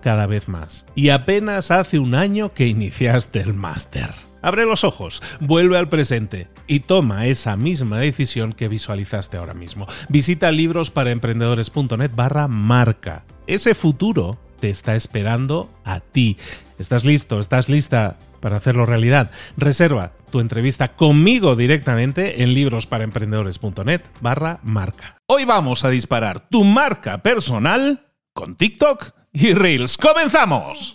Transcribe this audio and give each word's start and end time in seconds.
cada 0.00 0.26
vez 0.26 0.48
más. 0.48 0.86
Y 0.94 1.10
apenas 1.10 1.70
hace 1.70 1.98
un 1.98 2.14
año 2.14 2.52
que 2.52 2.66
iniciaste 2.66 3.40
el 3.40 3.54
máster. 3.54 4.10
Abre 4.42 4.64
los 4.64 4.84
ojos, 4.84 5.22
vuelve 5.40 5.76
al 5.76 5.88
presente 5.88 6.48
y 6.66 6.80
toma 6.80 7.26
esa 7.26 7.56
misma 7.56 7.98
decisión 7.98 8.52
que 8.52 8.68
visualizaste 8.68 9.36
ahora 9.36 9.54
mismo. 9.54 9.86
Visita 10.08 10.52
librosparaemprendedores.net 10.52 12.12
barra 12.14 12.46
marca. 12.48 13.24
Ese 13.46 13.74
futuro 13.74 14.38
te 14.60 14.70
está 14.70 14.94
esperando 14.94 15.70
a 15.84 16.00
ti. 16.00 16.36
¿Estás 16.78 17.04
listo? 17.04 17.40
¿Estás 17.40 17.68
lista 17.68 18.18
para 18.40 18.56
hacerlo 18.56 18.86
realidad? 18.86 19.30
Reserva 19.56 20.12
tu 20.30 20.40
entrevista 20.40 20.94
conmigo 20.94 21.56
directamente 21.56 22.42
en 22.42 22.54
librosparaemprendedores.net 22.54 24.02
barra 24.20 24.60
marca. 24.62 25.16
Hoy 25.26 25.44
vamos 25.44 25.84
a 25.84 25.90
disparar 25.90 26.48
tu 26.48 26.64
marca 26.64 27.22
personal 27.22 28.05
con 28.36 28.54
TikTok 28.54 29.12
y 29.32 29.54
Reels. 29.54 29.96
¡Comenzamos! 29.96 30.94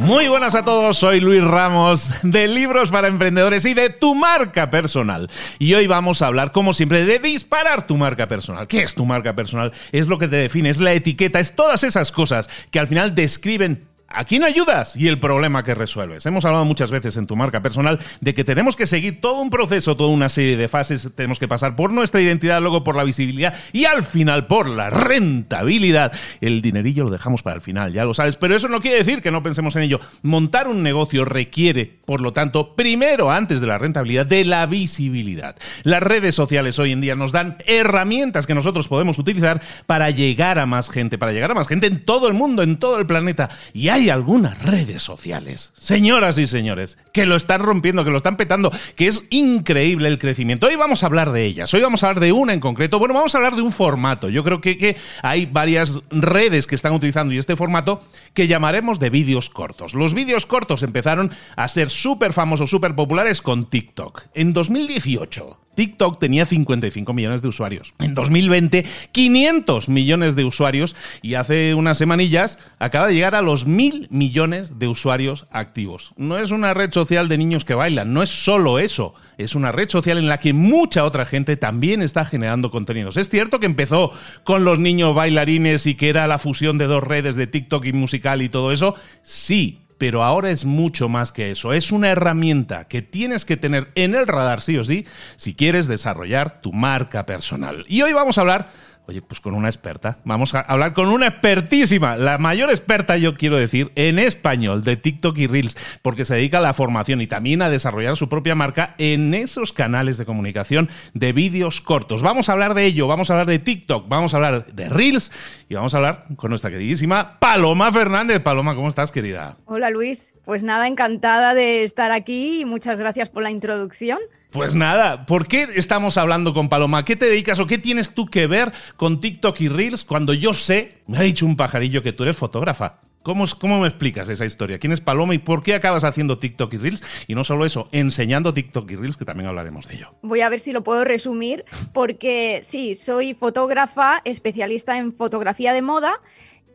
Muy 0.00 0.28
buenas 0.28 0.56
a 0.56 0.64
todos, 0.64 0.98
soy 0.98 1.20
Luis 1.20 1.42
Ramos 1.42 2.12
de 2.22 2.48
Libros 2.48 2.90
para 2.90 3.06
Emprendedores 3.06 3.64
y 3.64 3.72
de 3.72 3.90
tu 3.90 4.16
marca 4.16 4.68
personal. 4.68 5.30
Y 5.60 5.72
hoy 5.74 5.86
vamos 5.86 6.20
a 6.20 6.26
hablar, 6.26 6.50
como 6.50 6.72
siempre, 6.72 7.04
de 7.04 7.20
disparar 7.20 7.86
tu 7.86 7.96
marca 7.96 8.26
personal. 8.26 8.66
¿Qué 8.66 8.82
es 8.82 8.94
tu 8.94 9.06
marca 9.06 9.34
personal? 9.34 9.72
Es 9.92 10.08
lo 10.08 10.18
que 10.18 10.28
te 10.28 10.36
define, 10.36 10.70
es 10.70 10.80
la 10.80 10.92
etiqueta, 10.92 11.38
es 11.38 11.54
todas 11.54 11.84
esas 11.84 12.10
cosas 12.10 12.50
que 12.72 12.80
al 12.80 12.88
final 12.88 13.14
describen 13.14 13.86
¿A 14.14 14.24
quién 14.24 14.44
ayudas? 14.44 14.94
Y 14.94 15.08
el 15.08 15.18
problema 15.18 15.64
que 15.64 15.74
resuelves. 15.74 16.24
Hemos 16.24 16.44
hablado 16.44 16.64
muchas 16.64 16.90
veces 16.92 17.16
en 17.16 17.26
tu 17.26 17.34
marca 17.34 17.62
personal 17.62 17.98
de 18.20 18.32
que 18.32 18.44
tenemos 18.44 18.76
que 18.76 18.86
seguir 18.86 19.20
todo 19.20 19.40
un 19.40 19.50
proceso, 19.50 19.96
toda 19.96 20.10
una 20.10 20.28
serie 20.28 20.56
de 20.56 20.68
fases. 20.68 21.10
Tenemos 21.16 21.40
que 21.40 21.48
pasar 21.48 21.74
por 21.74 21.92
nuestra 21.92 22.20
identidad, 22.20 22.60
luego 22.60 22.84
por 22.84 22.94
la 22.94 23.02
visibilidad 23.02 23.54
y 23.72 23.86
al 23.86 24.04
final 24.04 24.46
por 24.46 24.68
la 24.68 24.88
rentabilidad. 24.88 26.12
El 26.40 26.62
dinerillo 26.62 27.04
lo 27.04 27.10
dejamos 27.10 27.42
para 27.42 27.56
el 27.56 27.62
final, 27.62 27.92
ya 27.92 28.04
lo 28.04 28.14
sabes. 28.14 28.36
Pero 28.36 28.54
eso 28.54 28.68
no 28.68 28.80
quiere 28.80 28.98
decir 28.98 29.20
que 29.20 29.32
no 29.32 29.42
pensemos 29.42 29.74
en 29.74 29.82
ello. 29.82 29.98
Montar 30.22 30.68
un 30.68 30.84
negocio 30.84 31.24
requiere, 31.24 31.98
por 32.04 32.20
lo 32.20 32.32
tanto, 32.32 32.74
primero, 32.74 33.30
antes 33.30 33.60
de 33.60 33.66
la 33.66 33.78
rentabilidad, 33.78 34.26
de 34.26 34.44
la 34.44 34.66
visibilidad. 34.66 35.56
Las 35.82 36.02
redes 36.02 36.34
sociales 36.34 36.78
hoy 36.78 36.92
en 36.92 37.00
día 37.00 37.14
nos 37.14 37.32
dan 37.32 37.56
herramientas 37.66 38.46
que 38.46 38.54
nosotros 38.54 38.88
podemos 38.88 39.18
utilizar 39.18 39.62
para 39.86 40.10
llegar 40.10 40.58
a 40.58 40.66
más 40.66 40.90
gente, 40.90 41.18
para 41.18 41.32
llegar 41.32 41.50
a 41.50 41.54
más 41.54 41.68
gente 41.68 41.86
en 41.86 42.04
todo 42.04 42.28
el 42.28 42.34
mundo, 42.34 42.62
en 42.62 42.78
todo 42.78 42.98
el 42.98 43.06
planeta. 43.06 43.50
Y 43.72 43.88
hay 43.88 44.10
algunas 44.10 44.62
redes 44.62 45.02
sociales, 45.02 45.72
señoras 45.78 46.38
y 46.38 46.46
señores, 46.46 46.98
que 47.12 47.26
lo 47.26 47.36
están 47.36 47.60
rompiendo, 47.60 48.04
que 48.04 48.10
lo 48.10 48.18
están 48.18 48.36
petando, 48.36 48.70
que 48.96 49.06
es 49.06 49.22
increíble 49.30 50.08
el 50.08 50.18
crecimiento. 50.18 50.66
Hoy 50.66 50.76
vamos 50.76 51.02
a 51.02 51.06
hablar 51.06 51.32
de 51.32 51.44
ellas, 51.44 51.72
hoy 51.74 51.80
vamos 51.80 52.02
a 52.02 52.08
hablar 52.08 52.22
de 52.22 52.32
una 52.32 52.52
en 52.52 52.60
concreto. 52.60 52.98
Bueno, 52.98 53.14
vamos 53.14 53.34
a 53.34 53.38
hablar 53.38 53.56
de 53.56 53.62
un 53.62 53.72
formato. 53.72 54.28
Yo 54.28 54.44
creo 54.44 54.60
que, 54.60 54.76
que 54.78 54.96
hay 55.22 55.46
varias 55.46 56.00
redes 56.10 56.66
que 56.66 56.74
están 56.74 56.92
utilizando 56.92 57.34
y 57.34 57.38
este 57.38 57.56
formato 57.56 58.02
que 58.34 58.46
llamaremos 58.46 58.98
de 58.98 59.10
vídeos 59.10 59.48
cortos. 59.48 59.94
Los 59.94 60.14
vídeos 60.14 60.46
cortos 60.46 60.82
empezaron 60.82 61.30
a 61.56 61.68
ser 61.68 61.90
súper 61.94 62.32
famosos, 62.32 62.70
súper 62.70 62.94
populares 62.94 63.40
con 63.40 63.64
TikTok. 63.64 64.24
En 64.34 64.52
2018, 64.52 65.58
TikTok 65.74 66.18
tenía 66.18 66.46
55 66.46 67.12
millones 67.12 67.42
de 67.42 67.48
usuarios. 67.48 67.94
En 67.98 68.14
2020, 68.14 68.84
500 69.12 69.88
millones 69.88 70.36
de 70.36 70.44
usuarios. 70.44 70.94
Y 71.22 71.34
hace 71.34 71.74
unas 71.74 71.98
semanillas 71.98 72.58
acaba 72.78 73.08
de 73.08 73.14
llegar 73.14 73.34
a 73.34 73.42
los 73.42 73.66
mil 73.66 74.08
millones 74.10 74.78
de 74.78 74.88
usuarios 74.88 75.46
activos. 75.50 76.12
No 76.16 76.38
es 76.38 76.50
una 76.50 76.74
red 76.74 76.92
social 76.92 77.28
de 77.28 77.38
niños 77.38 77.64
que 77.64 77.74
bailan, 77.74 78.12
no 78.12 78.22
es 78.22 78.30
solo 78.30 78.78
eso. 78.78 79.14
Es 79.36 79.54
una 79.54 79.72
red 79.72 79.88
social 79.88 80.18
en 80.18 80.28
la 80.28 80.38
que 80.38 80.52
mucha 80.52 81.04
otra 81.04 81.26
gente 81.26 81.56
también 81.56 82.02
está 82.02 82.24
generando 82.24 82.70
contenidos. 82.70 83.16
Es 83.16 83.28
cierto 83.28 83.58
que 83.58 83.66
empezó 83.66 84.12
con 84.44 84.64
los 84.64 84.78
niños 84.78 85.14
bailarines 85.14 85.86
y 85.86 85.96
que 85.96 86.08
era 86.08 86.28
la 86.28 86.38
fusión 86.38 86.78
de 86.78 86.86
dos 86.86 87.02
redes 87.02 87.34
de 87.36 87.46
TikTok 87.46 87.84
y 87.86 87.92
musical 87.92 88.42
y 88.42 88.48
todo 88.48 88.70
eso. 88.70 88.94
Sí, 89.22 89.83
pero 90.04 90.22
ahora 90.22 90.50
es 90.50 90.66
mucho 90.66 91.08
más 91.08 91.32
que 91.32 91.50
eso. 91.50 91.72
Es 91.72 91.90
una 91.90 92.10
herramienta 92.10 92.86
que 92.88 93.00
tienes 93.00 93.46
que 93.46 93.56
tener 93.56 93.90
en 93.94 94.14
el 94.14 94.26
radar 94.26 94.60
sí 94.60 94.76
o 94.76 94.84
sí 94.84 95.06
si 95.36 95.54
quieres 95.54 95.86
desarrollar 95.86 96.60
tu 96.60 96.74
marca 96.74 97.24
personal. 97.24 97.86
Y 97.88 98.02
hoy 98.02 98.12
vamos 98.12 98.36
a 98.36 98.42
hablar 98.42 98.68
Oye, 99.06 99.20
pues 99.20 99.38
con 99.40 99.54
una 99.54 99.68
experta. 99.68 100.18
Vamos 100.24 100.54
a 100.54 100.60
hablar 100.60 100.94
con 100.94 101.08
una 101.08 101.26
expertísima, 101.26 102.16
la 102.16 102.38
mayor 102.38 102.70
experta, 102.70 103.18
yo 103.18 103.36
quiero 103.36 103.58
decir, 103.58 103.92
en 103.96 104.18
español 104.18 104.82
de 104.82 104.96
TikTok 104.96 105.36
y 105.36 105.46
Reels, 105.46 105.76
porque 106.00 106.24
se 106.24 106.34
dedica 106.34 106.58
a 106.58 106.62
la 106.62 106.72
formación 106.72 107.20
y 107.20 107.26
también 107.26 107.60
a 107.60 107.68
desarrollar 107.68 108.16
su 108.16 108.30
propia 108.30 108.54
marca 108.54 108.94
en 108.96 109.34
esos 109.34 109.74
canales 109.74 110.16
de 110.16 110.24
comunicación 110.24 110.88
de 111.12 111.34
vídeos 111.34 111.82
cortos. 111.82 112.22
Vamos 112.22 112.48
a 112.48 112.52
hablar 112.52 112.72
de 112.72 112.86
ello, 112.86 113.06
vamos 113.06 113.28
a 113.28 113.34
hablar 113.34 113.46
de 113.46 113.58
TikTok, 113.58 114.08
vamos 114.08 114.32
a 114.32 114.38
hablar 114.38 114.72
de 114.72 114.88
Reels 114.88 115.30
y 115.68 115.74
vamos 115.74 115.92
a 115.92 115.98
hablar 115.98 116.24
con 116.36 116.48
nuestra 116.48 116.70
queridísima 116.70 117.38
Paloma 117.38 117.92
Fernández. 117.92 118.40
Paloma, 118.40 118.74
¿cómo 118.74 118.88
estás, 118.88 119.12
querida? 119.12 119.58
Hola, 119.66 119.90
Luis. 119.90 120.34
Pues 120.46 120.62
nada, 120.62 120.88
encantada 120.88 121.52
de 121.52 121.82
estar 121.82 122.10
aquí 122.10 122.60
y 122.60 122.64
muchas 122.64 122.98
gracias 122.98 123.28
por 123.28 123.42
la 123.42 123.50
introducción. 123.50 124.18
Pues 124.54 124.76
nada, 124.76 125.26
¿por 125.26 125.48
qué 125.48 125.66
estamos 125.74 126.16
hablando 126.16 126.54
con 126.54 126.68
Paloma? 126.68 127.04
¿Qué 127.04 127.16
te 127.16 127.26
dedicas 127.26 127.58
o 127.58 127.66
qué 127.66 127.76
tienes 127.76 128.14
tú 128.14 128.26
que 128.26 128.46
ver 128.46 128.70
con 128.96 129.20
TikTok 129.20 129.60
y 129.60 129.68
Reels 129.68 130.04
cuando 130.04 130.32
yo 130.32 130.52
sé, 130.52 131.02
me 131.08 131.18
ha 131.18 131.22
dicho 131.22 131.44
un 131.44 131.56
pajarillo 131.56 132.04
que 132.04 132.12
tú 132.12 132.22
eres 132.22 132.36
fotógrafa? 132.36 133.00
¿Cómo, 133.24 133.46
¿Cómo, 133.58 133.80
me 133.80 133.88
explicas 133.88 134.28
esa 134.28 134.44
historia? 134.44 134.78
¿Quién 134.78 134.92
es 134.92 135.00
Paloma 135.00 135.34
y 135.34 135.38
por 135.38 135.64
qué 135.64 135.74
acabas 135.74 136.04
haciendo 136.04 136.38
TikTok 136.38 136.72
y 136.72 136.76
Reels? 136.76 137.02
Y 137.26 137.34
no 137.34 137.42
solo 137.42 137.66
eso, 137.66 137.88
enseñando 137.90 138.54
TikTok 138.54 138.88
y 138.92 138.94
Reels, 138.94 139.16
que 139.16 139.24
también 139.24 139.48
hablaremos 139.48 139.88
de 139.88 139.96
ello. 139.96 140.14
Voy 140.22 140.40
a 140.40 140.48
ver 140.48 140.60
si 140.60 140.70
lo 140.70 140.84
puedo 140.84 141.02
resumir, 141.02 141.64
porque 141.92 142.60
sí, 142.62 142.94
soy 142.94 143.34
fotógrafa, 143.34 144.22
especialista 144.24 144.96
en 144.96 145.12
fotografía 145.12 145.72
de 145.72 145.82
moda. 145.82 146.20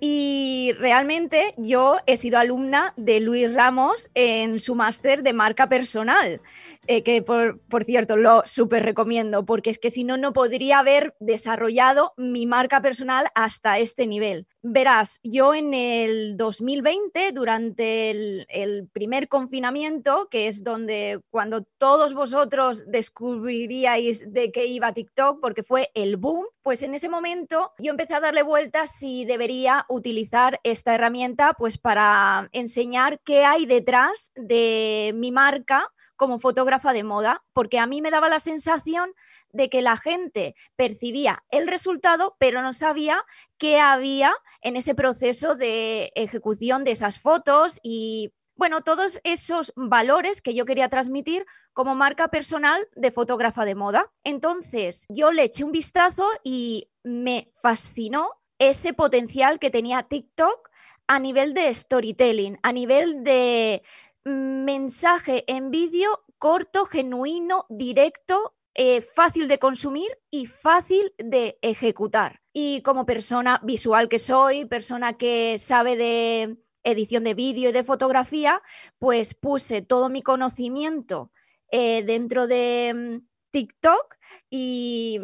Y 0.01 0.71
realmente 0.79 1.53
yo 1.57 1.97
he 2.07 2.17
sido 2.17 2.39
alumna 2.39 2.93
de 2.97 3.19
Luis 3.19 3.53
Ramos 3.53 4.09
en 4.15 4.59
su 4.59 4.75
máster 4.75 5.23
de 5.23 5.33
marca 5.33 5.67
personal. 5.67 6.41
Eh, 6.91 7.03
que 7.03 7.21
por, 7.21 7.59
por, 7.69 7.83
cierto 7.83 8.17
lo 8.17 8.41
súper 8.45 8.81
recomiendo, 8.81 9.45
porque 9.45 9.69
es 9.69 9.77
que 9.77 9.91
si 9.91 10.03
no, 10.03 10.17
no 10.17 10.33
podría 10.33 10.79
haber 10.79 11.13
desarrollado 11.19 12.13
mi 12.17 12.47
marca 12.47 12.81
personal 12.81 13.27
hasta 13.35 13.77
este 13.77 14.07
nivel. 14.07 14.47
Verás, 14.61 15.21
yo 15.23 15.53
en 15.53 15.73
el 15.73 16.35
2020, 16.35 17.31
durante 17.31 18.11
el, 18.11 18.89
primer 18.91 19.29
confinamiento, 19.29 20.27
que 20.29 20.49
es 20.49 20.65
donde 20.65 21.21
cuando 21.29 21.63
todos 21.77 22.13
vosotros 22.13 22.83
descubriríais 22.85 24.33
de 24.33 24.51
qué 24.51 24.65
iba 24.65 24.91
TikTok, 24.91 25.39
porque 25.39 25.63
fue 25.63 25.91
el 25.93 26.17
boom, 26.17 26.45
pues 26.61 26.83
en 26.83 26.93
ese 26.93 27.07
momento 27.07 27.71
yo 27.79 27.91
empecé 27.91 28.15
a 28.15 28.19
darle 28.19 28.43
vueltas 28.43 28.91
si 28.91 29.23
debería 29.23 29.85
utilizar 29.87 30.59
esta 30.63 30.93
herramienta 30.93 31.53
pues 31.57 31.77
para 31.77 32.49
enseñar 32.51 33.21
qué 33.23 33.45
hay 33.45 33.65
detrás 33.65 34.33
de 34.35 35.13
mi 35.15 35.31
marca 35.31 35.87
como 36.17 36.37
fotógrafa 36.37 36.91
de 36.91 37.05
moda, 37.05 37.45
porque 37.53 37.79
a 37.79 37.87
mí 37.87 38.01
me 38.01 38.11
daba 38.11 38.27
la 38.27 38.41
sensación 38.41 39.13
de 39.51 39.69
que 39.69 39.81
la 39.81 39.97
gente 39.97 40.55
percibía 40.75 41.43
el 41.49 41.67
resultado, 41.67 42.35
pero 42.39 42.61
no 42.61 42.73
sabía 42.73 43.23
qué 43.57 43.79
había 43.79 44.35
en 44.61 44.75
ese 44.75 44.95
proceso 44.95 45.55
de 45.55 46.11
ejecución 46.15 46.83
de 46.83 46.91
esas 46.91 47.19
fotos 47.19 47.79
y 47.83 48.33
bueno, 48.55 48.81
todos 48.81 49.21
esos 49.23 49.71
valores 49.77 50.41
que 50.41 50.53
yo 50.53 50.65
quería 50.65 50.89
transmitir 50.89 51.45
como 51.71 51.95
marca 51.95 52.27
personal 52.27 52.89
de 52.93 53.09
fotógrafa 53.09 53.63
de 53.63 53.73
moda. 53.73 54.11
Entonces, 54.25 55.05
yo 55.07 55.31
le 55.31 55.43
eché 55.43 55.63
un 55.63 55.71
vistazo 55.71 56.27
y 56.43 56.89
me 57.01 57.53
fascinó 57.61 58.31
ese 58.57 58.91
potencial 58.91 59.59
que 59.59 59.71
tenía 59.71 60.03
TikTok 60.03 60.69
a 61.07 61.19
nivel 61.19 61.53
de 61.53 61.73
storytelling, 61.73 62.59
a 62.61 62.73
nivel 62.73 63.23
de 63.23 63.81
mensaje 64.25 65.45
en 65.47 65.71
vídeo 65.71 66.25
corto, 66.37 66.85
genuino, 66.85 67.65
directo, 67.69 68.55
eh, 68.81 69.01
fácil 69.01 69.49
de 69.49 69.59
consumir 69.59 70.07
y 70.31 70.45
fácil 70.45 71.13
de 71.17 71.59
ejecutar. 71.61 72.39
Y 72.53 72.81
como 72.81 73.05
persona 73.05 73.59
visual 73.61 74.07
que 74.07 74.19
soy, 74.19 74.63
persona 74.63 75.17
que 75.17 75.57
sabe 75.57 75.97
de 75.97 76.55
edición 76.85 77.25
de 77.25 77.33
vídeo 77.33 77.71
y 77.71 77.73
de 77.73 77.83
fotografía, 77.83 78.61
pues 78.97 79.33
puse 79.33 79.81
todo 79.81 80.07
mi 80.07 80.21
conocimiento 80.21 81.29
eh, 81.73 82.03
dentro 82.03 82.47
de 82.47 82.93
mm, 82.95 83.27
TikTok 83.51 84.15
y, 84.49 85.19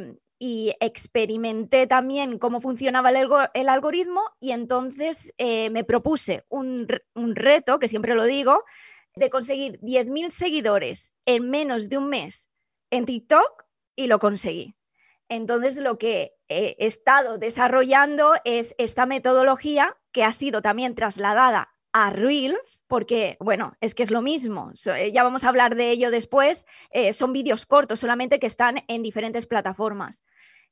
experimenté 0.82 1.88
también 1.88 2.38
cómo 2.38 2.60
funcionaba 2.60 3.10
el, 3.10 3.70
algoritmo 3.70 4.22
y 4.40 4.52
entonces 4.52 5.34
eh, 5.38 5.70
me 5.70 5.86
propuse 5.86 6.44
un, 6.50 6.88
un, 7.16 7.36
reto, 7.36 7.80
que 7.80 7.88
siempre 7.88 8.16
lo 8.16 8.26
digo, 8.26 8.64
de 9.16 9.30
conseguir 9.30 9.80
10.000 9.80 10.30
seguidores 10.30 11.14
en 11.26 11.50
menos 11.50 11.88
de 11.90 11.98
un 11.98 12.10
mes 12.10 12.50
en 12.92 13.06
TikTok 13.06 13.66
y 13.96 14.08
lo 14.08 14.20
conseguí. 14.20 14.76
Entonces 15.30 15.78
lo 15.78 15.96
que 15.96 16.36
he 16.48 16.76
estado 16.80 17.38
desarrollando 17.38 18.34
es 18.44 18.76
esta 18.78 19.06
metodología 19.06 19.98
que 20.12 20.24
ha 20.24 20.34
sido 20.34 20.62
también 20.62 20.96
trasladada 20.96 21.70
a 21.94 22.10
Reels, 22.10 22.84
porque, 22.88 23.38
bueno, 23.40 23.74
es 23.80 23.96
que 23.96 24.04
es 24.04 24.12
lo 24.12 24.22
mismo, 24.22 24.74
eh, 24.98 25.12
ya 25.14 25.24
vamos 25.24 25.46
a 25.46 25.50
hablar 25.50 25.76
de 25.76 25.92
ello 25.92 26.12
después, 26.12 26.66
eh, 26.92 27.14
son 27.14 27.32
vídeos 27.32 27.66
cortos 27.66 28.02
solamente 28.02 28.38
que 28.38 28.48
están 28.48 28.84
en 28.90 29.02
diferentes 29.02 29.48
plataformas. 29.48 30.24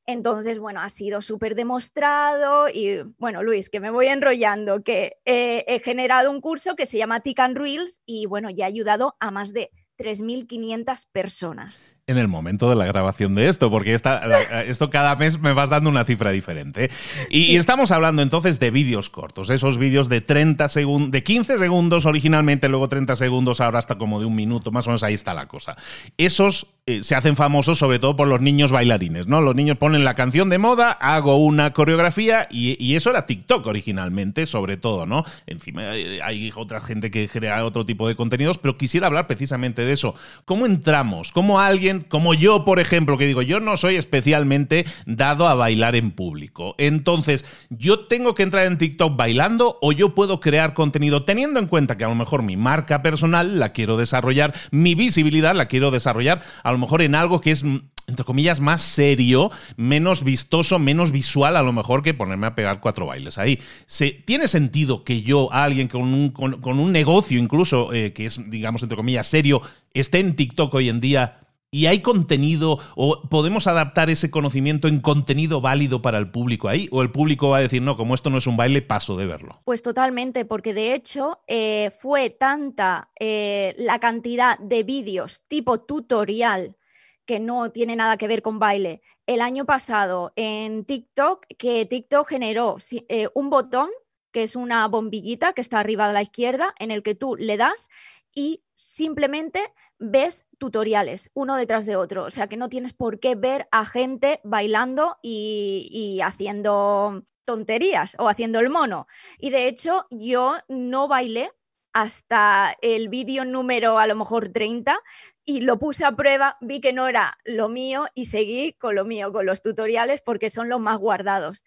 Entonces, 0.05 0.59
bueno, 0.59 0.81
ha 0.81 0.89
sido 0.89 1.21
súper 1.21 1.55
demostrado 1.55 2.67
y, 2.67 3.03
bueno, 3.17 3.41
Luis, 3.41 3.69
que 3.69 3.79
me 3.79 3.89
voy 3.89 4.07
enrollando, 4.07 4.83
que 4.83 5.13
he 5.23 5.79
generado 5.79 6.29
un 6.29 6.41
curso 6.41 6.75
que 6.75 6.85
se 6.85 6.97
llama 6.97 7.21
Tican 7.21 7.55
Reels 7.55 8.01
y, 8.05 8.25
bueno, 8.25 8.49
ya 8.49 8.65
ha 8.65 8.67
ayudado 8.67 9.15
a 9.21 9.31
más 9.31 9.53
de 9.53 9.71
3.500 9.97 11.07
personas 11.09 11.85
en 12.05 12.17
el 12.17 12.27
momento 12.27 12.69
de 12.69 12.75
la 12.75 12.85
grabación 12.85 13.33
de 13.33 13.47
esto, 13.47 13.71
porque 13.71 13.93
esto 13.93 14.89
cada 14.89 15.15
mes 15.15 15.39
me 15.39 15.53
vas 15.53 15.69
dando 15.69 15.89
una 15.89 16.03
cifra 16.03 16.31
diferente. 16.31 16.91
Y, 17.29 17.55
estamos 17.55 17.91
hablando 17.91 18.21
entonces 18.21 18.59
de 18.59 18.71
vídeos 18.71 19.09
cortos, 19.09 19.49
esos 19.49 19.77
vídeos 19.77 20.09
de 20.09 20.19
30 20.19 20.67
segundos, 20.67 21.11
de 21.11 21.23
15 21.23 21.57
segundos 21.57 22.05
originalmente, 22.05 22.67
luego 22.67 22.89
30 22.89 23.15
segundos, 23.15 23.61
ahora 23.61 23.79
hasta 23.79 23.97
como 23.97 24.19
de 24.19 24.25
un 24.25 24.35
minuto, 24.35 24.69
más 24.71 24.85
o 24.87 24.89
menos 24.89 25.03
ahí 25.03 25.13
está 25.13 25.33
la 25.33 25.47
cosa. 25.47 25.77
Esos 26.17 26.67
eh, 26.85 27.01
se 27.03 27.15
hacen 27.15 27.37
famosos 27.37 27.79
sobre 27.79 27.99
todo 27.99 28.17
por 28.17 28.27
los 28.27 28.41
niños 28.41 28.73
bailarines, 28.73 29.25
¿no? 29.27 29.39
Los 29.39 29.55
niños 29.55 29.77
ponen 29.77 30.03
la 30.03 30.15
canción 30.15 30.49
de 30.49 30.57
moda, 30.57 30.91
hago 30.91 31.37
una 31.37 31.71
coreografía 31.71 32.49
y, 32.51 32.93
eso 32.95 33.11
era 33.11 33.25
TikTok 33.25 33.65
originalmente, 33.65 34.45
sobre 34.45 34.75
todo, 34.75 35.05
¿no? 35.05 35.23
Encima 35.47 35.83
hay 35.91 36.51
otra 36.53 36.81
gente 36.81 37.09
que 37.09 37.29
crea 37.29 37.63
otro 37.63 37.85
tipo 37.85 38.09
de 38.09 38.17
contenidos, 38.17 38.57
pero 38.57 38.77
quisiera 38.77 39.07
hablar 39.07 39.25
precisamente 39.25 39.85
de 39.85 39.93
eso. 39.93 40.15
¿Cómo 40.43 40.65
entramos? 40.65 41.31
¿Cómo 41.31 41.61
alguien 41.61 41.92
como 42.01 42.33
yo, 42.33 42.65
por 42.65 42.79
ejemplo, 42.79 43.17
que 43.17 43.25
digo, 43.25 43.41
yo 43.41 43.59
no 43.59 43.77
soy 43.77 43.95
especialmente 43.95 44.85
dado 45.05 45.47
a 45.47 45.55
bailar 45.55 45.95
en 45.95 46.11
público. 46.11 46.75
Entonces, 46.77 47.45
¿yo 47.69 48.05
tengo 48.07 48.35
que 48.35 48.43
entrar 48.43 48.65
en 48.65 48.77
TikTok 48.77 49.15
bailando 49.15 49.77
o 49.81 49.91
yo 49.91 50.15
puedo 50.15 50.39
crear 50.39 50.73
contenido 50.73 51.23
teniendo 51.23 51.59
en 51.59 51.67
cuenta 51.67 51.97
que 51.97 52.03
a 52.03 52.09
lo 52.09 52.15
mejor 52.15 52.43
mi 52.43 52.57
marca 52.57 53.01
personal 53.01 53.59
la 53.59 53.69
quiero 53.69 53.97
desarrollar, 53.97 54.53
mi 54.71 54.95
visibilidad 54.95 55.55
la 55.55 55.67
quiero 55.67 55.91
desarrollar, 55.91 56.41
a 56.63 56.71
lo 56.71 56.77
mejor 56.77 57.01
en 57.01 57.15
algo 57.15 57.41
que 57.41 57.51
es 57.51 57.63
entre 58.07 58.25
comillas, 58.25 58.59
más 58.59 58.81
serio, 58.81 59.51
menos 59.77 60.23
vistoso, 60.23 60.77
menos 60.79 61.11
visual, 61.11 61.55
a 61.55 61.61
lo 61.61 61.71
mejor 61.71 62.03
que 62.03 62.13
ponerme 62.13 62.47
a 62.47 62.55
pegar 62.55 62.81
cuatro 62.81 63.05
bailes 63.05 63.37
ahí. 63.37 63.59
¿Se, 63.85 64.11
¿Tiene 64.11 64.47
sentido 64.47 65.03
que 65.03 65.21
yo, 65.21 65.51
alguien 65.53 65.87
con 65.87 66.01
un, 66.01 66.31
con, 66.31 66.79
un 66.79 66.91
negocio 66.91 67.39
incluso, 67.39 67.93
eh, 67.93 68.11
que 68.11 68.25
es, 68.25 68.39
digamos, 68.49 68.83
entre 68.83 68.97
comillas, 68.97 69.27
serio, 69.27 69.61
esté 69.93 70.19
en 70.19 70.35
TikTok 70.35 70.73
hoy 70.73 70.89
en 70.89 70.99
día 70.99 71.42
¿Y 71.73 71.87
hay 71.87 72.03
contenido 72.03 72.77
o 72.95 73.27
podemos 73.29 73.65
adaptar 73.65 74.11
ese 74.11 74.29
conocimiento 74.29 74.87
en 74.87 74.99
contenido 74.99 75.59
válido 75.59 76.03
para 76.03 76.19
el 76.19 76.29
público 76.29 76.67
ahí? 76.67 76.87
¿O 76.91 77.01
el 77.01 77.09
público 77.09 77.49
va 77.49 77.57
a 77.57 77.61
decir, 77.61 77.81
no, 77.81 77.97
como 77.97 78.13
esto 78.13 78.29
no 78.29 78.37
es 78.37 78.45
un 78.45 78.55
baile, 78.55 78.83
paso 78.83 79.17
de 79.17 79.25
verlo? 79.25 79.57
Pues 79.65 79.81
totalmente, 79.81 80.45
porque 80.45 80.75
de 80.75 80.93
hecho 80.93 81.39
eh, 81.47 81.89
fue 81.99 82.29
tanta 82.29 83.09
eh, 83.19 83.73
la 83.79 83.97
cantidad 83.97 84.59
de 84.59 84.83
vídeos 84.83 85.41
tipo 85.47 85.79
tutorial 85.79 86.77
que 87.25 87.39
no 87.39 87.71
tiene 87.71 87.95
nada 87.95 88.17
que 88.17 88.27
ver 88.27 88.43
con 88.43 88.59
baile 88.59 89.01
el 89.25 89.41
año 89.41 89.65
pasado 89.65 90.31
en 90.35 90.85
TikTok 90.85 91.47
que 91.57 91.87
TikTok 91.87 92.29
generó 92.29 92.75
eh, 93.09 93.29
un 93.33 93.49
botón 93.49 93.89
que 94.31 94.43
es 94.43 94.55
una 94.55 94.87
bombillita 94.87 95.53
que 95.53 95.61
está 95.61 95.79
arriba 95.79 96.05
a 96.05 96.13
la 96.13 96.21
izquierda 96.21 96.75
en 96.77 96.91
el 96.91 97.01
que 97.01 97.15
tú 97.15 97.35
le 97.35 97.57
das 97.57 97.89
y 98.35 98.63
simplemente 98.75 99.61
ves 100.03 100.45
tutoriales 100.57 101.31
uno 101.33 101.55
detrás 101.55 101.85
de 101.85 101.95
otro. 101.95 102.25
O 102.25 102.29
sea 102.29 102.47
que 102.47 102.57
no 102.57 102.69
tienes 102.69 102.93
por 102.93 103.19
qué 103.19 103.35
ver 103.35 103.67
a 103.71 103.85
gente 103.85 104.41
bailando 104.43 105.17
y, 105.21 106.19
haciendo 106.23 107.23
tonterías 107.45 108.15
o 108.19 108.27
haciendo 108.27 108.59
el 108.59 108.69
mono. 108.69 109.07
Y 109.39 109.49
de 109.49 109.67
hecho 109.67 110.05
yo 110.11 110.55
no 110.67 111.07
bailé 111.07 111.51
hasta 111.93 112.75
el 112.81 113.07
vídeo 113.07 113.45
número 113.45 113.99
a 113.99 114.07
lo 114.07 114.15
mejor 114.15 114.49
30 114.49 114.99
y 115.45 115.61
lo 115.61 115.77
puse 115.77 116.05
a 116.05 116.13
prueba, 116.13 116.57
vi 116.59 116.81
que 116.81 116.93
no 116.93 117.07
era 117.07 117.37
lo 117.45 117.69
mío 117.69 118.05
y 118.15 118.25
seguí 118.25 118.73
con 118.73 118.95
lo 118.95 119.05
mío, 119.05 119.31
con 119.31 119.45
los 119.45 119.61
tutoriales 119.61 120.21
porque 120.21 120.49
son 120.49 120.69
los 120.69 120.79
más 120.79 120.97
guardados. 120.97 121.63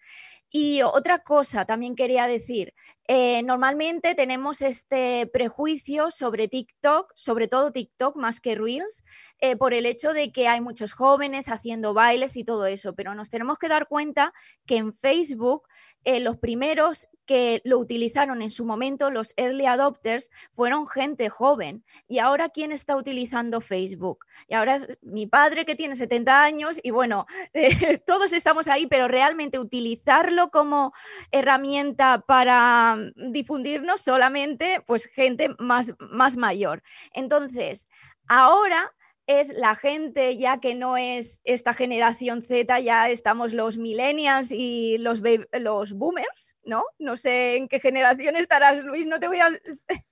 Y 0.49 0.81
otra 0.81 1.19
cosa 1.19 1.65
también 1.65 1.95
quería 1.95 2.27
decir, 2.27 2.73
eh, 3.09 3.41
normalmente 3.43 4.15
tenemos 4.15 4.61
este 4.61 5.27
prejuicio 5.27 6.11
sobre 6.11 6.49
TikTok, 6.49 7.11
sobre 7.15 7.47
todo 7.47 7.71
TikTok 7.71 8.17
más 8.17 8.41
que 8.41 8.55
Reels, 8.55 9.05
eh, 9.39 9.55
por 9.55 9.73
el 9.73 9.85
hecho 9.85 10.11
de 10.11 10.33
que 10.33 10.49
hay 10.49 10.59
muchos 10.59 10.91
jóvenes 10.91 11.47
haciendo 11.47 11.93
bailes 11.93 12.35
y 12.35 12.43
todo 12.43 12.65
eso, 12.65 12.95
pero 12.95 13.15
nos 13.15 13.29
tenemos 13.29 13.57
que 13.59 13.69
dar 13.69 13.87
cuenta 13.87 14.33
que 14.65 14.75
en 14.75 14.93
Facebook 14.93 15.67
eh, 16.07 16.21
los 16.21 16.37
primeros 16.37 17.09
que 17.25 17.61
lo 17.65 17.79
utilizaron 17.79 18.41
en 18.41 18.49
su 18.49 18.63
momento, 18.63 19.11
los 19.11 19.33
early 19.35 19.65
adopters, 19.65 20.31
fueron 20.53 20.87
gente 20.87 21.27
joven. 21.27 21.83
Y 22.07 22.19
ahora, 22.19 22.47
¿quién 22.47 22.71
está 22.71 22.95
utilizando 22.95 23.59
Facebook? 23.59 24.25
Y 24.47 24.53
ahora 24.53 24.75
es 24.75 24.87
mi 25.01 25.27
padre 25.27 25.65
que 25.65 25.75
tiene 25.75 25.97
70 25.97 26.41
años 26.41 26.79
y 26.81 26.91
bueno, 26.91 27.25
todos 28.05 28.31
estamos 28.31 28.69
ahí, 28.69 28.87
pero 28.87 29.09
realmente 29.09 29.59
utilizarlo 29.59 30.49
como 30.49 30.93
herramienta 31.31 32.23
para 32.25 32.95
mm, 32.95 33.33
difundirnos 33.33 33.99
solamente, 33.99 34.81
pues 34.87 35.07
gente 35.07 35.49
más, 35.59 35.93
más 35.99 36.37
mayor. 36.37 36.83
Entonces, 37.11 37.89
ahora 38.29 38.93
es 39.27 39.49
la 39.49 39.75
gente 39.75 40.37
ya 40.37 40.59
que 40.59 40.73
no 40.73 40.97
es 40.97 41.41
esta 41.43 41.73
generación 41.73 42.41
Z, 42.41 42.79
ya 42.79 43.09
estamos 43.09 43.53
los 43.53 43.77
millennials 43.77 44.51
y 44.51 44.97
los, 44.99 45.21
los 45.51 45.93
boomers, 45.93 46.55
¿no? 46.63 46.83
No 46.97 47.17
sé 47.17 47.57
en 47.57 47.67
qué 47.67 47.79
generación 47.79 48.37
estarás, 48.37 48.83
Luis, 48.83 49.05
no 49.05 49.19
te 49.19 49.27
voy 49.27 49.39
a 49.39 49.49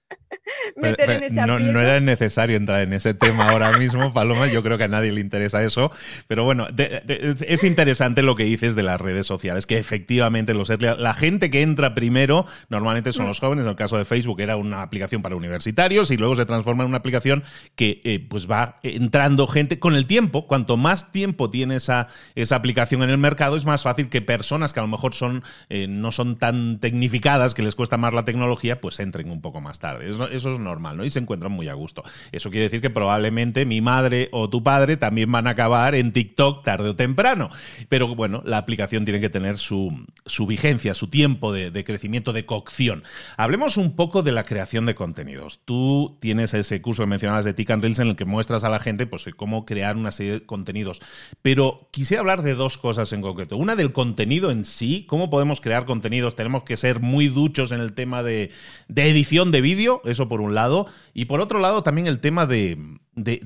meter 0.75 1.09
en 1.09 1.23
ese 1.23 1.45
no, 1.45 1.59
no, 1.59 1.79
era 1.79 1.99
necesario 1.99 2.57
entrar 2.57 2.81
en 2.81 2.93
ese 2.93 3.13
tema 3.13 3.49
ahora 3.49 3.77
mismo, 3.77 4.13
Paloma. 4.13 4.47
Yo 4.47 4.63
creo 4.63 4.77
que 4.77 4.85
a 4.85 4.87
nadie 4.87 5.11
le 5.11 5.21
interesa 5.21 5.63
eso. 5.63 5.91
Pero 6.27 6.43
bueno, 6.43 6.67
es 6.77 7.63
interesante 7.63 8.21
lo 8.21 8.35
que 8.35 8.43
dices 8.43 8.75
de 8.75 8.83
las 8.83 8.99
redes 8.99 9.25
sociales, 9.25 9.65
que 9.65 9.77
efectivamente 9.77 10.53
los, 10.53 10.69
la 10.79 11.13
gente 11.13 11.49
que 11.49 11.61
entra 11.61 11.93
primero 11.93 12.45
normalmente 12.69 13.11
son 13.11 13.25
mm. 13.25 13.27
los 13.29 13.39
jóvenes. 13.39 13.65
En 13.65 13.69
el 13.69 13.75
caso 13.75 13.97
de 13.97 14.05
Facebook 14.05 14.41
era 14.41 14.57
una 14.57 14.81
aplicación 14.81 15.21
para 15.21 15.35
universitarios 15.35 16.11
y 16.11 16.17
luego 16.17 16.35
se 16.35 16.45
transforma 16.45 16.83
en 16.83 16.89
una 16.89 16.97
aplicación 16.97 17.43
que 17.75 18.01
eh, 18.03 18.25
pues 18.27 18.49
va 18.49 18.79
entrando 18.83 19.47
gente 19.47 19.79
con 19.79 19.95
el 19.95 20.05
tiempo. 20.05 20.47
Cuanto 20.47 20.77
más 20.77 21.11
tiempo 21.11 21.49
tiene 21.49 21.77
esa, 21.77 22.07
esa 22.35 22.55
aplicación 22.55 23.03
en 23.03 23.09
el 23.09 23.17
mercado, 23.17 23.55
es 23.55 23.65
más 23.65 23.83
fácil 23.83 24.09
que 24.09 24.21
personas 24.21 24.73
que 24.73 24.79
a 24.79 24.83
lo 24.83 24.87
mejor 24.87 25.13
son, 25.13 25.43
eh, 25.69 25.87
no 25.87 26.11
son 26.11 26.37
tan 26.37 26.79
tecnificadas, 26.79 27.53
que 27.53 27.63
les 27.63 27.75
cuesta 27.75 27.97
más 27.97 28.13
la 28.13 28.25
tecnología, 28.25 28.81
pues 28.81 28.99
entren 28.99 29.29
un 29.29 29.41
poco 29.41 29.61
más 29.61 29.79
tarde. 29.79 29.94
Eso 30.01 30.27
es 30.29 30.59
normal, 30.59 30.97
¿no? 30.97 31.05
Y 31.05 31.09
se 31.09 31.19
encuentran 31.19 31.51
muy 31.51 31.67
a 31.67 31.73
gusto. 31.73 32.03
Eso 32.31 32.49
quiere 32.49 32.65
decir 32.65 32.81
que 32.81 32.89
probablemente 32.89 33.65
mi 33.65 33.81
madre 33.81 34.29
o 34.31 34.49
tu 34.49 34.63
padre 34.63 34.97
también 34.97 35.31
van 35.31 35.47
a 35.47 35.51
acabar 35.51 35.95
en 35.95 36.11
TikTok 36.13 36.63
tarde 36.63 36.89
o 36.89 36.95
temprano. 36.95 37.49
Pero 37.89 38.15
bueno, 38.15 38.41
la 38.45 38.57
aplicación 38.57 39.05
tiene 39.05 39.19
que 39.19 39.29
tener 39.29 39.57
su, 39.57 40.05
vigencia, 40.47 40.93
su 40.93 41.07
tiempo 41.07 41.53
de, 41.53 41.71
de 41.71 41.83
crecimiento, 41.83 42.33
de 42.33 42.45
cocción. 42.45 43.03
Hablemos 43.37 43.77
un 43.77 43.95
poco 43.95 44.23
de 44.23 44.31
la 44.31 44.43
creación 44.43 44.85
de 44.85 44.95
contenidos. 44.95 45.59
Tú 45.65 46.17
tienes 46.19 46.53
ese 46.53 46.81
curso 46.81 47.03
que 47.03 47.07
mencionabas 47.07 47.45
de 47.45 47.53
Tick 47.53 47.69
and 47.71 47.83
Reels 47.83 47.99
en 47.99 48.09
el 48.09 48.15
que 48.15 48.25
muestras 48.25 48.63
a 48.63 48.69
la 48.69 48.79
gente 48.79 49.07
pues, 49.07 49.25
cómo 49.35 49.65
crear 49.65 49.97
una 49.97 50.11
serie 50.11 50.33
de 50.33 50.45
contenidos. 50.45 51.01
Pero 51.41 51.89
quisiera 51.91 52.21
hablar 52.21 52.41
de 52.41 52.55
dos 52.55 52.77
cosas 52.77 53.11
en 53.13 53.21
concreto. 53.21 53.57
Una 53.57 53.75
del 53.75 53.91
contenido 53.91 54.51
en 54.51 54.65
sí, 54.65 55.05
cómo 55.07 55.29
podemos 55.29 55.61
crear 55.61 55.85
contenidos. 55.85 56.35
Tenemos 56.35 56.63
que 56.63 56.77
ser 56.77 56.99
muy 56.99 57.27
duchos 57.27 57.71
en 57.71 57.79
el 57.79 57.93
tema 57.93 58.23
de, 58.23 58.51
edición 58.87 59.51
de 59.51 59.61
vídeo, 59.61 59.84
eso 60.05 60.27
por 60.27 60.41
un 60.41 60.55
lado. 60.55 60.87
Y 61.13 61.25
por 61.25 61.41
otro 61.41 61.59
lado, 61.59 61.83
también 61.83 62.07
el 62.07 62.19
tema 62.19 62.45
de, 62.45 62.77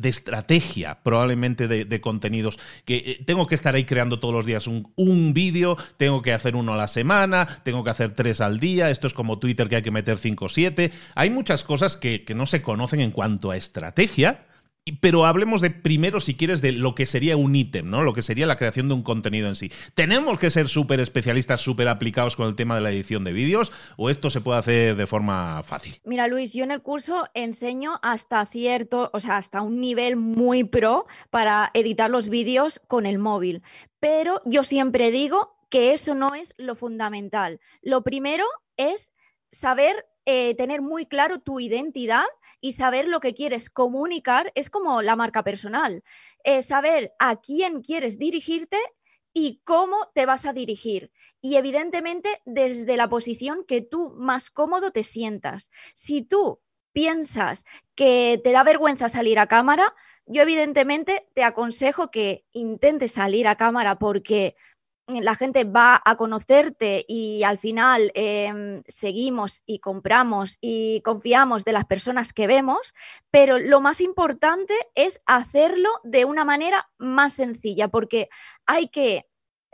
estrategia, 0.04 1.00
probablemente 1.04 1.68
de, 1.68 2.02
contenidos. 2.02 2.60
Que 2.86 2.98
eh, 2.98 3.24
tengo 3.26 3.48
que 3.48 3.56
estar 3.56 3.76
ahí 3.76 3.86
creando 3.86 4.20
todos 4.20 4.34
los 4.34 4.46
días 4.46 4.68
un, 4.68 4.92
un 4.96 5.34
vídeo, 5.34 5.78
tengo 5.98 6.22
que 6.22 6.34
hacer 6.34 6.56
uno 6.56 6.74
a 6.74 6.78
la 6.78 6.88
semana, 6.88 7.48
tengo 7.64 7.84
que 7.84 7.92
hacer 7.92 8.14
tres 8.16 8.42
al 8.42 8.60
día. 8.60 8.90
Esto 8.90 9.08
es 9.08 9.14
como 9.14 9.40
Twitter 9.40 9.70
que 9.70 9.78
hay 9.78 9.84
que 9.84 9.92
meter 9.92 10.18
cinco 10.18 10.46
o 10.46 10.50
siete. 10.50 10.92
Hay 11.16 11.30
muchas 11.30 11.64
cosas 11.64 11.98
que, 11.98 12.24
que 12.24 12.36
no 12.36 12.46
se 12.46 12.62
conocen 12.62 13.00
en 13.00 13.12
cuanto 13.12 13.52
a 13.52 13.58
estrategia 13.58 14.46
pero 15.02 15.26
hablemos 15.26 15.62
de 15.62 15.70
primero, 15.70 16.20
si 16.20 16.36
quieres, 16.36 16.62
de 16.62 16.72
lo 16.72 16.96
que 16.96 17.06
sería 17.06 17.38
un 17.38 17.56
ítem, 17.56 17.90
¿no? 17.90 18.04
Lo 18.04 18.14
que 18.14 18.22
sería 18.22 18.48
la 18.48 18.58
creación 18.58 18.88
de 18.88 18.96
un 18.96 19.04
contenido 19.04 19.48
en 19.48 19.56
sí. 19.56 19.72
¿Tenemos 19.94 20.38
que 20.40 20.50
ser 20.50 20.68
súper 20.68 21.00
especialistas, 21.00 21.62
súper 21.62 21.88
aplicados 21.88 22.36
con 22.36 22.48
el 22.48 22.56
tema 22.56 22.76
de 22.76 22.82
la 22.82 22.92
edición 22.92 23.24
de 23.24 23.34
vídeos 23.34 23.72
o 23.98 24.10
esto 24.10 24.30
se 24.30 24.42
puede 24.42 24.60
hacer 24.60 24.96
de 24.96 25.08
forma 25.08 25.64
fácil? 25.64 26.00
Mira, 26.06 26.28
Luis, 26.28 26.54
yo 26.54 26.64
en 26.64 26.72
el 26.72 26.82
curso 26.82 27.26
enseño 27.34 28.00
hasta 28.02 28.46
cierto, 28.46 29.10
o 29.14 29.20
sea, 29.20 29.38
hasta 29.38 29.62
un 29.62 29.80
nivel 29.80 30.16
muy 30.16 30.64
pro 30.64 31.06
para 31.30 31.72
editar 31.74 32.10
los 32.10 32.30
vídeos 32.30 32.82
con 32.88 33.06
el 33.06 33.20
móvil. 33.20 33.62
Pero 34.00 34.42
yo 34.46 34.64
siempre 34.64 35.12
digo 35.12 35.56
que 35.70 35.94
eso 35.94 36.16
no 36.16 36.34
es 36.34 36.54
lo 36.58 36.76
fundamental. 36.76 37.60
Lo 37.82 38.02
primero 38.02 38.46
es 38.78 39.12
saber 39.52 40.06
eh, 40.26 40.56
tener 40.56 40.82
muy 40.82 41.06
claro 41.06 41.40
tu 41.40 41.60
identidad 41.60 42.26
y 42.62 42.74
saber 42.74 43.08
lo 43.08 43.20
que 43.20 43.34
quieres 43.34 43.70
comunicar 43.70 44.52
es 44.56 44.70
como 44.70 45.02
la 45.02 45.16
marca 45.16 45.44
personal. 45.44 46.04
Saber 46.62 47.14
a 47.20 47.40
quién 47.42 47.82
quieres 47.82 48.18
dirigirte 48.18 48.78
y 49.34 49.62
cómo 49.64 49.98
te 50.14 50.26
vas 50.26 50.46
a 50.46 50.54
dirigir. 50.54 51.12
Y 51.42 51.56
evidentemente 51.56 52.42
desde 52.46 52.98
la 52.98 53.10
posición 53.10 53.64
que 53.66 53.82
tú 53.82 54.14
más 54.18 54.50
cómodo 54.50 54.92
te 54.92 55.04
sientas. 55.04 55.72
Si 55.94 56.22
tú 56.22 56.62
piensas 56.92 57.66
que 57.96 58.42
te 58.44 58.52
da 58.52 58.64
vergüenza 58.64 59.10
salir 59.10 59.40
a 59.40 59.48
cámara, 59.48 59.94
yo 60.26 60.42
evidentemente 60.42 61.28
te 61.34 61.44
aconsejo 61.44 62.12
que 62.12 62.46
intentes 62.52 63.14
salir 63.14 63.48
a 63.48 63.56
cámara 63.56 64.00
porque 64.00 64.56
la 65.10 65.36
gente 65.36 65.64
va 65.64 66.02
a 66.04 66.16
conocerte 66.16 67.06
y 67.08 67.44
al 67.44 67.58
final 67.58 68.12
em, 68.14 68.84
seguimos 68.88 69.64
y 69.66 69.80
compramos 69.80 70.58
y 70.62 71.02
confiamos 71.02 71.66
de 71.66 71.74
las 71.74 71.86
personas 71.86 72.34
que 72.34 72.48
vemos, 72.48 72.94
pero 73.32 73.58
lo 73.58 73.82
más 73.82 74.02
importante 74.02 74.74
es 74.96 75.22
hacerlo 75.26 75.90
de 76.04 76.26
una 76.26 76.46
manera 76.46 76.90
más 76.98 77.34
sencilla, 77.34 77.88
porque 77.88 78.30
hay 78.66 78.90
que 78.90 79.26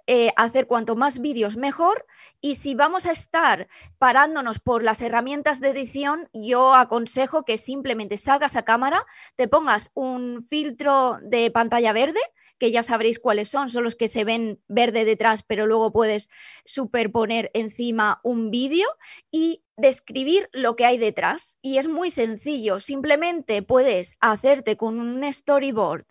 eh, 0.08 0.32
hacer 0.36 0.68
cuanto 0.68 0.96
más 0.96 1.20
vídeos 1.20 1.58
mejor 1.58 2.06
y 2.40 2.56
si 2.56 2.76
vamos 2.76 3.08
a 3.08 3.12
estar 3.12 3.68
parándonos 3.98 4.60
por 4.60 4.84
las 4.84 5.02
herramientas 5.02 5.60
de 5.62 5.70
edición, 5.70 6.30
yo 6.32 6.76
aconsejo 6.76 7.44
que 7.44 7.58
simplemente 7.58 8.18
salgas 8.18 8.56
a 8.56 8.64
cámara, 8.64 9.04
te 9.36 9.48
pongas 9.48 9.90
un 9.96 10.46
filtro 10.48 11.18
de 11.24 11.50
pantalla 11.50 11.92
verde, 11.92 12.20
que 12.58 12.72
ya 12.72 12.84
sabréis 12.84 13.20
cuáles 13.20 13.50
son, 13.50 13.70
son 13.70 13.84
los 13.84 13.96
que 13.96 14.08
se 14.08 14.24
ven 14.24 14.62
verde 14.68 15.06
detrás, 15.06 15.44
pero 15.44 15.68
luego 15.68 15.92
puedes 15.92 16.30
superponer 16.64 17.52
encima 17.54 18.20
un 18.24 18.52
vídeo 18.52 18.88
y 19.32 19.64
describir 19.78 20.50
lo 20.54 20.76
que 20.76 20.86
hay 20.86 20.98
detrás. 20.98 21.58
Y 21.62 21.78
es 21.78 21.88
muy 21.88 22.12
sencillo, 22.12 22.80
simplemente 22.80 23.62
puedes 23.62 24.16
hacerte 24.20 24.78
con 24.78 25.00
un 25.00 25.32
storyboard 25.32 26.06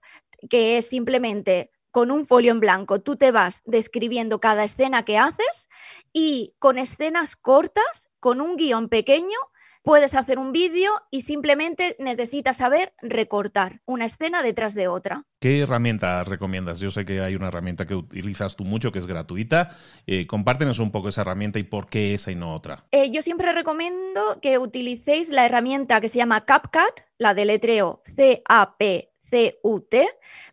que 0.48 0.76
es 0.76 0.88
simplemente 0.88 1.70
con 1.90 2.10
un 2.10 2.26
folio 2.26 2.50
en 2.50 2.58
blanco, 2.58 3.00
tú 3.00 3.14
te 3.14 3.30
vas 3.30 3.62
describiendo 3.64 4.40
cada 4.40 4.64
escena 4.64 5.04
que 5.04 5.16
haces 5.16 5.68
y 6.12 6.52
con 6.58 6.76
escenas 6.76 7.36
cortas, 7.36 8.10
con 8.18 8.40
un 8.40 8.56
guion 8.56 8.88
pequeño, 8.88 9.38
Puedes 9.84 10.14
hacer 10.14 10.38
un 10.38 10.52
vídeo 10.52 10.92
y 11.10 11.20
simplemente 11.20 11.94
necesitas 11.98 12.56
saber 12.56 12.94
recortar 13.02 13.82
una 13.84 14.06
escena 14.06 14.42
detrás 14.42 14.74
de 14.74 14.88
otra. 14.88 15.26
¿Qué 15.40 15.60
herramienta 15.60 16.24
recomiendas? 16.24 16.80
Yo 16.80 16.90
sé 16.90 17.04
que 17.04 17.20
hay 17.20 17.34
una 17.34 17.48
herramienta 17.48 17.84
que 17.84 17.94
utilizas 17.94 18.56
tú 18.56 18.64
mucho 18.64 18.92
que 18.92 18.98
es 18.98 19.06
gratuita. 19.06 19.76
Eh, 20.06 20.26
compártenos 20.26 20.78
un 20.78 20.90
poco 20.90 21.10
esa 21.10 21.20
herramienta 21.20 21.58
y 21.58 21.64
por 21.64 21.90
qué 21.90 22.14
esa 22.14 22.30
y 22.30 22.34
no 22.34 22.54
otra. 22.54 22.86
Eh, 22.92 23.10
yo 23.10 23.20
siempre 23.20 23.52
recomiendo 23.52 24.40
que 24.40 24.56
utilicéis 24.56 25.28
la 25.28 25.44
herramienta 25.44 26.00
que 26.00 26.08
se 26.08 26.16
llama 26.16 26.46
CapCut, 26.46 27.02
la 27.18 27.34
deletreo 27.34 28.02
C-A-P-C-U-T, 28.16 30.08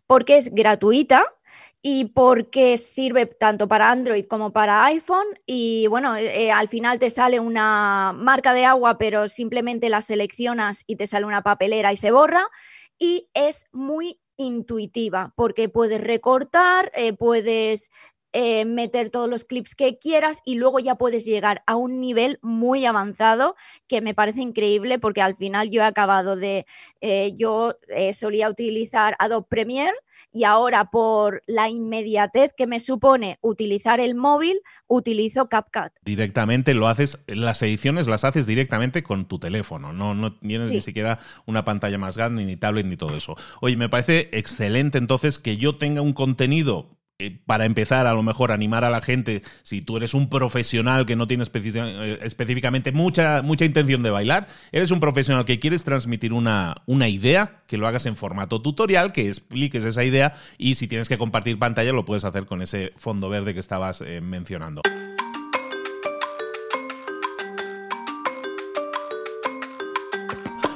porque 0.06 0.36
es 0.36 0.54
gratuita 0.54 1.24
y 1.82 2.06
porque 2.06 2.76
sirve 2.78 3.26
tanto 3.26 3.66
para 3.66 3.90
Android 3.90 4.24
como 4.26 4.52
para 4.52 4.84
iPhone. 4.84 5.26
Y 5.46 5.88
bueno, 5.88 6.16
eh, 6.16 6.52
al 6.52 6.68
final 6.68 7.00
te 7.00 7.10
sale 7.10 7.40
una 7.40 8.12
marca 8.16 8.54
de 8.54 8.64
agua, 8.64 8.98
pero 8.98 9.26
simplemente 9.26 9.88
la 9.88 10.00
seleccionas 10.00 10.84
y 10.86 10.96
te 10.96 11.08
sale 11.08 11.26
una 11.26 11.42
papelera 11.42 11.92
y 11.92 11.96
se 11.96 12.12
borra. 12.12 12.46
Y 12.98 13.28
es 13.34 13.66
muy 13.72 14.20
intuitiva 14.36 15.32
porque 15.36 15.68
puedes 15.68 16.00
recortar, 16.00 16.90
eh, 16.94 17.12
puedes 17.12 17.90
meter 18.32 19.10
todos 19.10 19.28
los 19.28 19.44
clips 19.44 19.74
que 19.74 19.98
quieras 19.98 20.40
y 20.44 20.54
luego 20.54 20.78
ya 20.78 20.94
puedes 20.94 21.24
llegar 21.24 21.62
a 21.66 21.76
un 21.76 22.00
nivel 22.00 22.38
muy 22.42 22.84
avanzado 22.86 23.56
que 23.88 24.00
me 24.00 24.14
parece 24.14 24.40
increíble 24.40 24.98
porque 24.98 25.20
al 25.20 25.36
final 25.36 25.70
yo 25.70 25.82
he 25.82 25.84
acabado 25.84 26.36
de, 26.36 26.66
yo 27.36 27.76
solía 28.12 28.48
utilizar 28.48 29.16
Adobe 29.18 29.46
Premiere 29.48 29.94
y 30.32 30.44
ahora 30.44 30.90
por 30.90 31.42
la 31.46 31.68
inmediatez 31.68 32.52
que 32.56 32.66
me 32.66 32.80
supone 32.80 33.38
utilizar 33.42 34.00
el 34.00 34.14
móvil, 34.14 34.60
utilizo 34.86 35.48
CapCut. 35.48 35.92
Directamente 36.02 36.74
lo 36.74 36.88
haces, 36.88 37.18
las 37.26 37.62
ediciones 37.62 38.06
las 38.06 38.24
haces 38.24 38.46
directamente 38.46 39.02
con 39.02 39.26
tu 39.26 39.38
teléfono, 39.38 39.92
no, 39.92 40.14
no 40.14 40.34
tienes 40.34 40.70
ni 40.70 40.80
siquiera 40.80 41.18
una 41.46 41.64
pantalla 41.64 41.98
más 41.98 42.16
grande, 42.16 42.44
ni 42.44 42.56
tablet, 42.56 42.86
ni 42.86 42.96
todo 42.96 43.16
eso. 43.16 43.36
Oye, 43.60 43.76
me 43.76 43.88
parece 43.88 44.30
excelente 44.32 44.98
entonces 44.98 45.38
que 45.38 45.56
yo 45.56 45.76
tenga 45.76 46.00
un 46.00 46.12
contenido 46.14 46.86
eh, 46.90 47.01
para 47.46 47.64
empezar, 47.64 48.06
a 48.06 48.14
lo 48.14 48.22
mejor 48.22 48.52
animar 48.52 48.84
a 48.84 48.90
la 48.90 49.00
gente, 49.00 49.42
si 49.62 49.80
tú 49.80 49.96
eres 49.96 50.14
un 50.14 50.28
profesional 50.28 51.06
que 51.06 51.16
no 51.16 51.26
tiene 51.26 51.44
eh, 51.44 52.18
específicamente 52.22 52.92
mucha, 52.92 53.42
mucha 53.42 53.64
intención 53.64 54.02
de 54.02 54.10
bailar, 54.10 54.48
eres 54.72 54.90
un 54.90 55.00
profesional 55.00 55.44
que 55.44 55.58
quieres 55.58 55.84
transmitir 55.84 56.32
una, 56.32 56.82
una 56.86 57.08
idea, 57.08 57.62
que 57.66 57.76
lo 57.76 57.86
hagas 57.86 58.06
en 58.06 58.16
formato 58.16 58.60
tutorial, 58.60 59.12
que 59.12 59.28
expliques 59.28 59.84
esa 59.84 60.04
idea 60.04 60.34
y 60.58 60.74
si 60.74 60.88
tienes 60.88 61.08
que 61.08 61.18
compartir 61.18 61.58
pantalla 61.58 61.92
lo 61.92 62.04
puedes 62.04 62.24
hacer 62.24 62.46
con 62.46 62.62
ese 62.62 62.92
fondo 62.96 63.28
verde 63.28 63.54
que 63.54 63.60
estabas 63.60 64.00
eh, 64.00 64.20
mencionando. 64.20 64.82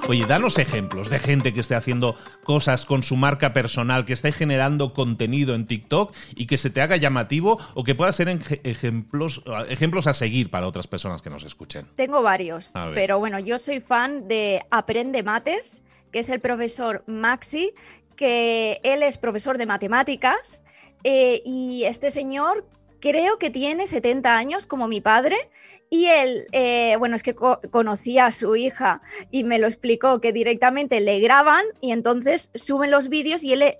Oye, 0.08 0.25
danos 0.25 0.58
ejemplos 0.58 1.10
de 1.10 1.18
gente 1.18 1.52
que 1.52 1.58
esté 1.58 1.75
haciendo 1.75 2.14
cosas 2.44 2.86
con 2.86 3.02
su 3.02 3.16
marca 3.16 3.52
personal, 3.52 4.04
que 4.04 4.12
esté 4.12 4.30
generando 4.30 4.94
contenido 4.94 5.56
en 5.56 5.66
TikTok 5.66 6.14
y 6.36 6.46
que 6.46 6.58
se 6.58 6.70
te 6.70 6.80
haga 6.80 6.96
llamativo 6.96 7.58
o 7.75 7.82
que 7.82 7.96
pueda 7.96 8.12
ser 8.12 8.28
ejemplos, 8.62 9.42
ejemplos 9.68 10.06
a 10.06 10.12
seguir 10.12 10.48
para 10.48 10.68
otras 10.68 10.86
personas 10.86 11.22
que 11.22 11.30
nos 11.30 11.42
escuchen. 11.42 11.88
Tengo 11.96 12.22
varios, 12.22 12.72
pero 12.94 13.18
bueno, 13.18 13.40
yo 13.40 13.58
soy 13.58 13.80
fan 13.80 14.28
de 14.28 14.64
Aprende 14.70 15.25
Mates, 15.25 15.82
que 16.12 16.20
es 16.20 16.28
el 16.28 16.38
profesor 16.38 17.02
Maxi, 17.08 17.72
que 18.14 18.80
él 18.84 19.02
es 19.02 19.18
profesor 19.18 19.58
de 19.58 19.66
matemáticas 19.66 20.62
eh, 21.02 21.42
y 21.44 21.82
este 21.82 22.12
señor 22.12 22.64
creo 23.00 23.38
que 23.38 23.50
tiene 23.50 23.88
70 23.88 24.36
años 24.36 24.66
como 24.66 24.86
mi 24.86 25.00
padre 25.00 25.36
y 25.90 26.07
él, 26.07 26.47
eh, 26.52 26.97
bueno, 26.99 27.16
es 27.16 27.23
que 27.23 27.35
conocía 27.35 28.26
a 28.26 28.33
su 28.33 28.57
hija 28.57 29.02
y 29.31 29.45
me 29.45 29.59
lo 29.59 29.66
explicó 29.66 30.21
que 30.21 30.33
directamente 30.33 31.00
le 31.00 31.21
graban 31.21 31.64
y 31.81 31.93
entonces 31.93 32.50
suben 32.55 32.90
los 32.90 33.09
vídeos 33.09 33.45
y 33.45 33.52
él 33.52 33.76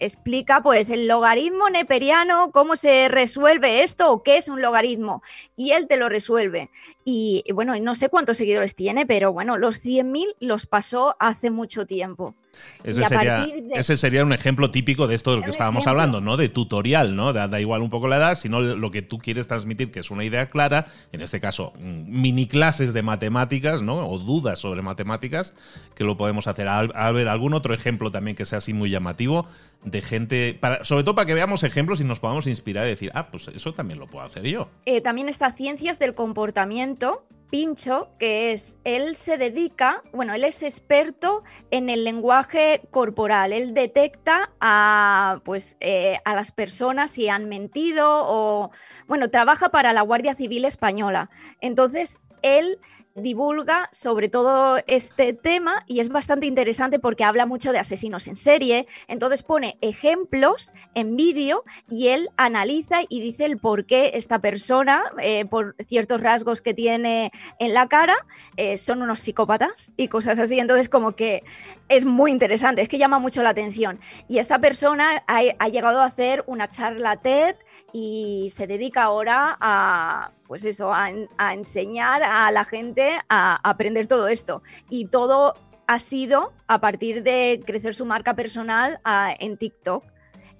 explica 0.00 0.62
pues 0.62 0.90
el 0.90 1.06
logaritmo 1.06 1.70
neperiano, 1.70 2.50
cómo 2.50 2.76
se 2.76 3.08
resuelve 3.08 3.82
esto 3.82 4.10
o 4.10 4.22
qué 4.22 4.36
es 4.36 4.48
un 4.48 4.60
logaritmo 4.60 5.22
y 5.56 5.70
él 5.72 5.86
te 5.86 5.96
lo 5.96 6.08
resuelve. 6.08 6.70
Y 7.04 7.44
bueno, 7.52 7.78
no 7.78 7.94
sé 7.94 8.08
cuántos 8.08 8.38
seguidores 8.38 8.74
tiene, 8.74 9.06
pero 9.06 9.32
bueno, 9.32 9.56
los 9.56 9.84
100.000 9.84 10.36
los 10.40 10.66
pasó 10.66 11.16
hace 11.20 11.50
mucho 11.50 11.86
tiempo. 11.86 12.34
Ese 12.82 13.04
sería, 13.06 13.46
ese 13.74 13.96
sería, 13.96 14.22
un 14.24 14.32
ejemplo 14.32 14.70
típico 14.70 15.06
de 15.06 15.14
esto 15.14 15.30
de 15.30 15.38
lo 15.38 15.42
que 15.42 15.50
estábamos 15.50 15.86
hablando, 15.86 16.20
¿no? 16.20 16.36
De 16.36 16.48
tutorial, 16.48 17.16
¿no? 17.16 17.32
Da, 17.32 17.60
igual 17.60 17.82
un 17.82 17.90
poco 17.90 18.08
la 18.08 18.16
edad, 18.16 18.34
sino 18.34 18.60
lo 18.60 18.90
que 18.90 19.02
tú 19.02 19.18
quieres 19.18 19.48
transmitir, 19.48 19.90
que 19.90 20.00
es 20.00 20.10
una 20.10 20.24
idea 20.24 20.50
clara, 20.50 20.86
en 21.12 21.20
este 21.20 21.40
caso, 21.40 21.72
mm, 21.78 22.20
mini 22.20 22.46
clases 22.46 22.92
de 22.92 23.02
matemáticas, 23.02 23.82
¿no? 23.82 24.06
O 24.06 24.18
dudas 24.18 24.58
sobre 24.58 24.82
matemáticas, 24.82 25.54
que 25.94 26.04
lo 26.04 26.16
podemos 26.16 26.46
hacer. 26.46 26.68
A, 26.68 27.10
ver, 27.12 27.28
algún 27.28 27.54
otro 27.54 27.74
ejemplo 27.74 28.10
también 28.10 28.36
que 28.36 28.44
sea 28.44 28.58
así 28.58 28.72
muy 28.72 28.90
llamativo 28.90 29.46
de 29.82 30.00
gente, 30.00 30.56
para, 30.58 30.84
sobre 30.84 31.04
todo 31.04 31.14
para 31.14 31.26
que 31.26 31.34
veamos 31.34 31.62
ejemplos 31.62 32.00
y 32.00 32.04
nos 32.04 32.20
podamos 32.20 32.46
inspirar 32.46 32.86
y 32.86 32.90
decir, 32.90 33.10
ah, 33.14 33.28
pues 33.30 33.48
eso 33.48 33.72
también 33.72 33.98
lo 33.98 34.06
puedo 34.06 34.24
hacer 34.24 34.44
yo. 34.44 34.68
Eh, 34.86 35.00
también 35.00 35.28
está 35.28 35.50
ciencias 35.52 35.98
del 35.98 36.14
comportamiento, 36.14 37.24
Pincho, 37.54 38.08
que 38.18 38.50
es, 38.50 38.80
él 38.82 39.14
se 39.14 39.38
dedica, 39.38 40.02
bueno, 40.12 40.34
él 40.34 40.42
es 40.42 40.64
experto 40.64 41.44
en 41.70 41.88
el 41.88 42.02
lenguaje 42.02 42.82
corporal, 42.90 43.52
él 43.52 43.74
detecta 43.74 44.50
a, 44.58 45.40
pues, 45.44 45.76
eh, 45.78 46.18
a 46.24 46.34
las 46.34 46.50
personas 46.50 47.12
si 47.12 47.28
han 47.28 47.48
mentido 47.48 48.24
o, 48.26 48.72
bueno, 49.06 49.30
trabaja 49.30 49.68
para 49.68 49.92
la 49.92 50.02
Guardia 50.02 50.34
Civil 50.34 50.64
Española. 50.64 51.30
Entonces, 51.60 52.20
él 52.42 52.80
divulga 53.14 53.88
sobre 53.92 54.28
todo 54.28 54.78
este 54.88 55.34
tema 55.34 55.84
y 55.86 56.00
es 56.00 56.08
bastante 56.08 56.46
interesante 56.46 56.98
porque 56.98 57.22
habla 57.22 57.46
mucho 57.46 57.72
de 57.72 57.78
asesinos 57.78 58.26
en 58.26 58.34
serie, 58.34 58.88
entonces 59.06 59.44
pone 59.44 59.78
ejemplos 59.80 60.72
en 60.94 61.16
vídeo 61.16 61.64
y 61.88 62.08
él 62.08 62.28
analiza 62.36 63.02
y 63.08 63.20
dice 63.20 63.44
el 63.44 63.58
por 63.58 63.86
qué 63.86 64.12
esta 64.14 64.40
persona, 64.40 65.04
eh, 65.22 65.44
por 65.44 65.76
ciertos 65.86 66.20
rasgos 66.20 66.60
que 66.60 66.74
tiene 66.74 67.30
en 67.60 67.72
la 67.72 67.86
cara, 67.86 68.16
eh, 68.56 68.76
son 68.76 69.00
unos 69.00 69.20
psicópatas 69.20 69.92
y 69.96 70.08
cosas 70.08 70.40
así, 70.40 70.58
entonces 70.58 70.88
como 70.88 71.12
que 71.12 71.44
es 71.88 72.04
muy 72.04 72.30
interesante, 72.30 72.82
es 72.82 72.88
que 72.88 72.98
llama 72.98 73.18
mucho 73.18 73.42
la 73.42 73.50
atención. 73.50 74.00
Y 74.28 74.38
esta 74.38 74.58
persona 74.58 75.22
ha, 75.26 75.68
llegado 75.68 76.00
a 76.00 76.06
hacer 76.06 76.44
una 76.46 76.68
charla 76.68 77.16
TED 77.16 77.56
y 77.92 78.48
se 78.50 78.66
dedica 78.66 79.04
ahora 79.04 79.56
a, 79.60 80.30
pues 80.46 80.64
eso, 80.64 80.92
a, 80.92 81.10
enseñar 81.52 82.22
a 82.22 82.50
la 82.50 82.64
gente 82.64 83.18
a, 83.28 83.60
aprender 83.68 84.06
todo 84.06 84.28
esto. 84.28 84.62
Y 84.88 85.06
todo 85.06 85.54
ha 85.86 85.98
sido 85.98 86.52
a 86.66 86.80
partir 86.80 87.22
de 87.22 87.62
crecer 87.64 87.94
su 87.94 88.06
marca 88.06 88.34
personal 88.34 89.00
en 89.38 89.56
TikTok. 89.56 90.04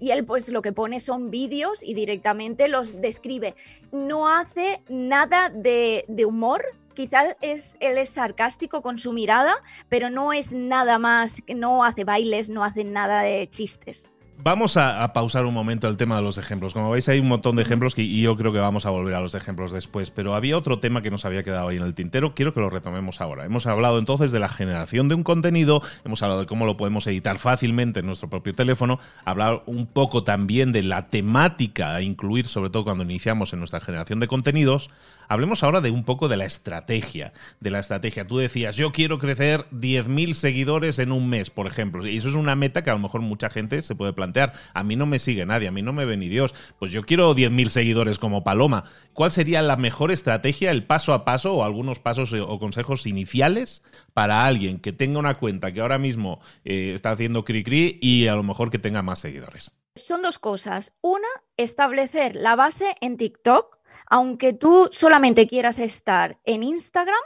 Y 0.05 0.11
él 0.11 0.27
pues 0.27 0.51
lo 0.51 0.61
que 0.61 0.75
pone 0.75 1.01
son 1.01 1.31
vídeos 1.31 1.83
y 1.83 1.95
directamente 1.95 2.69
los 2.69 3.01
describe. 3.01 3.55
No 3.91 4.29
hace 4.29 4.83
nada 4.91 5.49
de, 5.49 6.05
de 6.09 6.27
humor, 6.27 6.63
quizás 6.93 7.37
es, 7.41 7.79
él 7.81 7.97
es 7.97 8.11
sarcástico 8.11 8.83
con 8.83 8.99
su 8.99 9.15
mirada, 9.15 9.55
pero 9.89 10.11
no 10.11 10.35
es 10.35 10.53
nada 10.53 10.99
más, 10.99 11.43
no 11.49 11.85
hace 11.85 12.05
bailes, 12.05 12.51
no 12.51 12.65
hace 12.65 12.85
nada 12.85 13.23
de 13.23 13.49
chistes. 13.49 14.11
Vamos 14.37 14.77
a, 14.77 15.13
pausar 15.15 15.47
un 15.47 15.55
momento 15.55 15.89
el 15.89 15.97
tema 15.97 16.17
de 16.17 16.23
los 16.23 16.37
ejemplos. 16.37 16.75
Como 16.75 16.91
veis, 16.91 17.09
hay 17.09 17.19
un 17.19 17.29
montón 17.29 17.57
de 17.57 17.63
ejemplos 17.63 17.95
y 17.97 18.21
yo 18.21 18.37
creo 18.37 18.53
que 18.53 18.59
vamos 18.59 18.85
a 18.85 18.91
volver 18.91 19.15
a 19.15 19.21
los 19.21 19.35
ejemplos 19.35 19.73
después. 19.73 20.11
Pero 20.11 20.35
había 20.35 20.59
otro 20.59 20.81
tema 20.81 21.03
que 21.03 21.11
nos 21.11 21.25
había 21.25 21.43
quedado 21.43 21.69
ahí 21.69 21.77
en 21.77 21.83
el 21.83 21.95
tintero. 21.95 22.35
Quiero 22.35 22.53
que 22.53 22.61
lo 22.61 22.69
retomemos 22.69 23.21
ahora. 23.21 23.47
Hemos 23.47 23.67
hablado 23.67 23.99
entonces 23.99 24.33
de 24.33 24.41
la 24.41 24.49
generación 24.49 25.09
de 25.09 25.15
un 25.15 25.23
contenido, 25.23 25.83
hemos 26.05 26.23
hablado 26.23 26.41
de 26.41 26.47
cómo 26.47 26.67
lo 26.67 26.77
podemos 26.77 27.07
editar 27.07 27.39
fácilmente 27.39 28.01
en 28.01 28.07
nuestro 28.07 28.29
propio 28.29 28.55
teléfono, 28.55 28.99
hablar 29.25 29.63
un 29.67 29.87
poco 29.87 30.25
también 30.25 30.73
de 30.73 30.83
la 30.83 31.09
temática 31.09 31.95
a 31.95 32.03
incluir, 32.03 32.47
sobre 32.47 32.71
todo 32.71 32.85
cuando 32.85 33.05
iniciamos 33.05 33.53
en 33.53 33.61
nuestra 33.61 33.81
generación 33.81 34.21
de 34.21 34.29
contenidos. 34.29 34.91
Hablemos 35.29 35.63
ahora 35.63 35.81
de 35.81 35.91
un 35.91 36.05
poco 36.05 36.29
de 36.29 36.37
la 36.37 36.45
estrategia. 36.45 37.33
De 37.61 37.71
la 37.71 37.79
estrategia. 37.79 38.27
Tú 38.27 38.39
decías, 38.39 38.77
yo 38.77 38.93
quiero 38.93 39.19
crecer 39.19 39.67
10.000 39.71 40.35
seguidores 40.35 40.99
en 40.99 41.13
un 41.13 41.29
mes, 41.29 41.51
por 41.51 41.67
ejemplo. 41.67 42.07
Y 42.07 42.17
eso 42.17 42.29
es 42.29 42.35
una 42.35 42.57
meta 42.57 42.83
que 42.83 42.91
a 42.91 42.95
lo 42.95 42.99
mejor 42.99 43.21
mucha 43.21 43.51
gente 43.51 43.83
se 43.83 43.95
puede 43.95 44.13
plantear. 44.13 44.53
A 44.75 44.83
mí 44.85 44.97
no 44.97 45.07
me 45.07 45.19
sigue 45.19 45.47
nadie, 45.47 45.69
a 45.69 45.73
mí 45.73 45.83
no 45.83 45.93
me 45.93 46.05
ve 46.05 46.17
ni 46.17 46.29
Dios. 46.29 46.55
Pues 46.79 46.91
yo 46.91 47.05
quiero 47.05 47.35
10.000 47.35 47.69
seguidores 47.69 48.19
como 48.19 48.45
Paloma. 48.45 48.85
¿Cuál 49.13 49.31
sería 49.31 49.63
la 49.63 49.77
mejor 49.77 50.11
estrategia, 50.11 50.71
el 50.71 50.85
paso 50.87 51.13
a 51.13 51.25
paso 51.25 51.55
o 51.55 51.65
algunos 51.65 51.99
pasos 51.99 52.33
o 52.33 52.59
consejos 52.59 53.07
iniciales 53.07 53.83
para 54.13 54.45
alguien 54.45 54.81
que 54.81 54.93
tenga 54.93 55.19
una 55.19 55.35
cuenta 55.35 55.73
que 55.73 55.81
ahora 55.81 55.99
mismo 55.99 56.41
eh, 56.65 56.93
está 56.95 57.11
haciendo 57.11 57.45
cri 57.45 57.63
cri 57.63 57.99
y 58.01 58.27
a 58.27 58.35
lo 58.35 58.43
mejor 58.43 58.71
que 58.71 58.79
tenga 58.79 59.03
más 59.03 59.19
seguidores? 59.19 59.73
Son 59.97 60.23
dos 60.23 60.39
cosas. 60.39 60.93
Una, 61.03 61.29
establecer 61.57 62.35
la 62.35 62.57
base 62.57 62.97
en 63.01 63.17
TikTok 63.17 63.79
aunque 64.15 64.53
tú 64.53 64.89
solamente 64.93 65.49
quieras 65.49 65.81
estar 65.81 66.39
en 66.45 66.63
Instagram, 66.63 67.19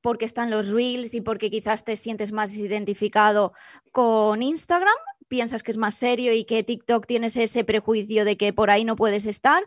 porque 0.00 0.24
están 0.24 0.50
los 0.50 0.70
reels 0.70 1.14
y 1.14 1.20
porque 1.20 1.50
quizás 1.50 1.84
te 1.84 1.94
sientes 1.94 2.32
más 2.32 2.56
identificado 2.56 3.52
con 3.92 4.42
Instagram, 4.42 4.96
piensas 5.28 5.62
que 5.62 5.70
es 5.70 5.76
más 5.76 5.94
serio 5.94 6.32
y 6.32 6.44
que 6.44 6.64
TikTok 6.64 7.06
tienes 7.06 7.36
ese 7.36 7.62
prejuicio 7.62 8.24
de 8.24 8.36
que 8.36 8.52
por 8.52 8.72
ahí 8.72 8.82
no 8.84 8.96
puedes 8.96 9.26
estar, 9.26 9.64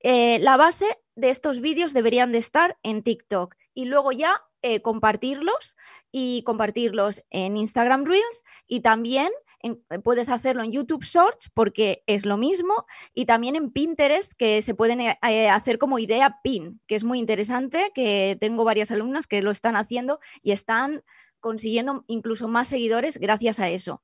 eh, 0.00 0.40
la 0.40 0.56
base 0.56 0.98
de 1.14 1.30
estos 1.30 1.60
vídeos 1.60 1.92
deberían 1.92 2.32
de 2.32 2.38
estar 2.38 2.76
en 2.82 3.04
TikTok 3.04 3.54
y 3.72 3.84
luego 3.84 4.10
ya 4.10 4.42
eh, 4.62 4.82
compartirlos 4.82 5.76
y 6.10 6.42
compartirlos 6.42 7.22
en 7.30 7.56
Instagram 7.56 8.04
Reels 8.04 8.42
y 8.66 8.80
también 8.80 9.30
eh, 9.62 9.98
puedes 10.02 10.28
hacerlo 10.28 10.62
en 10.62 10.72
YouTube 10.72 11.04
Shorts 11.04 11.50
porque 11.54 12.02
es 12.06 12.24
lo 12.24 12.36
mismo 12.36 12.86
y 13.14 13.26
también 13.26 13.56
en 13.56 13.70
Pinterest 13.70 14.32
que 14.34 14.62
se 14.62 14.74
pueden 14.74 15.00
eh, 15.00 15.18
eh, 15.28 15.48
hacer 15.48 15.78
como 15.78 15.98
idea 15.98 16.40
pin, 16.42 16.80
que 16.86 16.94
es 16.94 17.04
muy 17.04 17.18
interesante, 17.18 17.90
que 17.94 18.36
tengo 18.40 18.64
varias 18.64 18.90
alumnas 18.90 19.26
que 19.26 19.42
lo 19.42 19.50
están 19.50 19.76
haciendo 19.76 20.20
y 20.42 20.52
están 20.52 21.02
consiguiendo 21.40 22.04
incluso 22.06 22.48
más 22.48 22.68
seguidores 22.68 23.18
gracias 23.18 23.60
a 23.60 23.68
eso. 23.68 24.02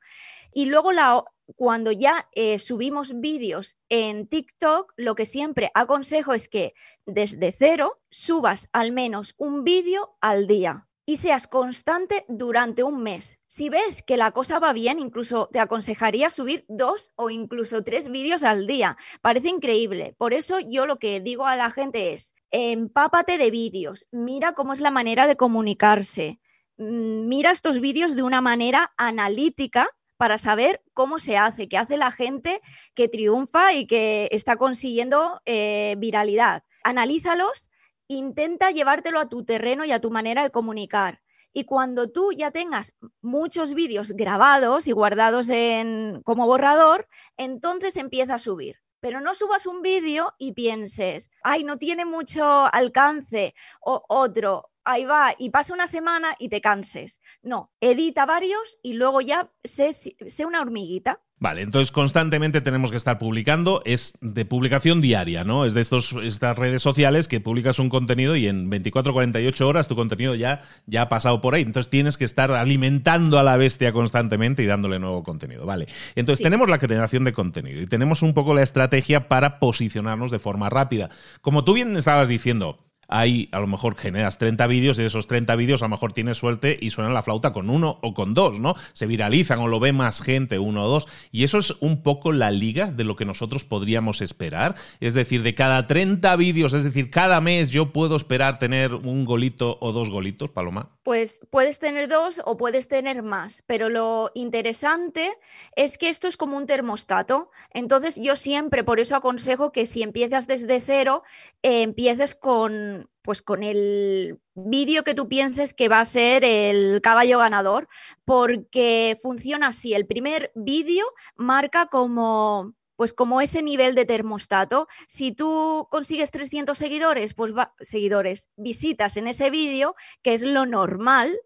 Y 0.55 0.67
luego 0.67 0.93
la, 0.93 1.25
cuando 1.57 1.93
ya 1.93 2.29
subimos 2.59 3.19
vídeos 3.21 3.79
en 3.89 4.27
TikTok, 4.27 4.93
lo 4.97 5.15
que 5.15 5.25
siempre 5.25 5.71
aconsejo 5.73 6.35
es 6.35 6.47
que 6.49 6.75
desde 7.07 7.53
cero 7.53 7.99
subas 8.11 8.69
al 8.73 8.93
menos 8.93 9.35
un 9.39 9.65
vídeo 9.65 10.15
al 10.21 10.47
día 10.47 10.87
y 11.05 11.17
seas 11.17 11.47
constante 11.47 12.25
durante 12.29 12.83
un 12.83 13.03
mes. 13.03 13.39
Si 13.47 13.69
ves 13.69 14.03
que 14.03 14.17
la 14.17 14.31
cosa 14.31 14.59
va 14.59 14.73
bien, 14.73 14.99
incluso 14.99 15.49
te 15.53 15.59
aconsejaría 15.59 16.31
subir 16.31 16.65
dos 16.69 17.13
o 17.17 17.31
incluso 17.31 17.83
tres 17.83 18.09
vídeos 18.11 18.45
al 18.45 18.67
día. 18.67 18.97
Parece 19.21 19.49
increíble. 19.49 20.15
Por 20.17 20.33
eso 20.33 20.61
yo 20.61 20.87
lo 20.87 20.97
que 20.97 21.21
digo 21.21 21.47
a 21.47 21.57
la 21.57 21.71
gente 21.71 22.13
es, 22.13 22.35
empápate 22.51 23.39
de 23.39 23.51
vídeos, 23.51 24.07
mira 24.13 24.53
cómo 24.53 24.73
es 24.73 24.81
la 24.81 24.91
manera 24.91 25.27
de 25.27 25.37
comunicarse, 25.37 26.39
mm, 26.77 27.27
mira 27.27 27.51
estos 27.51 27.81
vídeos 27.81 28.15
de 28.15 28.23
una 28.23 28.41
manera 28.41 28.93
analítica 28.97 29.89
para 30.17 30.39
saber 30.39 30.83
cómo 30.95 31.19
se 31.19 31.37
hace, 31.37 31.69
qué 31.69 31.79
hace 31.79 31.97
la 31.97 32.13
gente 32.13 32.61
que 32.95 33.09
triunfa 33.09 33.75
y 33.75 33.87
que 33.87 34.29
está 34.31 34.57
consiguiendo 34.57 35.41
eh, 35.47 35.97
viralidad. 35.99 36.63
Analízalos 36.85 37.71
intenta 38.17 38.71
llevártelo 38.71 39.21
a 39.21 39.29
tu 39.29 39.45
terreno 39.45 39.85
y 39.85 39.93
a 39.93 40.01
tu 40.01 40.11
manera 40.11 40.43
de 40.43 40.51
comunicar. 40.51 41.21
Y 41.53 41.65
cuando 41.65 42.11
tú 42.11 42.33
ya 42.33 42.51
tengas 42.51 42.95
muchos 43.21 43.75
vídeos 43.75 44.13
grabados 44.13 44.87
y 44.87 44.93
guardados 44.93 45.51
en, 45.51 46.23
como 46.25 46.47
borrador, 46.47 47.09
entonces 47.37 47.97
empieza 47.97 48.35
a 48.35 48.39
subir. 48.39 48.81
Pero 49.01 49.21
no 49.21 49.35
subas 49.35 49.67
un 49.67 49.83
vídeo 49.83 50.33
y 50.39 50.53
pienses, 50.53 51.31
ay, 51.43 51.65
no 51.65 51.77
tiene 51.77 52.05
mucho 52.05 52.73
alcance, 52.73 53.55
o 53.81 54.05
otro, 54.09 54.71
ahí 54.85 55.05
va, 55.05 55.35
y 55.37 55.51
pasa 55.51 55.75
una 55.75 55.87
semana 55.87 56.37
y 56.39 56.49
te 56.49 56.61
canses. 56.61 57.21
No, 57.43 57.71
edita 57.81 58.27
varios 58.27 58.79
y 58.83 58.95
luego 58.95 59.21
ya 59.21 59.51
sé, 59.65 59.93
sé 59.93 60.47
una 60.47 60.61
hormiguita. 60.61 61.21
Vale, 61.43 61.63
entonces 61.63 61.91
constantemente 61.91 62.61
tenemos 62.61 62.93
que 62.93 62.97
estar 62.97 63.19
publicando, 63.19 63.83
es 63.85 64.17
de 64.21 64.45
publicación 64.45 65.01
diaria, 65.01 65.43
¿no? 65.43 65.65
Es 65.65 65.75
de 65.75 65.81
estos, 65.81 66.15
estas 66.23 66.57
redes 66.57 66.83
sociales 66.83 67.27
que 67.27 67.41
publicas 67.41 67.81
un 67.81 67.89
contenido 67.89 68.37
y 68.37 68.47
en 68.47 68.71
24, 68.71 69.13
48 69.13 69.67
horas 69.67 69.89
tu 69.89 69.97
contenido 69.97 70.37
ya, 70.37 70.63
ya 70.87 71.03
ha 71.03 71.09
pasado 71.09 71.41
por 71.41 71.57
ahí. 71.57 71.63
Entonces 71.63 71.91
tienes 71.91 72.17
que 72.17 72.25
estar 72.25 72.53
alimentando 72.53 73.41
a 73.41 73.43
la 73.43 73.57
bestia 73.57 73.93
constantemente 73.93 74.63
y 74.63 74.67
dándole 74.67 75.01
nuevo 75.01 75.25
contenido, 75.25 75.67
¿vale? 75.67 75.89
Entonces 76.15 76.45
tenemos 76.45 76.71
la 76.71 76.79
generación 76.79 77.25
de 77.25 77.33
contenido 77.33 77.83
y 77.83 77.89
tenemos 77.89 78.23
un 78.23 78.35
poco 78.35 78.55
la 78.55 78.63
estrategia 78.63 79.27
para 79.27 79.59
posicionarnos 79.59 80.31
de 80.31 80.39
forma 80.39 80.71
rápida. 80.71 81.11
Como 81.41 81.65
tú 81.65 81.73
bien 81.73 81.97
estabas 81.97 82.29
diciendo, 82.29 82.79
hay, 83.09 83.49
a 83.53 83.61
lo 83.61 83.67
mejor 83.67 83.97
generas 83.97 84.39
30 84.39 84.67
vídeos 84.67 84.99
y 84.99 85.03
de 85.03 85.09
esos 85.09 85.27
30 85.27 85.55
vídeos 85.57 85.83
a 85.83 85.87
lo 85.87 85.91
mejor 85.91 86.13
tienes 86.13 86.39
suerte 86.39 86.79
y 86.81 86.91
suena 86.91 87.11
la 87.11 87.23
flauta 87.23 87.53
con 87.53 87.71
uno 87.71 87.99
o 88.03 88.15
con 88.15 88.35
dos, 88.35 88.61
¿no? 88.61 88.75
Se 88.93 89.07
viralizan 89.07 89.59
o 89.61 89.69
lo 89.69 89.81
ve 89.81 89.93
más 89.93 90.23
gente, 90.23 90.59
uno 90.59 90.85
o 90.85 90.89
dos. 90.89 91.07
Y 91.31 91.45
eso 91.45 91.59
es 91.59 91.75
un 91.81 92.03
poco 92.03 92.33
la 92.33 92.51
liga 92.51 92.91
de 92.91 93.05
lo 93.05 93.17
que 93.17 93.25
nosotros 93.25 93.65
podríamos 93.65 94.21
esperar. 94.21 94.75
Es 95.01 95.15
decir, 95.15 95.43
de 95.43 95.55
cada 95.55 95.87
30 95.87 96.35
vídeos, 96.37 96.73
es 96.73 96.85
decir, 96.85 97.11
cada 97.11 97.41
mes 97.41 97.71
yo 97.71 97.93
puedo 97.93 98.17
esperar 98.17 98.59
tener 98.59 98.95
un 98.95 99.25
golito 99.25 99.79
o 99.81 99.93
dos 99.93 100.09
golitos, 100.09 100.51
Paloma. 100.51 100.91
Pues 101.03 101.41
puedes 101.51 101.81
tener 101.81 102.09
dos 102.09 102.41
o 102.45 102.57
puedes 102.57 102.87
tener 102.87 103.23
más, 103.23 103.63
pero 103.67 103.89
lo 103.89 104.31
interesante 104.35 105.37
es 105.75 105.99
que 105.99 106.09
esto 106.09 106.29
es 106.29 106.37
como 106.37 106.57
un 106.57 106.67
termostato. 106.67 107.51
Entonces 107.71 108.17
yo 108.21 108.37
siempre, 108.37 108.85
por 108.85 109.01
eso 109.01 109.17
aconsejo 109.17 109.73
que 109.73 109.87
si 109.87 110.03
empiezas 110.03 110.47
desde 110.47 110.81
cero, 110.81 111.25
eh, 111.63 111.83
empieces 111.83 112.35
con 112.37 113.09
pues 113.23 113.41
con 113.41 113.63
el 113.63 114.41
vídeo 114.55 115.05
que 115.05 115.15
tú 115.15 115.29
pienses 115.29 115.75
que 115.75 115.89
va 115.89 116.01
a 116.01 116.05
ser 116.05 116.45
el 116.45 117.01
caballo 117.01 117.39
ganador, 117.39 117.89
porque 118.25 119.17
funciona 119.23 119.69
así. 119.69 119.95
El 119.95 120.07
primer 120.07 120.51
vídeo 120.55 121.07
marca 121.37 121.87
como 121.87 122.75
pues 123.03 123.15
como 123.15 123.41
ese 123.41 123.63
nivel 123.63 123.97
de 123.97 124.05
termostato, 124.05 124.87
si 125.09 125.33
tú 125.33 125.89
consigues 125.91 126.31
300 126.31 126.79
seguidores, 126.79 127.35
pues 127.35 127.53
va, 127.53 127.75
seguidores, 127.81 128.49
visitas 128.55 129.17
en 129.17 129.27
ese 129.27 129.51
vídeo, 129.51 129.97
que 130.23 130.35
es 130.35 130.45
lo 130.45 130.67
normal, 130.67 131.37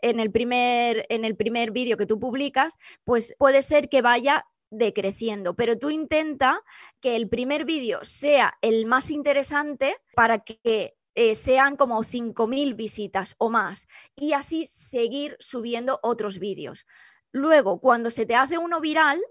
en 0.00 0.18
el 0.18 0.32
primer, 0.32 1.06
en 1.08 1.24
el 1.24 1.36
primer 1.36 1.70
vídeo 1.70 1.96
que 1.96 2.06
tú 2.06 2.18
publicas, 2.18 2.76
pues 3.04 3.36
puede 3.38 3.62
ser 3.62 3.88
que 3.88 4.02
vaya 4.02 4.46
decreciendo, 4.70 5.54
pero 5.54 5.78
tú 5.78 5.90
intenta 5.90 6.60
que 7.00 7.14
el 7.14 7.28
primer 7.28 7.66
vídeo 7.66 8.00
sea 8.02 8.58
el 8.60 8.86
más 8.86 9.12
interesante 9.12 9.98
para 10.16 10.40
que 10.40 10.96
eh, 11.14 11.34
sean 11.36 11.76
como 11.76 12.02
5.000 12.02 12.74
visitas 12.74 13.36
o 13.38 13.48
más 13.48 13.86
y 14.16 14.32
así 14.32 14.66
seguir 14.66 15.36
subiendo 15.38 16.00
otros 16.02 16.40
vídeos. 16.40 16.84
Luego, 17.30 17.78
cuando 17.78 18.10
se 18.10 18.26
te 18.26 18.34
hace 18.34 18.58
uno 18.58 18.80
viral, 18.80 19.22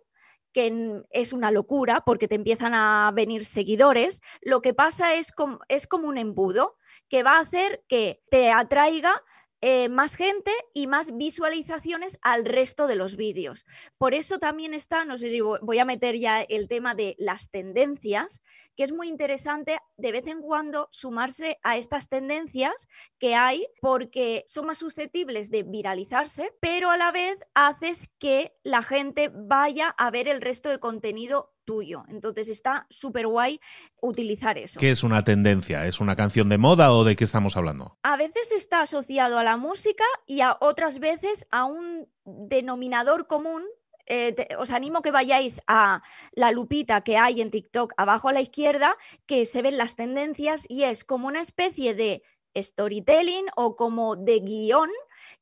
que 0.56 1.04
es 1.10 1.34
una 1.34 1.52
locura 1.52 2.04
porque 2.06 2.30
te 2.30 2.36
empiezan 2.36 2.74
a 2.74 3.12
venir 3.14 3.44
seguidores, 3.44 4.22
lo 4.42 4.62
que 4.62 4.74
pasa 4.74 5.14
es 5.16 5.34
como, 5.34 5.60
es 5.68 5.86
como 5.86 6.08
un 6.08 6.18
embudo 6.18 6.78
que 7.10 7.24
va 7.24 7.36
a 7.36 7.42
hacer 7.42 7.84
que 7.90 8.24
te 8.32 8.50
atraiga 8.54 9.22
eh, 9.62 9.90
más 9.90 10.16
gente 10.16 10.52
y 10.74 10.88
más 10.88 11.16
visualizaciones 11.18 12.18
al 12.22 12.46
resto 12.46 12.88
de 12.88 12.96
los 12.96 13.16
vídeos. 13.16 13.66
Por 13.98 14.14
eso 14.14 14.38
también 14.38 14.74
está, 14.74 15.06
no 15.06 15.18
sé 15.18 15.30
si 15.30 15.42
voy 15.42 15.80
a 15.80 15.86
meter 15.86 16.18
ya 16.18 16.42
el 16.42 16.68
tema 16.68 16.94
de 16.94 17.16
las 17.18 17.50
tendencias, 17.50 18.42
que 18.76 18.84
es 18.84 18.92
muy 18.92 19.08
interesante 19.08 19.80
de 19.98 20.12
vez 20.12 20.28
en 20.28 20.42
cuando 20.42 20.88
sumarse 20.92 21.58
a 21.64 21.78
estas 21.78 22.10
tendencias 22.10 22.88
que 23.18 23.36
hay 23.36 23.66
porque 23.82 24.44
son 24.48 24.68
más 24.68 24.78
susceptibles 24.78 25.50
de 25.50 25.64
viralizarse, 25.64 26.54
pero 26.60 26.92
a 26.92 26.98
la 26.98 27.12
vez 27.12 27.38
haces 27.54 28.10
que 28.20 28.54
la 28.64 28.82
gente 28.82 29.32
vaya 29.34 29.90
a 29.98 30.12
ver 30.12 30.28
el 30.28 30.42
resto 30.42 30.70
de 30.70 30.80
contenido 30.80 31.55
tuyo. 31.66 32.04
Entonces 32.08 32.48
está 32.48 32.86
súper 32.90 33.28
guay 33.28 33.60
utilizar 34.02 34.58
eso. 34.58 34.80
¿Qué 34.80 34.92
es 34.92 35.04
una 35.04 35.24
tendencia? 35.24 35.86
¿Es 35.86 36.00
una 36.00 36.16
canción 36.16 36.48
de 36.50 36.58
moda 36.58 36.94
o 36.94 37.04
de 37.04 37.16
qué 37.16 37.24
estamos 37.24 37.58
hablando? 37.58 37.98
A 38.04 38.16
veces 38.16 38.52
está 38.52 38.82
asociado 38.82 39.38
a 39.38 39.44
la 39.44 39.58
música 39.58 40.06
y 40.26 40.42
a 40.42 40.58
otras 40.62 41.00
veces 41.00 41.48
a 41.52 41.66
un 41.66 42.08
denominador 42.24 43.28
común 43.28 43.64
eh, 44.08 44.36
os 44.60 44.70
animo 44.70 45.02
que 45.02 45.10
vayáis 45.10 45.62
a 45.66 46.04
la 46.34 46.52
lupita 46.52 47.02
que 47.02 47.18
hay 47.18 47.42
en 47.42 47.50
TikTok 47.50 47.94
abajo 47.98 48.30
a 48.30 48.34
la 48.34 48.42
izquierda, 48.42 48.96
que 49.26 49.46
se 49.46 49.64
ven 49.64 49.78
las 49.78 49.96
tendencias 49.96 50.66
y 50.70 50.84
es 50.84 51.04
como 51.04 51.28
una 51.28 51.42
especie 51.42 51.96
de 51.96 52.22
storytelling 52.56 53.46
o 53.56 53.76
como 53.76 54.16
de 54.16 54.40
guion 54.40 54.90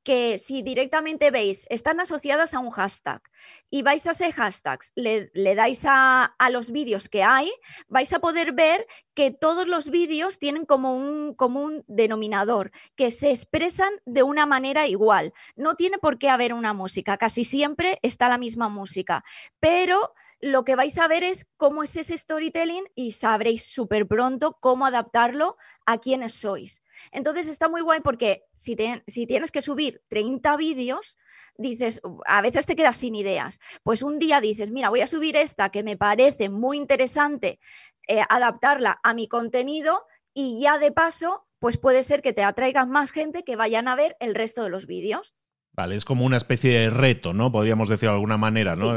que 0.04 0.38
si 0.38 0.62
directamente 0.62 1.32
veis, 1.32 1.65
están 1.69 2.00
asociadas 2.00 2.54
a 2.54 2.60
un 2.60 2.69
hashtag 2.69 3.22
y 3.69 3.82
vais 3.82 4.06
a 4.08 4.12
ese 4.12 4.32
hashtags, 4.32 4.91
le, 4.96 5.30
dais 5.56 5.84
a, 5.88 6.36
los 6.52 6.72
vídeos 6.72 7.10
que 7.10 7.24
hay, 7.24 7.52
vais 7.88 8.12
a 8.13 8.19
poder 8.19 8.52
ver 8.54 8.86
que 9.13 9.32
todos 9.32 9.67
los 9.67 9.89
vídeos 9.89 10.39
tienen 10.39 10.65
como 10.65 10.96
un 10.96 11.34
común 11.34 11.84
denominador, 11.88 12.72
que 12.96 13.12
se 13.12 13.32
expresan 13.32 13.93
de 14.06 14.24
una 14.24 14.46
manera 14.46 14.88
igual. 14.88 15.34
No 15.56 15.76
tiene 15.76 15.98
por 15.98 16.17
qué 16.17 16.30
haber 16.30 16.54
una 16.54 16.74
música, 16.74 17.17
casi 17.17 17.46
siempre 17.46 18.00
está 18.02 18.30
la 18.30 18.38
misma 18.38 18.69
música, 18.69 19.24
pero 19.60 20.13
lo 20.43 20.65
que 20.65 20.76
vais 20.76 20.98
a 20.98 21.08
ver 21.08 21.24
es 21.24 21.48
cómo 21.56 21.84
es 21.84 21.96
ese 21.96 22.17
storytelling 22.17 22.84
y 22.96 23.12
sabréis 23.12 23.65
súper 23.65 24.06
pronto 24.06 24.58
cómo 24.60 24.86
adaptarlo 24.86 25.56
a 25.86 25.98
quienes 25.98 26.34
sois. 26.34 26.84
Entonces 27.12 27.48
está 27.48 27.67
muy 27.67 27.82
guay 27.82 28.02
porque 28.02 28.43
si, 28.56 28.76
tienes 28.76 29.52
que 29.52 29.62
subir 29.62 30.02
30 30.08 30.56
vídeos, 30.58 31.17
dices, 31.58 32.02
a 32.26 32.41
veces 32.41 32.65
te 32.65 32.76
quedas 32.76 32.98
sin 32.98 33.15
ideas. 33.15 33.60
Pues 33.84 34.02
un 34.02 34.19
día 34.19 34.41
dices, 34.41 34.72
mira, 34.72 34.89
voy 34.89 35.02
a 35.02 35.08
subir 35.08 35.36
esta 35.36 35.69
que 35.69 35.84
me 35.84 35.98
parece 35.98 36.50
muy 36.50 36.78
interesante, 36.78 37.60
eh, 38.08 38.22
adaptarla 38.30 39.00
a 39.04 39.13
mi 39.13 39.28
contenido 39.28 40.06
y 40.34 40.62
ya 40.62 40.78
de 40.80 40.91
paso, 40.91 41.48
pues 41.60 41.78
puede 41.78 42.04
ser 42.04 42.22
que 42.22 42.34
te 42.34 42.43
atraigan 42.43 42.89
más 42.89 43.12
gente 43.12 43.43
que 43.43 43.56
vayan 43.56 43.88
a 43.88 43.96
ver 43.96 44.17
el 44.19 44.36
resto 44.36 44.63
de 44.63 44.69
los 44.69 44.88
vídeos. 44.88 45.36
Vale, 45.75 45.95
es 45.95 46.05
como 46.05 46.23
una 46.23 46.38
especie 46.38 46.77
de 46.77 46.89
reto, 46.91 47.33
¿no? 47.33 47.51
Podríamos 47.51 47.89
decir 47.89 48.07
de 48.07 48.13
alguna 48.13 48.38
manera, 48.38 48.75
¿no? 48.75 48.93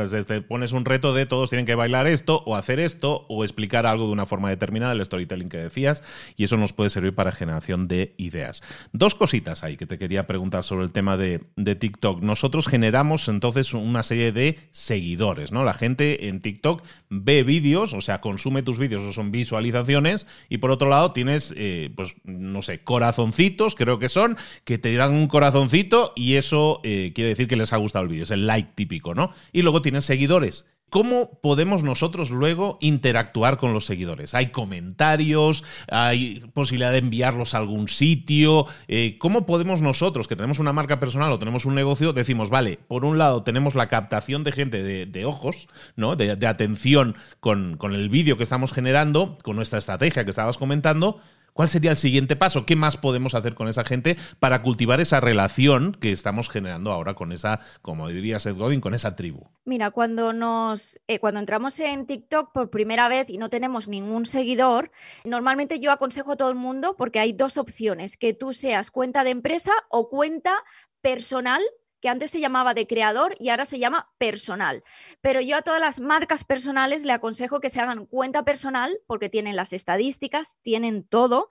pones 0.47 0.73
un 0.73 0.85
reto 0.85 1.15
de 1.15 1.25
todos 1.25 1.49
tienen 1.49 1.65
que 1.65 1.75
bailar 1.75 2.07
esto 2.07 2.43
o 2.45 2.55
hacer 2.55 2.81
esto 2.81 3.25
o 3.31 3.45
explicar 3.45 3.87
algo 3.87 4.05
de 4.07 4.13
una 4.13 4.27
forma 4.27 4.51
determinada, 4.51 4.93
el 4.93 5.03
storytelling 5.03 5.49
que 5.49 5.57
decías, 5.57 6.03
y 6.37 6.45
eso 6.45 6.59
nos 6.59 6.75
puede 6.75 6.91
servir 6.91 7.15
para 7.15 7.33
generación 7.33 7.89
de 7.89 8.15
ideas. 8.19 8.63
Dos 8.93 9.15
cositas 9.15 9.65
ahí 9.65 9.79
que 9.79 9.87
te 9.87 9.99
quería 9.99 10.27
preguntar 10.27 10.65
sobre 10.65 10.85
el 10.85 10.93
tema 10.93 11.17
de, 11.17 11.41
TikTok. 11.57 12.21
Nosotros 12.21 12.69
generamos 12.69 13.29
entonces 13.29 13.73
una 13.73 14.03
serie 14.03 14.33
de 14.33 14.59
seguidores, 14.71 15.53
¿no? 15.53 15.65
La 15.65 15.73
gente 15.73 16.29
en 16.29 16.43
TikTok 16.43 16.83
ve 17.09 17.43
vídeos, 17.43 17.95
o 17.95 18.03
sea, 18.03 18.21
consume 18.21 18.63
tus 18.63 18.79
vídeos 18.79 19.03
o 19.03 19.13
son 19.13 19.31
visualizaciones, 19.31 20.27
y 20.51 20.59
por 20.59 20.71
otro 20.71 20.91
lado 20.91 21.13
tienes, 21.13 21.55
eh, 21.57 21.91
pues, 21.97 22.17
no 22.25 22.61
sé, 22.61 22.81
corazoncitos, 22.81 23.77
creo 23.77 23.99
que 23.99 24.11
son, 24.11 24.37
que 24.65 24.77
te 24.77 24.95
dan 24.95 25.15
un 25.15 25.27
corazoncito 25.27 26.13
y 26.15 26.35
eso 26.35 26.66
eh, 26.85 27.13
quiere 27.15 27.31
decir 27.31 27.49
que 27.49 27.57
les 27.57 27.73
ha 27.73 27.77
gustado 27.77 28.05
el 28.05 28.11
vídeo, 28.11 28.25
es 28.25 28.31
el 28.31 28.47
like 28.47 28.73
típico, 28.75 29.15
¿no? 29.15 29.33
Y 29.53 29.63
luego 29.63 29.83
tienes 29.83 30.05
seguidores. 30.05 30.67
¿Cómo 30.89 31.41
podemos 31.43 31.83
nosotros 31.83 32.31
luego 32.31 32.79
interactuar 32.81 33.59
con 33.59 33.73
los 33.73 33.87
seguidores? 33.87 34.35
¿Hay 34.35 34.47
comentarios? 34.47 35.65
¿Hay 35.91 36.45
posibilidad 36.55 36.93
de 36.93 36.99
enviarlos 36.99 37.55
a 37.55 37.59
algún 37.59 37.89
sitio? 37.89 38.67
Eh, 38.87 39.19
¿Cómo 39.19 39.47
podemos 39.47 39.83
nosotros, 39.83 40.29
que 40.29 40.37
tenemos 40.37 40.61
una 40.61 40.73
marca 40.73 41.01
personal 41.01 41.33
o 41.33 41.41
tenemos 41.41 41.65
un 41.65 41.75
negocio, 41.75 42.13
decimos, 42.13 42.51
vale, 42.51 42.79
por 42.87 43.05
un 43.05 43.19
lado 43.19 43.43
tenemos 43.43 43.75
la 43.75 43.89
captación 43.89 44.45
de 44.45 44.53
gente 44.53 44.83
de, 45.07 45.25
ojos, 45.25 45.69
¿no? 45.97 46.15
De, 46.15 46.47
atención 46.47 47.17
con, 47.41 47.77
con 47.79 47.93
el 47.93 48.09
vídeo 48.09 48.37
que 48.37 48.45
estamos 48.45 48.73
generando, 48.73 49.39
con 49.43 49.57
nuestra 49.57 49.81
estrategia 49.81 50.25
que 50.25 50.31
estabas 50.31 50.57
comentando, 50.57 51.21
¿Cuál 51.57 51.71
sería 51.71 51.93
el 51.93 51.97
siguiente 51.97 52.37
paso? 52.37 52.67
¿Qué 52.67 52.77
más 52.77 52.99
podemos 52.99 53.35
hacer 53.35 53.55
con 53.55 53.67
esa 53.67 53.83
gente 53.83 54.19
para 54.41 54.61
cultivar 54.61 55.01
esa 55.01 55.21
relación 55.21 55.97
que 55.99 56.13
estamos 56.13 56.51
generando 56.51 56.93
ahora 56.93 57.15
con 57.15 57.33
esa, 57.33 57.61
como 57.81 58.09
diría 58.09 58.39
Seth 58.39 58.59
Godin, 58.59 58.83
con 58.83 58.93
esa 58.93 59.17
tribu? 59.17 59.49
Mira, 59.65 59.91
cuando 59.91 60.35
nos 60.35 61.01
eh, 61.09 61.19
cuando 61.19 61.41
entramos 61.41 61.81
en 61.81 62.05
TikTok 62.05 62.53
por 62.53 62.69
primera 62.69 63.09
vez 63.09 63.31
y 63.31 63.39
no 63.39 63.49
tenemos 63.49 63.89
ningún 63.89 64.27
seguidor, 64.27 64.91
normalmente 65.25 65.81
yo 65.81 65.93
aconsejo 65.93 66.33
a 66.33 66.37
todo 66.37 66.51
el 66.51 66.57
mundo 66.57 66.95
porque 66.95 67.21
hay 67.21 67.33
dos 67.33 67.57
opciones, 67.57 68.19
que 68.19 68.35
tú 68.35 68.53
seas 68.53 68.91
cuenta 68.91 69.25
de 69.25 69.31
empresa 69.31 69.73
o 69.89 70.11
cuenta 70.11 70.63
personal 71.01 71.63
antes 72.09 72.31
se 72.31 72.41
llamaba 72.41 72.75
de 72.75 72.87
creador 72.87 73.35
y 73.39 73.49
ahora 73.49 73.65
se 73.65 73.79
llama 73.79 74.13
personal. 74.19 74.85
Pero 75.21 75.41
yo 75.41 75.57
a 75.57 75.63
todas 75.63 75.81
las 75.81 76.01
marcas 76.01 76.45
personales 76.45 77.05
le 77.05 77.13
aconsejo 77.13 77.61
que 77.61 77.71
se 77.71 77.81
hagan 77.81 78.07
cuenta 78.07 78.45
personal 78.45 78.99
porque 79.07 79.29
tienen 79.29 79.57
las 79.57 79.73
estadísticas, 79.73 80.57
tienen 80.63 81.05
todo, 81.05 81.49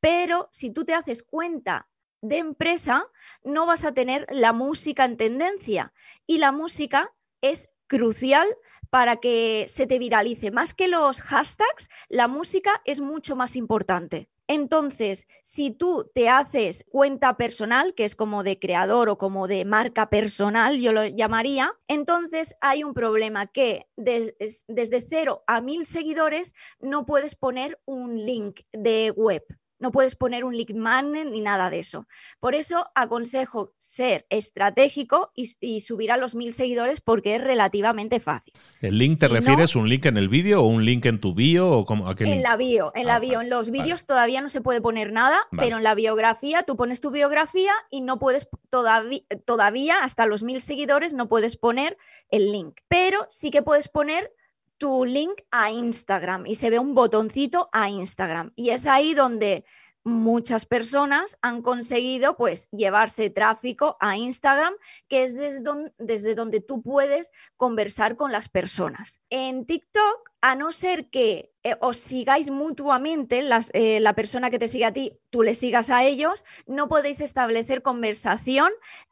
pero 0.00 0.48
si 0.52 0.70
tú 0.70 0.84
te 0.84 0.94
haces 0.94 1.22
cuenta 1.22 1.88
de 2.20 2.38
empresa, 2.38 3.06
no 3.44 3.66
vas 3.66 3.84
a 3.84 3.92
tener 3.92 4.26
la 4.30 4.52
música 4.52 5.04
en 5.04 5.16
tendencia 5.16 5.92
y 6.26 6.38
la 6.38 6.52
música 6.52 7.14
es 7.40 7.70
crucial 7.86 8.46
para 8.90 9.16
que 9.16 9.66
se 9.68 9.86
te 9.86 9.98
viralice. 9.98 10.50
Más 10.50 10.74
que 10.74 10.88
los 10.88 11.20
hashtags, 11.22 11.88
la 12.08 12.28
música 12.28 12.80
es 12.84 13.00
mucho 13.00 13.36
más 13.36 13.56
importante. 13.56 14.28
Entonces, 14.48 15.28
si 15.42 15.70
tú 15.70 16.10
te 16.14 16.30
haces 16.30 16.84
cuenta 16.90 17.36
personal, 17.36 17.94
que 17.94 18.06
es 18.06 18.16
como 18.16 18.42
de 18.42 18.58
creador 18.58 19.10
o 19.10 19.18
como 19.18 19.46
de 19.46 19.66
marca 19.66 20.08
personal, 20.08 20.80
yo 20.80 20.92
lo 20.92 21.04
llamaría, 21.06 21.74
entonces 21.86 22.56
hay 22.62 22.82
un 22.82 22.94
problema 22.94 23.46
que 23.46 23.86
desde 23.96 25.02
cero 25.02 25.44
a 25.46 25.60
mil 25.60 25.84
seguidores 25.84 26.54
no 26.80 27.04
puedes 27.04 27.36
poner 27.36 27.78
un 27.84 28.16
link 28.16 28.60
de 28.72 29.10
web. 29.10 29.44
No 29.78 29.92
puedes 29.92 30.16
poner 30.16 30.44
un 30.44 30.56
link 30.56 30.72
magnet 30.74 31.28
ni 31.30 31.40
nada 31.40 31.70
de 31.70 31.78
eso. 31.78 32.06
Por 32.40 32.54
eso 32.54 32.86
aconsejo 32.94 33.74
ser 33.78 34.26
estratégico 34.28 35.32
y, 35.34 35.80
subir 35.80 36.10
a 36.10 36.16
los 36.16 36.34
mil 36.34 36.52
seguidores 36.52 37.00
porque 37.00 37.36
es 37.36 37.40
relativamente 37.42 38.18
fácil. 38.18 38.52
¿El 38.80 38.98
link 38.98 39.18
te 39.18 39.28
refieres 39.28 39.76
un 39.76 39.88
link 39.88 40.06
en 40.06 40.16
el 40.16 40.28
vídeo 40.28 40.62
o 40.62 40.66
un 40.66 40.84
link 40.84 41.06
en 41.06 41.20
tu 41.20 41.34
bio? 41.34 41.70
O 41.70 41.86
cómo, 41.86 42.10
en 42.18 42.42
la 42.42 42.56
bio, 42.56 42.92
en 42.94 43.06
la 43.06 43.16
ah, 43.16 43.20
bio. 43.20 43.40
En 43.40 43.50
los 43.50 43.70
vídeos 43.70 44.06
todavía 44.06 44.40
no 44.40 44.48
se 44.48 44.60
puede 44.60 44.80
poner 44.80 45.12
nada, 45.12 45.38
pero 45.56 45.76
en 45.76 45.84
la 45.84 45.94
biografía 45.94 46.64
tú 46.64 46.76
pones 46.76 47.00
tu 47.00 47.10
biografía 47.10 47.72
y 47.90 48.00
no 48.00 48.18
puedes 48.18 48.48
todavía, 48.68 49.22
todavía 49.44 50.02
hasta 50.02 50.26
los 50.26 50.42
mil 50.42 50.60
seguidores 50.60 51.14
no 51.14 51.28
puedes 51.28 51.56
poner 51.56 51.96
el 52.30 52.52
link. 52.52 52.80
Pero 52.88 53.26
sí 53.28 53.50
que 53.50 53.62
puedes 53.62 53.88
poner 53.88 54.32
tu 54.78 55.04
link 55.04 55.42
a 55.50 55.70
Instagram 55.70 56.46
y 56.46 56.54
se 56.54 56.70
ve 56.70 56.78
un 56.78 56.94
botoncito 56.94 57.68
a 57.72 57.90
Instagram. 57.90 58.52
Y 58.56 58.70
es 58.70 58.86
ahí 58.86 59.14
donde 59.14 59.64
muchas 60.04 60.66
personas 60.66 61.36
han 61.42 61.62
conseguido 61.62 62.36
pues 62.36 62.68
llevarse 62.70 63.30
tráfico 63.30 63.96
a 64.00 64.16
Instagram, 64.16 64.74
que 65.08 65.22
es 65.22 65.36
desde 65.36 65.62
donde, 65.62 65.92
desde 65.98 66.34
donde 66.34 66.60
tú 66.60 66.82
puedes 66.82 67.32
conversar 67.56 68.16
con 68.16 68.32
las 68.32 68.48
personas. 68.48 69.20
En 69.30 69.66
TikTok, 69.66 70.30
a 70.40 70.54
no 70.54 70.72
ser 70.72 71.10
que 71.10 71.52
eh, 71.62 71.76
os 71.80 71.98
sigáis 71.98 72.50
mutuamente, 72.50 73.42
eh, 73.72 74.00
la 74.00 74.14
persona 74.14 74.50
que 74.50 74.58
te 74.58 74.68
sigue 74.68 74.84
a 74.84 74.92
ti, 74.92 75.18
tú 75.30 75.42
le 75.42 75.54
sigas 75.54 75.90
a 75.90 76.04
ellos, 76.04 76.44
no 76.66 76.88
podéis 76.88 77.20
establecer 77.20 77.82
conversación 77.82 78.70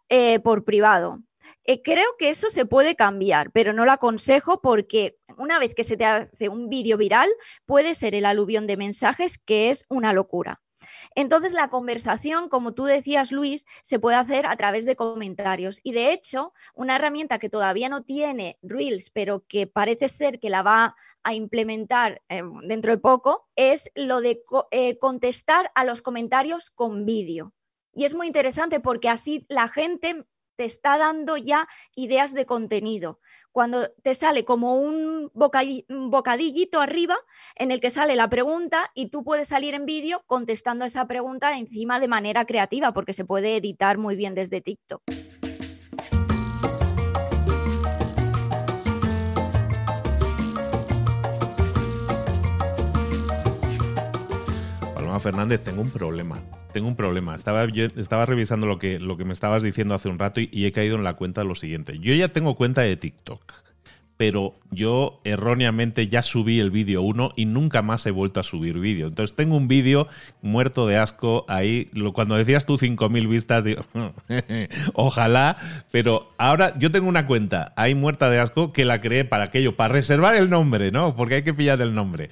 eh, 0.09 0.39
por 0.41 0.65
privado. 0.65 1.21
Creo 1.85 2.07
que 2.19 2.29
eso 2.29 2.49
se 2.49 2.67
puede 2.67 2.97
cambiar, 2.97 3.51
pero 3.53 3.73
no 3.73 3.85
lo 3.85 3.93
aconsejo 3.93 4.61
porque 4.61 5.19
una 5.37 5.59
vez 5.59 5.75
que 5.75 5.85
se 5.85 5.97
te 5.97 6.05
hace 6.05 6.49
un 6.49 6.69
vídeo 6.69 6.97
viral, 6.97 7.29
puede 7.65 7.95
ser 7.95 8.15
el 8.15 8.25
aluvión 8.25 8.67
de 8.67 8.77
mensajes 8.77 9.39
que 9.39 9.71
es 9.71 9.85
una 9.89 10.13
locura. 10.13 10.61
Entonces, 11.15 11.53
la 11.53 11.71
conversación, 11.71 12.49
como 12.49 12.75
tú 12.75 12.85
decías, 12.85 13.33
Luis, 13.33 13.67
se 13.83 13.99
puede 13.99 14.17
hacer 14.17 14.47
a 14.47 14.57
través 14.57 14.85
de 14.85 14.97
comentarios. 14.97 15.81
Y 15.83 15.93
de 15.93 16.13
hecho, 16.13 16.53
una 16.75 16.97
herramienta 16.97 17.39
que 17.39 17.49
todavía 17.49 17.89
no 17.89 18.03
tiene 18.05 18.59
Reels, 18.63 19.11
pero 19.11 19.45
que 19.49 19.67
parece 19.67 20.09
ser 20.09 20.39
que 20.39 20.51
la 20.51 20.63
va 20.63 20.95
a 21.23 21.35
implementar 21.35 22.23
eh, 22.29 22.43
dentro 22.65 22.93
de 22.93 22.99
poco, 22.99 23.49
es 23.57 23.91
lo 23.95 24.21
de 24.21 24.43
eh, 24.71 24.99
contestar 24.99 25.73
a 25.75 25.85
los 25.85 26.03
comentarios 26.03 26.71
con 26.71 27.07
vídeo. 27.07 27.53
Y 27.95 28.05
es 28.05 28.15
muy 28.15 28.27
interesante 28.27 28.79
porque 28.79 29.09
así 29.09 29.47
la 29.49 29.69
gente 29.69 30.27
te 30.57 30.65
está 30.65 30.99
dando 30.99 31.37
ya 31.37 31.69
ideas 31.95 32.35
de 32.35 32.47
contenido 32.47 33.21
cuando 33.57 33.91
te 34.03 34.15
sale 34.15 34.45
como 34.45 34.77
un, 34.77 35.31
bocadillito 35.33 36.79
arriba 36.79 37.17
en 37.55 37.71
el 37.71 37.81
que 37.81 37.89
sale 37.89 38.15
la 38.15 38.29
pregunta 38.29 38.91
y 38.95 39.09
tú 39.09 39.25
puedes 39.25 39.49
salir 39.49 39.73
en 39.73 39.87
vídeo 39.87 40.23
contestando 40.27 40.85
esa 40.85 41.07
pregunta 41.07 41.57
encima 41.57 41.99
de 41.99 42.07
manera 42.07 42.45
creativa 42.45 42.93
porque 42.93 43.15
se 43.15 43.25
puede 43.25 43.57
editar 43.57 43.97
muy 43.97 44.15
bien 44.15 44.35
desde 44.35 44.61
TikTok. 44.61 45.01
Fernández, 55.21 55.63
tengo 55.63 55.83
un 55.83 55.91
problema 55.91 56.41
tengo 56.77 56.89
un 56.89 56.97
problema. 56.97 57.35
Estaba, 57.35 57.65
estaba 57.65 58.27
revisando 58.27 58.67
lo 58.67 58.79
que, 58.79 59.01
lo 59.01 59.17
que 59.17 59.25
me 59.25 59.33
estabas 59.33 59.63
diciendo 59.63 59.95
hace 59.95 60.11
un 60.11 60.19
rato 60.19 60.43
y, 60.43 60.67
he 60.67 60.73
caído 60.73 60.97
en 60.97 61.05
la 61.05 61.15
cuenta 61.15 61.41
de 61.41 61.49
lo 61.49 61.55
siguiente. 61.55 61.99
Yo 62.01 62.13
ya 62.13 62.29
tengo 62.29 62.55
cuenta 62.55 62.83
de 62.83 62.99
TikTok, 62.99 63.41
pero 64.19 64.53
yo 64.71 65.23
erróneamente 65.25 66.09
ya 66.09 66.21
subí 66.21 66.61
el 66.61 66.71
vídeo 66.71 67.01
1 67.01 67.33
y 67.35 67.47
nunca 67.47 67.81
más 67.81 68.05
he 68.05 68.11
vuelto 68.11 68.41
a 68.41 68.43
subir 68.43 68.79
vídeo. 68.79 69.07
Entonces 69.07 69.35
tengo 69.35 69.57
un 69.57 69.69
vídeo 69.69 70.07
muerto 70.43 70.87
de 70.87 70.99
asco 70.99 71.47
ahí. 71.49 71.91
Cuando 72.13 72.37
decías 72.37 72.67
tú 72.67 72.77
5.000 72.77 73.27
vistas, 73.27 73.65
digo, 73.65 73.83
ojalá, 74.93 75.57
pero 75.91 76.31
ahora 76.37 76.79
yo 76.79 76.91
tengo 76.91 77.09
una 77.09 77.27
cuenta 77.27 77.73
ahí 77.77 77.95
muerta 77.95 78.29
de 78.29 78.39
asco 78.39 78.75
que 78.75 78.85
la 78.85 79.01
creé 79.01 79.25
para 79.25 79.45
aquello, 79.45 79.77
para 79.77 79.95
reservar 79.95 80.37
el 80.37 80.51
nombre, 80.51 80.93
¿no? 80.93 81.17
Porque 81.17 81.37
hay 81.37 81.43
que 81.43 81.55
pillar 81.55 81.81
el 81.81 81.95
nombre 81.95 82.29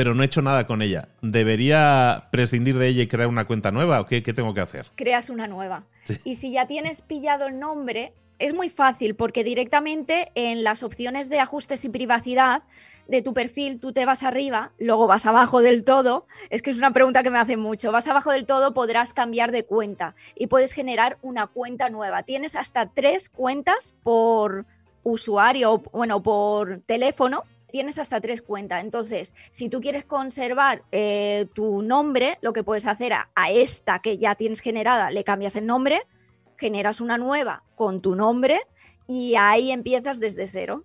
pero 0.00 0.14
no 0.14 0.22
he 0.22 0.26
hecho 0.26 0.40
nada 0.40 0.66
con 0.66 0.80
ella. 0.80 1.10
¿Debería 1.20 2.28
prescindir 2.32 2.78
de 2.78 2.88
ella 2.88 3.02
y 3.02 3.06
crear 3.06 3.28
una 3.28 3.44
cuenta 3.46 3.70
nueva 3.70 4.00
o 4.00 4.06
qué, 4.06 4.22
tengo 4.22 4.54
que 4.54 4.62
hacer? 4.62 4.86
Creas 4.94 5.28
una 5.28 5.46
nueva. 5.46 5.84
Y 6.24 6.36
si 6.36 6.52
ya 6.52 6.66
tienes 6.66 7.02
pillado 7.02 7.48
el 7.48 7.58
nombre, 7.58 8.14
es 8.38 8.54
muy 8.54 8.70
fácil 8.70 9.14
porque 9.14 9.44
directamente 9.44 10.32
en 10.34 10.64
las 10.64 10.82
opciones 10.82 11.28
de 11.28 11.38
ajustes 11.38 11.84
y 11.84 11.90
privacidad 11.90 12.62
de 13.08 13.20
tu 13.20 13.34
perfil 13.34 13.78
tú 13.78 13.92
te 13.92 14.06
vas 14.06 14.22
arriba, 14.22 14.72
luego 14.78 15.06
vas 15.06 15.26
abajo 15.26 15.60
del 15.60 15.84
todo. 15.84 16.26
Es 16.48 16.62
que 16.62 16.70
es 16.70 16.78
una 16.78 16.94
pregunta 16.94 17.22
que 17.22 17.28
me 17.28 17.38
hace 17.38 17.58
mucho. 17.58 17.92
Vas 17.92 18.08
abajo 18.08 18.32
del 18.32 18.46
todo, 18.46 18.72
podrás 18.72 19.12
cambiar 19.12 19.52
de 19.52 19.66
cuenta 19.66 20.14
y 20.34 20.46
puedes 20.46 20.72
generar 20.72 21.18
una 21.20 21.46
cuenta 21.46 21.90
nueva. 21.90 22.22
Tienes 22.22 22.54
hasta 22.54 22.86
tres 22.86 23.28
cuentas 23.28 23.94
por 24.02 24.64
usuario, 25.02 25.82
bueno, 25.92 26.22
por 26.22 26.80
teléfono 26.86 27.44
tienes 27.70 27.98
hasta 27.98 28.20
tres 28.20 28.42
cuentas. 28.42 28.82
Entonces, 28.82 29.34
si 29.50 29.68
tú 29.68 29.80
quieres 29.80 30.04
conservar 30.04 30.82
eh, 30.92 31.46
tu 31.54 31.82
nombre, 31.82 32.38
lo 32.42 32.52
que 32.52 32.62
puedes 32.62 32.86
hacer 32.86 33.12
a, 33.12 33.28
esta 33.50 34.00
que 34.00 34.18
ya 34.18 34.34
tienes 34.34 34.60
generada, 34.60 35.10
le 35.10 35.24
cambias 35.24 35.56
el 35.56 35.66
nombre, 35.66 36.02
generas 36.56 37.00
una 37.00 37.18
nueva 37.18 37.62
con 37.74 38.02
tu 38.02 38.14
nombre 38.14 38.60
y 39.06 39.34
ahí 39.36 39.72
empiezas 39.72 40.20
desde 40.20 40.46
cero. 40.46 40.84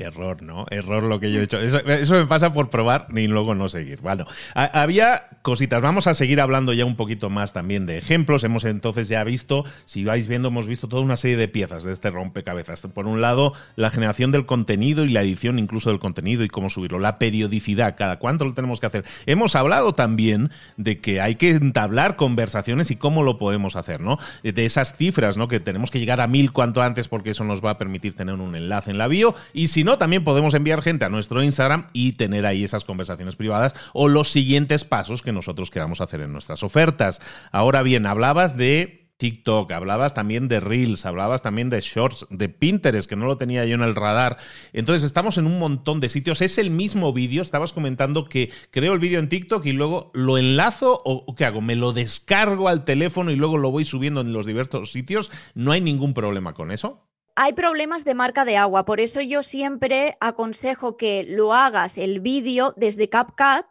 Error, 0.00 0.42
¿no? 0.42 0.66
Error 0.70 1.02
lo 1.02 1.20
que 1.20 1.32
yo 1.32 1.40
he 1.40 1.44
hecho. 1.44 1.58
Eso, 1.60 2.14
me 2.14 2.26
pasa 2.26 2.52
por 2.52 2.70
probar 2.70 3.08
y 3.14 3.26
luego 3.26 3.54
no 3.54 3.68
seguir. 3.68 4.00
Bueno, 4.00 4.26
había 4.54 5.28
cositas. 5.42 5.80
Vamos 5.80 6.06
a 6.06 6.14
seguir 6.14 6.40
hablando 6.40 6.72
ya 6.72 6.84
un 6.84 6.96
poquito 6.96 7.30
más 7.30 7.52
también 7.52 7.86
de 7.86 7.98
ejemplos. 7.98 8.44
Hemos 8.44 8.64
entonces 8.64 9.08
ya 9.08 9.24
visto, 9.24 9.64
si 9.84 10.04
vais 10.04 10.28
viendo, 10.28 10.48
hemos 10.48 10.66
visto 10.66 10.88
toda 10.88 11.02
una 11.02 11.16
serie 11.16 11.36
de 11.36 11.48
piezas 11.48 11.84
de 11.84 11.92
este 11.92 12.10
rompecabezas. 12.10 12.82
Por 12.82 13.06
un 13.06 13.20
lado, 13.20 13.52
la 13.76 13.90
generación 13.90 14.30
del 14.32 14.46
contenido 14.46 15.04
y 15.04 15.08
la 15.08 15.22
edición 15.22 15.58
incluso 15.58 15.90
del 15.90 15.98
contenido 15.98 16.44
y 16.44 16.48
cómo 16.48 16.70
subirlo. 16.70 16.98
La 16.98 17.18
periodicidad, 17.18 17.96
cada 17.96 18.18
cuánto 18.18 18.44
lo 18.44 18.52
tenemos 18.52 18.80
que 18.80 18.86
hacer. 18.86 19.04
Hemos 19.26 19.56
hablado 19.56 19.94
también 19.94 20.50
de 20.76 21.00
que 21.00 21.20
hay 21.20 21.36
que 21.36 21.50
entablar 21.50 22.16
conversaciones 22.16 22.90
y 22.90 22.96
cómo 22.96 23.22
lo 23.22 23.38
podemos 23.38 23.76
hacer, 23.76 24.00
¿no? 24.00 24.18
De 24.42 24.64
esas 24.64 24.96
cifras, 24.96 25.36
¿no? 25.36 25.48
Que 25.48 25.60
tenemos 25.60 25.90
que 25.90 25.98
llegar 25.98 26.20
a 26.20 26.26
mil 26.26 26.52
cuanto 26.52 26.82
antes 26.82 27.08
porque 27.08 27.30
eso 27.30 27.44
nos 27.44 27.64
va 27.64 27.70
a 27.70 27.78
permitir 27.78 28.14
tener 28.14 28.34
un 28.34 28.54
enlace 28.54 28.90
en 28.90 28.98
la 28.98 29.08
bio 29.08 29.34
y 29.52 29.68
si 29.68 29.84
no, 29.84 29.89
también 29.98 30.24
podemos 30.24 30.54
enviar 30.54 30.82
gente 30.82 31.04
a 31.04 31.08
nuestro 31.08 31.42
Instagram 31.42 31.88
y 31.92 32.12
tener 32.12 32.46
ahí 32.46 32.64
esas 32.64 32.84
conversaciones 32.84 33.36
privadas 33.36 33.74
o 33.92 34.08
los 34.08 34.30
siguientes 34.30 34.84
pasos 34.84 35.22
que 35.22 35.32
nosotros 35.32 35.70
queramos 35.70 36.00
hacer 36.00 36.20
en 36.20 36.32
nuestras 36.32 36.62
ofertas. 36.62 37.20
Ahora 37.52 37.82
bien, 37.82 38.06
hablabas 38.06 38.56
de 38.56 39.00
TikTok, 39.20 39.70
hablabas 39.72 40.14
también 40.14 40.48
de 40.48 40.60
Reels, 40.60 41.04
hablabas 41.04 41.42
también 41.42 41.68
de 41.68 41.80
Shorts, 41.82 42.26
de 42.30 42.48
Pinterest, 42.48 43.08
que 43.08 43.16
no 43.16 43.26
lo 43.26 43.36
tenía 43.36 43.66
yo 43.66 43.74
en 43.74 43.82
el 43.82 43.94
radar. 43.94 44.38
Entonces 44.72 45.02
estamos 45.04 45.36
en 45.36 45.46
un 45.46 45.58
montón 45.58 46.00
de 46.00 46.08
sitios. 46.08 46.40
Es 46.40 46.56
el 46.56 46.70
mismo 46.70 47.12
vídeo, 47.12 47.42
estabas 47.42 47.74
comentando 47.74 48.24
que 48.30 48.50
creo 48.70 48.94
el 48.94 48.98
vídeo 48.98 49.20
en 49.20 49.28
TikTok 49.28 49.64
y 49.66 49.72
luego 49.72 50.10
lo 50.14 50.38
enlazo 50.38 51.02
o 51.04 51.34
¿qué 51.34 51.44
hago? 51.44 51.60
Me 51.60 51.76
lo 51.76 51.92
descargo 51.92 52.68
al 52.68 52.86
teléfono 52.86 53.30
y 53.30 53.36
luego 53.36 53.58
lo 53.58 53.70
voy 53.70 53.84
subiendo 53.84 54.22
en 54.22 54.32
los 54.32 54.46
diversos 54.46 54.90
sitios. 54.90 55.30
¿No 55.54 55.72
hay 55.72 55.82
ningún 55.82 56.14
problema 56.14 56.54
con 56.54 56.72
eso? 56.72 57.09
Hay 57.42 57.54
problemas 57.54 58.04
de 58.04 58.12
marca 58.12 58.44
de 58.44 58.58
agua, 58.58 58.84
por 58.84 59.00
eso 59.00 59.22
yo 59.22 59.42
siempre 59.42 60.18
aconsejo 60.20 60.98
que 60.98 61.24
lo 61.26 61.54
hagas 61.54 61.96
el 61.96 62.20
vídeo 62.20 62.74
desde 62.76 63.08
CapCut 63.08 63.64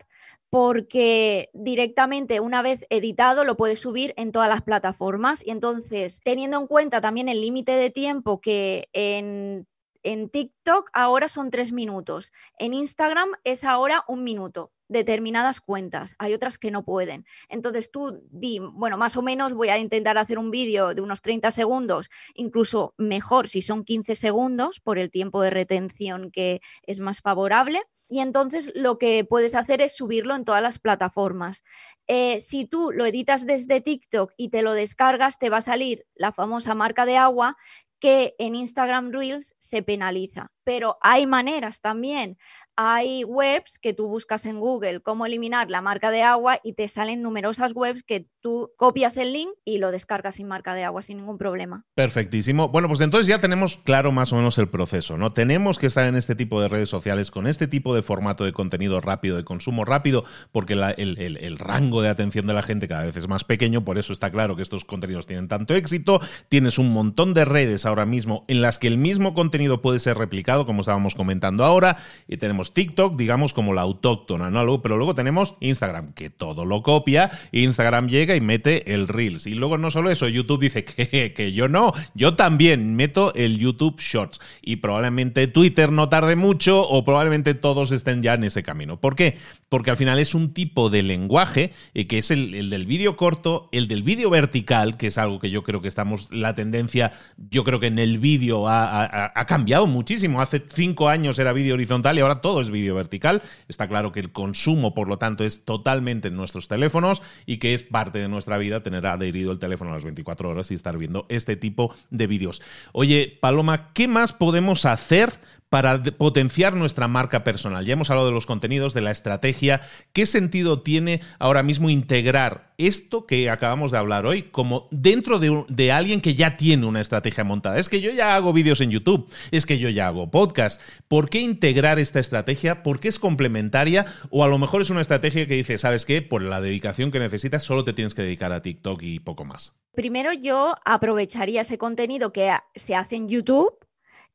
porque 0.49 1.51
directamente 1.53 2.39
una 2.39 2.63
vez 2.63 2.87
editado 2.89 3.43
lo 3.43 3.57
puedes 3.57 3.79
subir 3.79 4.15
en 4.17 4.31
todas 4.31 4.49
las 4.49 4.63
plataformas. 4.63 5.45
Y 5.45 5.51
entonces 5.51 6.19
teniendo 6.23 6.57
en 6.57 6.65
cuenta 6.65 6.99
también 6.99 7.29
el 7.29 7.41
límite 7.41 7.73
de 7.73 7.91
tiempo 7.91 8.41
que 8.41 8.89
en, 8.91 9.67
en 10.03 10.29
TikTok 10.29 10.89
ahora 10.93 11.27
son 11.29 11.51
tres 11.51 11.71
minutos, 11.71 12.31
en 12.57 12.73
Instagram 12.73 13.29
es 13.43 13.63
ahora 13.63 14.03
un 14.07 14.23
minuto 14.23 14.71
determinadas 14.89 15.61
cuentas, 15.61 16.15
hay 16.17 16.33
otras 16.33 16.57
que 16.57 16.71
no 16.71 16.83
pueden. 16.83 17.25
Entonces 17.47 17.91
tú 17.91 18.21
di, 18.31 18.59
bueno, 18.59 18.97
más 18.97 19.15
o 19.15 19.21
menos 19.21 19.53
voy 19.53 19.69
a 19.69 19.77
intentar 19.77 20.17
hacer 20.17 20.37
un 20.37 20.51
vídeo 20.51 20.93
de 20.95 21.01
unos 21.01 21.21
30 21.21 21.51
segundos, 21.51 22.09
incluso 22.33 22.95
mejor 22.97 23.47
si 23.47 23.61
son 23.61 23.85
15 23.85 24.15
segundos 24.15 24.79
por 24.79 24.97
el 24.97 25.11
tiempo 25.11 25.41
de 25.41 25.51
retención 25.51 26.31
que 26.31 26.59
es 26.83 26.99
más 26.99 27.21
favorable. 27.21 27.81
Y 28.11 28.21
entonces 28.21 28.71
lo 28.73 28.97
que 28.97 29.23
puedes 29.23 29.53
hacer 29.53 29.81
es 29.81 29.95
subirlo 29.95 30.35
en 30.35 30.43
todas 30.43 30.63
las 30.63 30.79
plataformas. 30.79 31.63
Eh, 32.07 32.39
si 32.39 32.65
tú 32.65 32.91
lo 32.91 33.05
editas 33.05 33.45
desde 33.45 33.81
TikTok 33.81 34.33
y 34.35 34.49
te 34.49 34.63
lo 34.63 34.73
descargas, 34.73 35.37
te 35.37 35.51
va 35.51 35.57
a 35.57 35.61
salir 35.61 36.07
la 36.15 36.31
famosa 36.31 36.73
marca 36.73 37.05
de 37.05 37.17
agua 37.17 37.55
que 37.99 38.35
en 38.39 38.55
Instagram 38.55 39.11
Reels 39.11 39.55
se 39.57 39.83
penaliza. 39.83 40.51
Pero 40.69 40.99
hay 41.01 41.25
maneras 41.25 41.81
también 41.81 42.37
hay 42.81 43.25
webs 43.25 43.77
que 43.77 43.93
tú 43.93 44.07
buscas 44.07 44.45
en 44.45 44.57
Google 44.57 45.01
cómo 45.01 45.25
eliminar 45.25 45.69
la 45.69 45.81
marca 45.81 46.11
de 46.11 46.21
agua 46.21 46.61
y 46.63 46.75
te 46.75 46.87
salen 46.87 47.21
numerosas 47.21 47.73
webs 47.75 48.03
que 48.03 48.27
tú 48.39 48.71
copias 48.77 49.17
el 49.17 49.33
link 49.33 49.49
y 49.65 49.79
lo 49.79 49.91
descargas 49.91 50.35
sin 50.35 50.47
marca 50.47 50.73
de 50.73 50.85
agua 50.85 51.01
sin 51.01 51.17
ningún 51.17 51.37
problema. 51.37 51.83
Perfectísimo. 51.93 52.69
Bueno, 52.69 52.87
pues 52.87 53.01
entonces 53.01 53.27
ya 53.27 53.41
tenemos 53.41 53.75
claro 53.75 54.13
más 54.13 54.31
o 54.31 54.37
menos 54.37 54.57
el 54.59 54.69
proceso, 54.69 55.17
¿no? 55.17 55.33
Tenemos 55.33 55.77
que 55.77 55.87
estar 55.87 56.07
en 56.07 56.15
este 56.15 56.35
tipo 56.35 56.61
de 56.61 56.69
redes 56.69 56.87
sociales 56.87 57.31
con 57.31 57.47
este 57.47 57.67
tipo 57.67 57.93
de 57.93 58.01
formato 58.01 58.45
de 58.45 58.53
contenido 58.53 59.01
rápido, 59.01 59.35
de 59.35 59.43
consumo 59.43 59.83
rápido, 59.83 60.23
porque 60.53 60.71
el, 60.75 61.57
rango 61.59 62.01
de 62.01 62.07
atención 62.07 62.47
de 62.47 62.53
la 62.53 62.63
gente 62.63 62.87
cada 62.87 63.03
vez 63.03 63.17
es 63.17 63.27
más 63.27 63.43
pequeño, 63.43 63.83
por 63.83 63.97
eso 63.97 64.13
está 64.13 64.31
claro 64.31 64.55
que 64.55 64.61
estos 64.61 64.85
contenidos 64.85 65.27
tienen 65.27 65.49
tanto 65.49 65.73
éxito. 65.73 66.21
Tienes 66.47 66.77
un 66.77 66.93
montón 66.93 67.33
de 67.33 67.43
redes 67.43 67.85
ahora 67.85 68.05
mismo 68.05 68.45
en 68.47 68.61
las 68.61 68.79
que 68.79 68.87
el 68.87 68.97
mismo 68.97 69.33
contenido 69.33 69.81
puede 69.81 69.99
ser 69.99 70.17
replicado 70.17 70.58
como 70.65 70.81
estábamos 70.81 71.15
comentando 71.15 71.65
ahora, 71.65 71.97
y 72.27 72.37
tenemos 72.37 72.73
TikTok, 72.73 73.15
digamos, 73.17 73.53
como 73.53 73.73
la 73.73 73.81
autóctona, 73.81 74.49
¿no? 74.49 74.81
Pero 74.81 74.97
luego 74.97 75.15
tenemos 75.15 75.55
Instagram, 75.59 76.13
que 76.13 76.29
todo 76.29 76.65
lo 76.65 76.83
copia, 76.83 77.29
Instagram 77.51 78.07
llega 78.07 78.35
y 78.35 78.41
mete 78.41 78.93
el 78.93 79.07
Reels. 79.07 79.47
Y 79.47 79.53
luego 79.53 79.77
no 79.77 79.91
solo 79.91 80.09
eso, 80.11 80.27
YouTube 80.27 80.61
dice 80.61 80.85
que, 80.85 81.33
que 81.35 81.53
yo 81.53 81.67
no, 81.67 81.93
yo 82.13 82.35
también 82.35 82.95
meto 82.95 83.33
el 83.35 83.57
YouTube 83.57 83.99
Shorts. 83.99 84.39
Y 84.61 84.77
probablemente 84.77 85.47
Twitter 85.47 85.91
no 85.91 86.09
tarde 86.09 86.35
mucho 86.35 86.87
o 86.87 87.03
probablemente 87.03 87.53
todos 87.53 87.91
estén 87.91 88.21
ya 88.21 88.33
en 88.33 88.43
ese 88.43 88.63
camino. 88.63 88.99
¿Por 88.99 89.15
qué? 89.15 89.37
Porque 89.69 89.91
al 89.91 89.97
final 89.97 90.19
es 90.19 90.33
un 90.33 90.53
tipo 90.53 90.89
de 90.89 91.03
lenguaje 91.03 91.71
eh, 91.93 92.07
que 92.07 92.17
es 92.17 92.31
el, 92.31 92.69
del 92.69 92.85
vídeo 92.85 93.15
corto, 93.15 93.69
el 93.71 93.87
del 93.87 94.03
vídeo 94.03 94.29
vertical, 94.29 94.97
que 94.97 95.07
es 95.07 95.17
algo 95.17 95.39
que 95.39 95.49
yo 95.49 95.63
creo 95.63 95.81
que 95.81 95.87
estamos, 95.87 96.27
la 96.31 96.55
tendencia, 96.55 97.11
yo 97.37 97.63
creo 97.63 97.79
que 97.79 97.87
en 97.87 97.99
el 97.99 98.19
vídeo 98.19 98.67
ha, 98.67 99.45
cambiado 99.47 99.87
muchísimo. 99.87 100.41
Hace 100.49 100.65
cinco 100.67 101.09
años 101.09 101.37
era 101.37 101.53
vídeo 101.53 101.75
horizontal 101.75 102.17
y 102.17 102.21
ahora 102.21 102.41
todo 102.41 102.59
es 102.59 102.71
vídeo 102.71 102.95
vertical. 102.95 103.43
Está 103.67 103.87
claro 103.87 104.11
que 104.11 104.19
el 104.19 104.31
consumo, 104.31 104.95
por 104.95 105.07
lo 105.07 105.19
tanto, 105.19 105.43
es 105.43 105.63
totalmente 105.63 106.29
en 106.29 106.35
nuestros 106.35 106.67
teléfonos 106.67 107.21
y 107.45 107.57
que 107.57 107.75
es 107.75 107.83
parte 107.83 108.17
de 108.17 108.27
nuestra 108.29 108.57
vida 108.57 108.81
tener 108.81 109.05
adherido 109.05 109.51
el 109.51 109.59
teléfono 109.59 109.91
a 109.91 109.93
las 109.93 110.03
24 110.03 110.49
horas 110.49 110.71
y 110.71 110.73
estar 110.73 110.97
viendo 110.97 111.27
este 111.29 111.55
tipo 111.55 111.93
de 112.09 112.25
vídeos. 112.25 112.63
Oye, 112.93 113.37
Paloma, 113.39 113.93
¿qué 113.93 114.07
más 114.07 114.33
podemos 114.33 114.85
hacer 114.85 115.39
para 115.69 116.01
potenciar 116.01 116.75
nuestra 116.75 117.07
marca 117.07 117.43
personal. 117.43 117.85
Ya 117.85 117.93
hemos 117.93 118.09
hablado 118.09 118.27
de 118.27 118.33
los 118.33 118.45
contenidos, 118.45 118.93
de 118.93 119.01
la 119.01 119.11
estrategia. 119.11 119.81
¿Qué 120.13 120.25
sentido 120.25 120.81
tiene 120.81 121.21
ahora 121.37 121.63
mismo 121.63 121.89
integrar 121.89 122.73
esto 122.77 123.27
que 123.27 123.49
acabamos 123.49 123.91
de 123.91 123.97
hablar 123.97 124.25
hoy 124.25 124.43
como 124.43 124.87
dentro 124.89 125.37
de, 125.37 125.91
alguien 125.91 126.21
que 126.21 126.35
ya 126.35 126.57
tiene 126.57 126.87
una 126.87 127.01
estrategia 127.01 127.43
montada? 127.43 127.77
Es 127.77 127.87
que 127.87 128.01
yo 128.01 128.11
ya 128.11 128.35
hago 128.35 128.51
vídeos 128.51 128.81
en 128.81 128.89
YouTube, 128.89 129.31
es 129.51 129.65
que 129.65 129.77
yo 129.77 129.89
ya 129.89 130.07
hago 130.07 130.31
podcast. 130.31 130.81
¿Por 131.07 131.29
qué 131.29 131.39
integrar 131.39 131.99
esta 131.99 132.19
estrategia? 132.19 132.81
¿Por 132.81 132.99
qué 132.99 133.07
es 133.07 133.19
complementaria? 133.19 134.05
O 134.31 134.43
a 134.43 134.47
lo 134.47 134.57
mejor 134.57 134.81
es 134.81 134.89
una 134.89 135.01
estrategia 135.01 135.45
que 135.47 135.55
dice, 135.55 135.77
¿sabes 135.77 136.05
qué? 136.05 136.23
Por 136.23 136.41
la 136.41 136.61
dedicación 136.61 137.11
que 137.11 137.19
necesitas, 137.19 137.63
solo 137.63 137.83
te 137.83 137.93
tienes 137.93 138.15
que 138.15 138.23
dedicar 138.23 138.51
a 138.53 138.61
TikTok 138.61 139.03
y 139.03 139.19
poco 139.19 139.45
más. 139.45 139.75
Primero 139.93 140.33
yo 140.33 140.75
aprovecharía 140.85 141.61
ese 141.61 141.77
contenido 141.77 142.31
que 142.31 142.51
se 142.75 142.95
hace 142.95 143.17
en 143.17 143.27
YouTube 143.27 143.77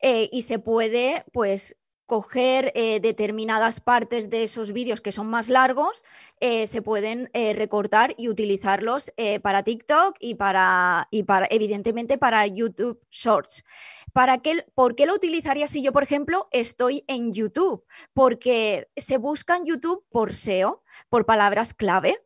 eh, 0.06 0.28
y 0.30 0.42
se 0.42 0.58
puede, 0.58 1.24
pues, 1.32 1.78
coger 2.04 2.72
eh, 2.74 3.00
determinadas 3.00 3.80
partes 3.80 4.28
de 4.28 4.42
esos 4.42 4.74
vídeos 4.74 5.00
que 5.00 5.12
son 5.12 5.28
más 5.28 5.48
largos, 5.48 6.04
eh, 6.40 6.66
se 6.66 6.82
pueden 6.82 7.30
recortar 7.32 8.14
y 8.18 8.28
utilizarlos 8.28 9.10
para 9.40 9.62
TikTok 9.62 10.16
y 10.20 10.34
para, 10.34 11.08
y 11.10 11.22
para, 11.22 11.46
evidentemente, 11.50 12.18
para 12.18 12.46
YouTube 12.46 13.00
Shorts. 13.08 13.64
¿Para 14.12 14.42
qué, 14.42 14.66
¿Por 14.74 14.94
qué 14.94 15.06
lo 15.06 15.14
utilizaría 15.14 15.66
si 15.68 15.82
yo, 15.82 15.90
por 15.92 16.02
ejemplo, 16.02 16.44
estoy 16.50 17.04
en 17.06 17.32
YouTube? 17.32 17.82
Porque 18.12 18.90
se 18.98 19.16
busca 19.16 19.56
en 19.56 19.64
YouTube 19.64 20.04
por 20.10 20.34
SEO, 20.34 20.82
por 21.08 21.24
palabras 21.24 21.72
clave 21.72 22.20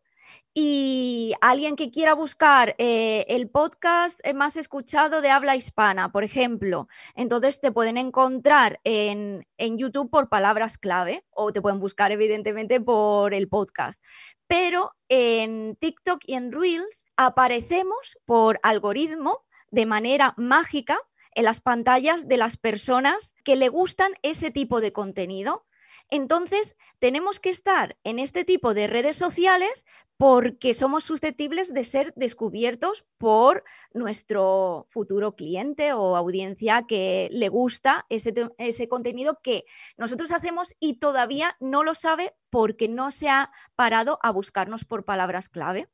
y 0.61 1.35
alguien 1.41 1.77
que 1.77 1.89
quiera 1.89 2.15
buscar 2.15 2.75
eh, 2.79 3.25
el 3.29 3.49
podcast 3.49 4.19
más 4.35 4.57
escuchado 4.57 5.21
de 5.21 5.31
habla 5.31 5.55
hispana, 5.55 6.11
por 6.11 6.25
ejemplo, 6.25 6.89
entonces 7.15 7.61
te 7.61 7.71
pueden 7.71 7.97
encontrar 7.97 8.81
en, 8.83 9.47
en, 9.57 9.79
YouTube 9.79 10.11
por 10.11 10.29
palabras 10.29 10.77
clave 10.77 11.25
o 11.31 11.53
te 11.53 11.63
pueden 11.63 11.79
buscar 11.79 12.11
evidentemente 12.11 12.81
por 12.81 13.35
el 13.35 13.49
podcast. 13.49 14.03
Pero 14.49 14.97
en 15.09 15.77
TikTok 15.77 16.23
y 16.27 16.35
en 16.35 16.51
Reels 16.51 17.07
aparecemos 17.17 18.19
por 18.25 18.59
algoritmo 18.65 19.45
de 19.71 19.87
manera 19.87 20.35
mágica 20.37 20.99
en 21.37 21.45
las 21.45 21.61
pantallas 21.61 22.27
de 22.27 22.37
las 22.37 22.57
personas 22.57 23.37
que 23.45 23.55
le 23.55 23.69
gustan 23.69 24.11
ese 24.23 24.51
tipo 24.51 24.81
de 24.81 24.93
contenido. 24.93 25.68
Entonces, 26.11 26.77
tenemos 26.99 27.41
que 27.41 27.51
estar 27.51 27.97
en 28.05 28.19
este 28.19 28.45
tipo 28.45 28.75
de 28.75 28.87
redes 28.87 29.17
sociales 29.17 29.87
porque 30.17 30.75
somos 30.75 31.05
susceptibles 31.05 31.73
de 31.73 31.85
ser 31.85 32.13
descubiertos 32.17 33.05
por 33.19 33.63
nuestro 33.93 34.87
futuro 34.91 35.33
cliente 35.33 35.93
o 35.93 36.17
audiencia 36.17 36.85
que 36.89 37.29
le 37.31 37.49
gusta 37.49 38.05
ese, 38.09 38.89
contenido 38.89 39.39
que 39.43 39.65
nosotros 39.97 40.33
hacemos 40.33 40.75
y 40.81 40.99
todavía 40.99 41.57
no 41.61 41.85
lo 41.85 41.95
sabe 41.95 42.35
porque 42.51 42.89
no 42.89 43.13
se 43.13 43.29
ha 43.29 43.53
parado 43.77 44.19
a 44.23 44.33
buscarnos 44.33 44.85
por 44.85 45.05
palabras 45.05 45.49
clave. 45.49 45.89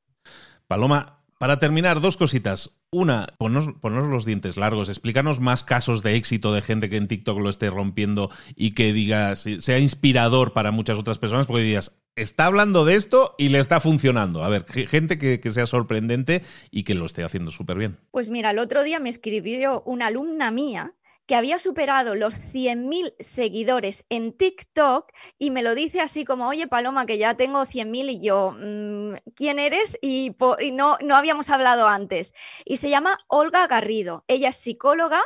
Paloma, 0.69 1.24
para 1.39 1.59
terminar, 1.59 2.01
dos 2.01 2.17
cositas. 2.17 2.81
Una, 2.91 3.27
ponos, 3.39 3.69
los 3.83 4.25
dientes 4.25 4.57
largos, 4.57 4.89
explícanos 4.89 5.41
más 5.41 5.65
casos 5.65 6.03
de 6.03 6.15
éxito 6.15 6.53
de 6.53 6.63
gente 6.63 6.89
que 6.89 6.97
en 6.97 7.09
TikTok 7.09 7.39
lo 7.39 7.51
esté 7.51 7.71
rompiendo 7.71 8.31
y 8.55 8.73
que 8.73 8.93
diga, 8.93 9.37
sea 9.37 9.79
inspirador 9.79 10.53
para 10.53 10.71
muchas 10.71 10.99
otras 10.99 11.19
personas, 11.19 11.47
porque 11.47 11.65
digas, 11.65 12.01
está 12.17 12.47
hablando 12.47 12.85
de 12.85 12.95
esto 12.95 13.35
y 13.39 13.49
le 13.49 13.59
está 13.59 13.81
funcionando. 13.81 14.45
A 14.45 14.49
ver, 14.49 14.65
gente 14.65 15.19
que, 15.19 15.41
que 15.41 15.51
sea 15.51 15.67
sorprendente 15.67 16.43
y 16.71 16.85
que 16.85 16.95
lo 16.95 17.07
esté 17.07 17.25
haciendo 17.25 17.51
súper 17.51 17.79
bien. 17.79 17.99
Pues 18.11 18.31
mira, 18.31 18.51
el 18.51 18.59
otro 18.59 18.85
día 18.85 19.01
me 19.01 19.09
escribió 19.09 19.83
una 19.83 20.07
alumna 20.07 20.51
mía 20.51 20.95
que 21.27 21.35
había 21.35 21.59
superado 21.59 22.15
los 22.15 22.35
100.000 22.35 23.15
seguidores 23.19 24.05
en 24.11 24.33
TikTok 24.33 25.11
y 25.39 25.51
me 25.51 25.63
lo 25.63 25.75
dice 25.75 26.01
así 26.01 26.25
como, 26.25 26.49
oye 26.49 26.69
Paloma, 26.69 27.07
que 27.07 27.19
ya 27.19 27.37
tengo 27.37 27.61
100.000 27.63 28.11
y 28.11 28.21
yo, 28.21 28.53
mm, 28.53 29.33
¿quién 29.35 29.59
eres? 29.59 29.99
Y, 30.03 30.37
no, 30.73 30.99
no 31.01 31.17
habíamos 31.17 31.51
hablado 31.51 31.89
antes. 31.89 32.35
Y 32.65 32.77
se 32.77 32.91
llama 32.91 33.19
Olga 33.29 33.67
Garrido. 33.67 34.25
Ella 34.29 34.51
es 34.51 34.57
psicóloga, 34.57 35.23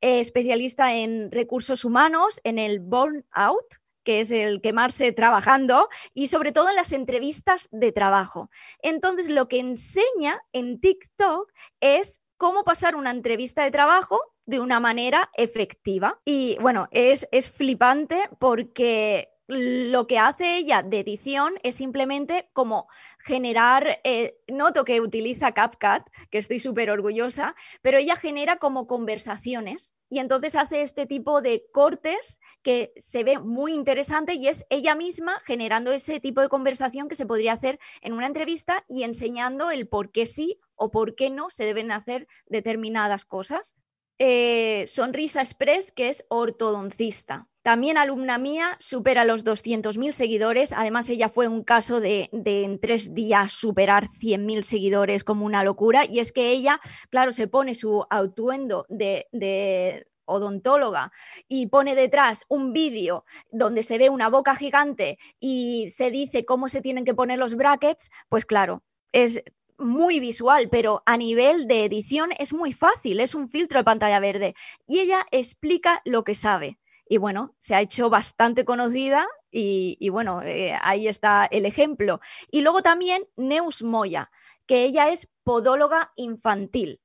eh, 0.00 0.20
especialista 0.20 0.94
en 0.94 1.30
recursos 1.30 1.84
humanos, 1.84 2.40
en 2.44 2.58
el 2.58 2.80
burnout 2.80 3.82
que 4.04 4.20
es 4.20 4.32
el 4.32 4.60
quemarse 4.60 5.12
trabajando 5.12 5.88
y 6.12 6.26
sobre 6.26 6.50
todo 6.50 6.68
en 6.70 6.74
las 6.76 6.90
entrevistas 6.90 7.68
de 7.70 7.92
trabajo. 7.92 8.50
Entonces, 8.80 9.28
lo 9.28 9.46
que 9.46 9.60
enseña 9.60 10.42
en 10.52 10.80
TikTok 10.80 11.52
es 11.80 12.20
cómo 12.36 12.64
pasar 12.64 12.96
una 12.96 13.10
entrevista 13.12 13.62
de 13.62 13.70
trabajo 13.70 14.20
de 14.46 14.60
una 14.60 14.80
manera 14.80 15.30
efectiva. 15.34 16.20
Y 16.24 16.56
bueno, 16.60 16.88
es, 16.90 17.28
es 17.32 17.50
flipante 17.50 18.28
porque 18.38 19.32
lo 19.48 20.06
que 20.06 20.18
hace 20.18 20.56
ella 20.56 20.82
de 20.82 21.00
edición 21.00 21.54
es 21.62 21.74
simplemente 21.74 22.48
como 22.52 22.88
generar, 23.18 24.00
eh, 24.04 24.38
noto 24.48 24.84
que 24.84 25.00
utiliza 25.00 25.52
CapCut, 25.52 26.08
que 26.30 26.38
estoy 26.38 26.58
súper 26.58 26.90
orgullosa, 26.90 27.54
pero 27.82 27.98
ella 27.98 28.16
genera 28.16 28.56
como 28.56 28.86
conversaciones 28.86 29.94
y 30.08 30.20
entonces 30.20 30.54
hace 30.54 30.82
este 30.82 31.06
tipo 31.06 31.42
de 31.42 31.64
cortes 31.72 32.40
que 32.62 32.92
se 32.96 33.24
ve 33.24 33.38
muy 33.38 33.72
interesante 33.74 34.34
y 34.34 34.48
es 34.48 34.64
ella 34.70 34.94
misma 34.94 35.38
generando 35.40 35.92
ese 35.92 36.20
tipo 36.20 36.40
de 36.40 36.48
conversación 36.48 37.08
que 37.08 37.16
se 37.16 37.26
podría 37.26 37.52
hacer 37.52 37.78
en 38.00 38.12
una 38.12 38.26
entrevista 38.26 38.84
y 38.88 39.02
enseñando 39.02 39.70
el 39.70 39.88
por 39.88 40.10
qué 40.10 40.26
sí 40.26 40.60
o 40.74 40.90
por 40.90 41.14
qué 41.14 41.30
no 41.30 41.50
se 41.50 41.64
deben 41.64 41.92
hacer 41.92 42.26
determinadas 42.46 43.24
cosas. 43.24 43.74
Eh, 44.18 44.84
Sonrisa 44.86 45.40
Express, 45.40 45.92
que 45.92 46.08
es 46.08 46.24
ortodoncista. 46.28 47.48
También 47.62 47.96
alumna 47.96 48.38
mía, 48.38 48.76
supera 48.80 49.24
los 49.24 49.44
200.000 49.44 50.12
seguidores. 50.12 50.72
Además, 50.72 51.08
ella 51.08 51.28
fue 51.28 51.46
un 51.46 51.62
caso 51.62 52.00
de, 52.00 52.28
en 52.32 52.80
tres 52.80 53.14
días 53.14 53.52
superar 53.52 54.06
100.000 54.08 54.62
seguidores 54.62 55.22
como 55.22 55.46
una 55.46 55.62
locura. 55.62 56.04
Y 56.04 56.18
es 56.18 56.32
que 56.32 56.50
ella, 56.50 56.80
claro, 57.10 57.30
se 57.30 57.46
pone 57.46 57.74
su 57.74 58.04
atuendo 58.10 58.84
de, 58.88 59.28
de 59.30 60.06
odontóloga 60.24 61.12
y 61.48 61.66
pone 61.66 61.94
detrás 61.94 62.44
un 62.48 62.72
vídeo 62.72 63.24
donde 63.50 63.82
se 63.82 63.98
ve 63.98 64.10
una 64.10 64.28
boca 64.28 64.56
gigante 64.56 65.18
y 65.38 65.90
se 65.90 66.10
dice 66.10 66.44
cómo 66.44 66.68
se 66.68 66.80
tienen 66.80 67.04
que 67.04 67.14
poner 67.14 67.38
los 67.38 67.54
brackets, 67.54 68.10
pues 68.28 68.44
claro, 68.44 68.82
es 69.12 69.42
muy 69.78 70.20
visual, 70.20 70.68
pero 70.70 71.02
a 71.06 71.16
nivel 71.16 71.66
de 71.66 71.84
edición 71.84 72.30
es 72.38 72.52
muy 72.52 72.72
fácil, 72.72 73.20
es 73.20 73.34
un 73.34 73.48
filtro 73.48 73.80
de 73.80 73.84
pantalla 73.84 74.20
verde. 74.20 74.54
Y 74.86 75.00
ella 75.00 75.26
explica 75.30 76.02
lo 76.04 76.24
que 76.24 76.34
sabe. 76.34 76.78
Y 77.08 77.18
bueno, 77.18 77.54
se 77.58 77.74
ha 77.74 77.80
hecho 77.80 78.08
bastante 78.08 78.64
conocida 78.64 79.26
y, 79.50 80.08
bueno, 80.08 80.40
eh, 80.42 80.78
ahí 80.80 81.08
está 81.08 81.44
el 81.44 81.66
ejemplo. 81.66 82.20
Y 82.50 82.62
luego 82.62 82.82
también 82.82 83.26
Neus 83.36 83.82
Moya, 83.82 84.30
que 84.66 84.84
ella 84.84 85.10
es 85.10 85.28
podóloga 85.44 86.12
infantil. 86.16 87.00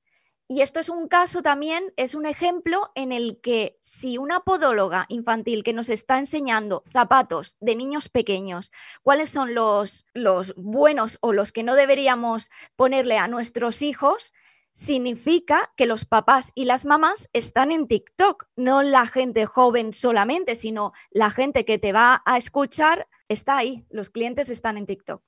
Y 0.50 0.62
esto 0.62 0.80
es 0.80 0.88
un 0.88 1.10
caso 1.10 1.42
también, 1.42 1.94
es 1.98 2.16
un 2.16 2.26
ejemplo 2.26 2.90
en 2.96 3.12
el 3.12 3.42
que 3.42 3.78
si 3.82 4.18
una 4.18 4.42
podóloga 4.42 5.06
infantil 5.10 5.62
que 5.62 5.74
nos 5.74 5.90
está 5.90 6.20
enseñando 6.20 6.84
zapatos 6.88 7.58
de 7.60 7.76
niños 7.76 8.08
pequeños, 8.08 8.72
cuáles 9.04 9.30
son 9.30 9.54
los, 9.54 10.06
los 10.14 10.56
buenos 10.56 11.18
o 11.20 11.34
los 11.34 11.52
que 11.52 11.64
no 11.64 11.76
deberíamos 11.76 12.50
ponerle 12.78 13.18
a 13.18 13.28
nuestros 13.28 13.82
hijos, 13.82 14.34
significa 14.72 15.74
que 15.76 15.86
los 15.86 16.06
papás 16.06 16.54
y 16.56 16.64
las 16.64 16.86
mamás 16.86 17.30
están 17.34 17.72
en 17.72 17.88
TikTok, 17.88 18.48
no 18.56 18.84
la 18.84 19.06
gente 19.06 19.46
joven 19.48 19.92
solamente, 19.92 20.56
sino 20.56 20.94
la 21.10 21.30
gente 21.30 21.66
que 21.66 21.78
te 21.78 21.92
va 21.92 22.22
a 22.26 22.38
escuchar 22.38 23.10
está 23.28 23.58
ahí, 23.58 23.86
los 23.90 24.12
clientes 24.12 24.50
están 24.50 24.78
en 24.78 24.86
TikTok. 24.86 25.22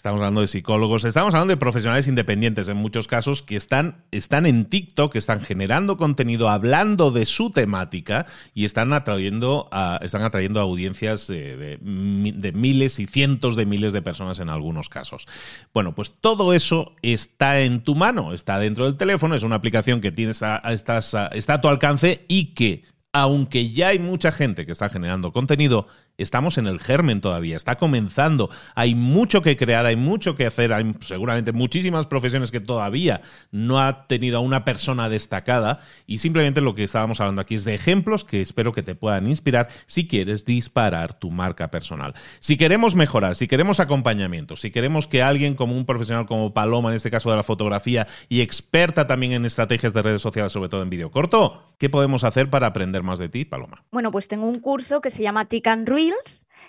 Estamos 0.00 0.18
hablando 0.22 0.40
de 0.40 0.46
psicólogos, 0.46 1.04
estamos 1.04 1.34
hablando 1.34 1.52
de 1.52 1.58
profesionales 1.58 2.08
independientes 2.08 2.68
en 2.68 2.78
muchos 2.78 3.06
casos 3.06 3.42
que 3.42 3.54
están, 3.54 4.02
están 4.12 4.46
en 4.46 4.64
TikTok, 4.64 5.14
están 5.14 5.42
generando 5.42 5.98
contenido, 5.98 6.48
hablando 6.48 7.10
de 7.10 7.26
su 7.26 7.50
temática 7.50 8.24
y 8.54 8.64
están 8.64 8.94
atrayendo 8.94 9.68
a, 9.70 10.00
están 10.00 10.22
atrayendo 10.22 10.58
audiencias 10.58 11.26
de, 11.26 11.78
miles 11.82 12.98
y 12.98 13.04
cientos 13.04 13.56
de 13.56 13.66
miles 13.66 13.92
de 13.92 14.00
personas 14.00 14.40
en 14.40 14.48
algunos 14.48 14.88
casos. 14.88 15.28
Bueno, 15.74 15.94
pues 15.94 16.12
todo 16.18 16.54
eso 16.54 16.94
está 17.02 17.60
en 17.60 17.84
tu 17.84 17.94
mano, 17.94 18.32
está 18.32 18.58
dentro 18.58 18.86
del 18.86 18.96
teléfono, 18.96 19.34
es 19.34 19.42
una 19.42 19.56
aplicación 19.56 20.00
que 20.00 20.12
tienes 20.12 20.42
a, 20.42 20.56
estás 20.72 21.14
está 21.32 21.54
a 21.54 21.60
tu 21.60 21.68
alcance 21.68 22.24
y 22.26 22.54
que 22.54 22.84
aunque 23.12 23.72
ya 23.72 23.88
hay 23.88 23.98
mucha 23.98 24.32
gente 24.32 24.64
que 24.64 24.72
está 24.72 24.88
generando 24.88 25.32
contenido, 25.32 25.88
estamos 26.22 26.58
en 26.58 26.66
el 26.66 26.80
germen 26.80 27.20
todavía, 27.20 27.56
está 27.56 27.76
comenzando, 27.76 28.50
hay 28.74 28.94
mucho 28.94 29.42
que 29.42 29.56
crear, 29.56 29.86
hay 29.86 29.96
mucho 29.96 30.36
que 30.36 30.46
hacer, 30.46 30.72
hay 30.72 30.94
seguramente 31.00 31.52
muchísimas 31.52 32.06
profesiones 32.06 32.50
que 32.50 32.60
todavía 32.60 33.22
no 33.50 33.80
ha 33.80 34.06
tenido 34.06 34.38
a 34.38 34.40
una 34.40 34.64
persona 34.64 35.08
destacada 35.08 35.80
y 36.06 36.18
simplemente 36.18 36.60
lo 36.60 36.74
que 36.74 36.84
estábamos 36.84 37.20
hablando 37.20 37.40
aquí 37.40 37.54
es 37.54 37.64
de 37.64 37.74
ejemplos 37.74 38.24
que 38.24 38.42
espero 38.42 38.72
que 38.72 38.82
te 38.82 38.94
puedan 38.94 39.26
inspirar 39.26 39.68
si 39.86 40.06
quieres 40.06 40.44
disparar 40.44 41.14
tu 41.14 41.30
marca 41.30 41.70
personal. 41.70 42.14
Si 42.38 42.56
queremos 42.56 42.94
mejorar, 42.94 43.36
si 43.36 43.48
queremos 43.48 43.80
acompañamiento, 43.80 44.56
si 44.56 44.70
queremos 44.70 45.06
que 45.06 45.22
alguien 45.22 45.54
como 45.54 45.76
un 45.76 45.86
profesional 45.86 46.26
como 46.26 46.52
Paloma, 46.52 46.90
en 46.90 46.96
este 46.96 47.10
caso 47.10 47.30
de 47.30 47.36
la 47.36 47.42
fotografía 47.42 48.06
y 48.28 48.40
experta 48.40 49.06
también 49.06 49.32
en 49.32 49.44
estrategias 49.44 49.92
de 49.92 50.02
redes 50.02 50.22
sociales, 50.22 50.52
sobre 50.52 50.68
todo 50.68 50.82
en 50.82 50.90
vídeo 50.90 51.10
corto, 51.10 51.74
¿qué 51.78 51.88
podemos 51.88 52.24
hacer 52.24 52.50
para 52.50 52.66
aprender 52.66 53.02
más 53.02 53.18
de 53.18 53.28
ti, 53.28 53.44
Paloma? 53.44 53.84
Bueno, 53.90 54.10
pues 54.10 54.28
tengo 54.28 54.46
un 54.46 54.60
curso 54.60 55.00
que 55.00 55.10
se 55.10 55.22
llama 55.22 55.46
Tick 55.46 55.66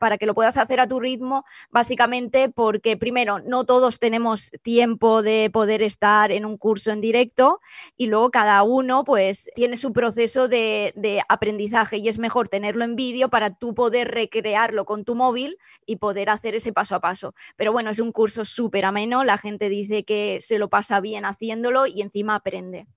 para 0.00 0.18
que 0.18 0.26
lo 0.26 0.34
puedas 0.34 0.56
hacer 0.56 0.80
a 0.80 0.88
tu 0.88 0.98
ritmo, 0.98 1.44
básicamente 1.70 2.48
porque 2.48 2.96
primero, 2.96 3.38
no 3.38 3.64
todos 3.64 4.00
tenemos 4.00 4.50
tiempo 4.62 5.22
de 5.22 5.50
poder 5.52 5.82
estar 5.82 6.32
en 6.32 6.44
un 6.44 6.58
curso 6.58 6.90
en 6.90 7.00
directo 7.00 7.60
y 7.96 8.08
luego 8.08 8.32
cada 8.32 8.64
uno 8.64 9.04
pues 9.04 9.50
tiene 9.54 9.76
su 9.76 9.92
proceso 9.92 10.48
de, 10.48 10.92
de 10.96 11.22
aprendizaje 11.28 11.98
y 11.98 12.08
es 12.08 12.18
mejor 12.18 12.48
tenerlo 12.48 12.84
en 12.84 12.96
vídeo 12.96 13.28
para 13.30 13.54
tú 13.54 13.72
poder 13.72 14.10
recrearlo 14.10 14.84
con 14.84 15.04
tu 15.04 15.14
móvil 15.14 15.58
y 15.86 15.96
poder 15.96 16.28
hacer 16.28 16.56
ese 16.56 16.72
paso 16.72 16.96
a 16.96 17.00
paso. 17.00 17.34
Pero 17.54 17.70
bueno, 17.70 17.90
es 17.90 18.00
un 18.00 18.10
curso 18.10 18.44
súper 18.44 18.84
ameno, 18.84 19.22
la 19.22 19.38
gente 19.38 19.68
dice 19.68 20.04
que 20.04 20.38
se 20.40 20.58
lo 20.58 20.68
pasa 20.68 21.00
bien 21.00 21.24
haciéndolo 21.24 21.86
y 21.86 22.02
encima 22.02 22.34
aprende. 22.34 22.88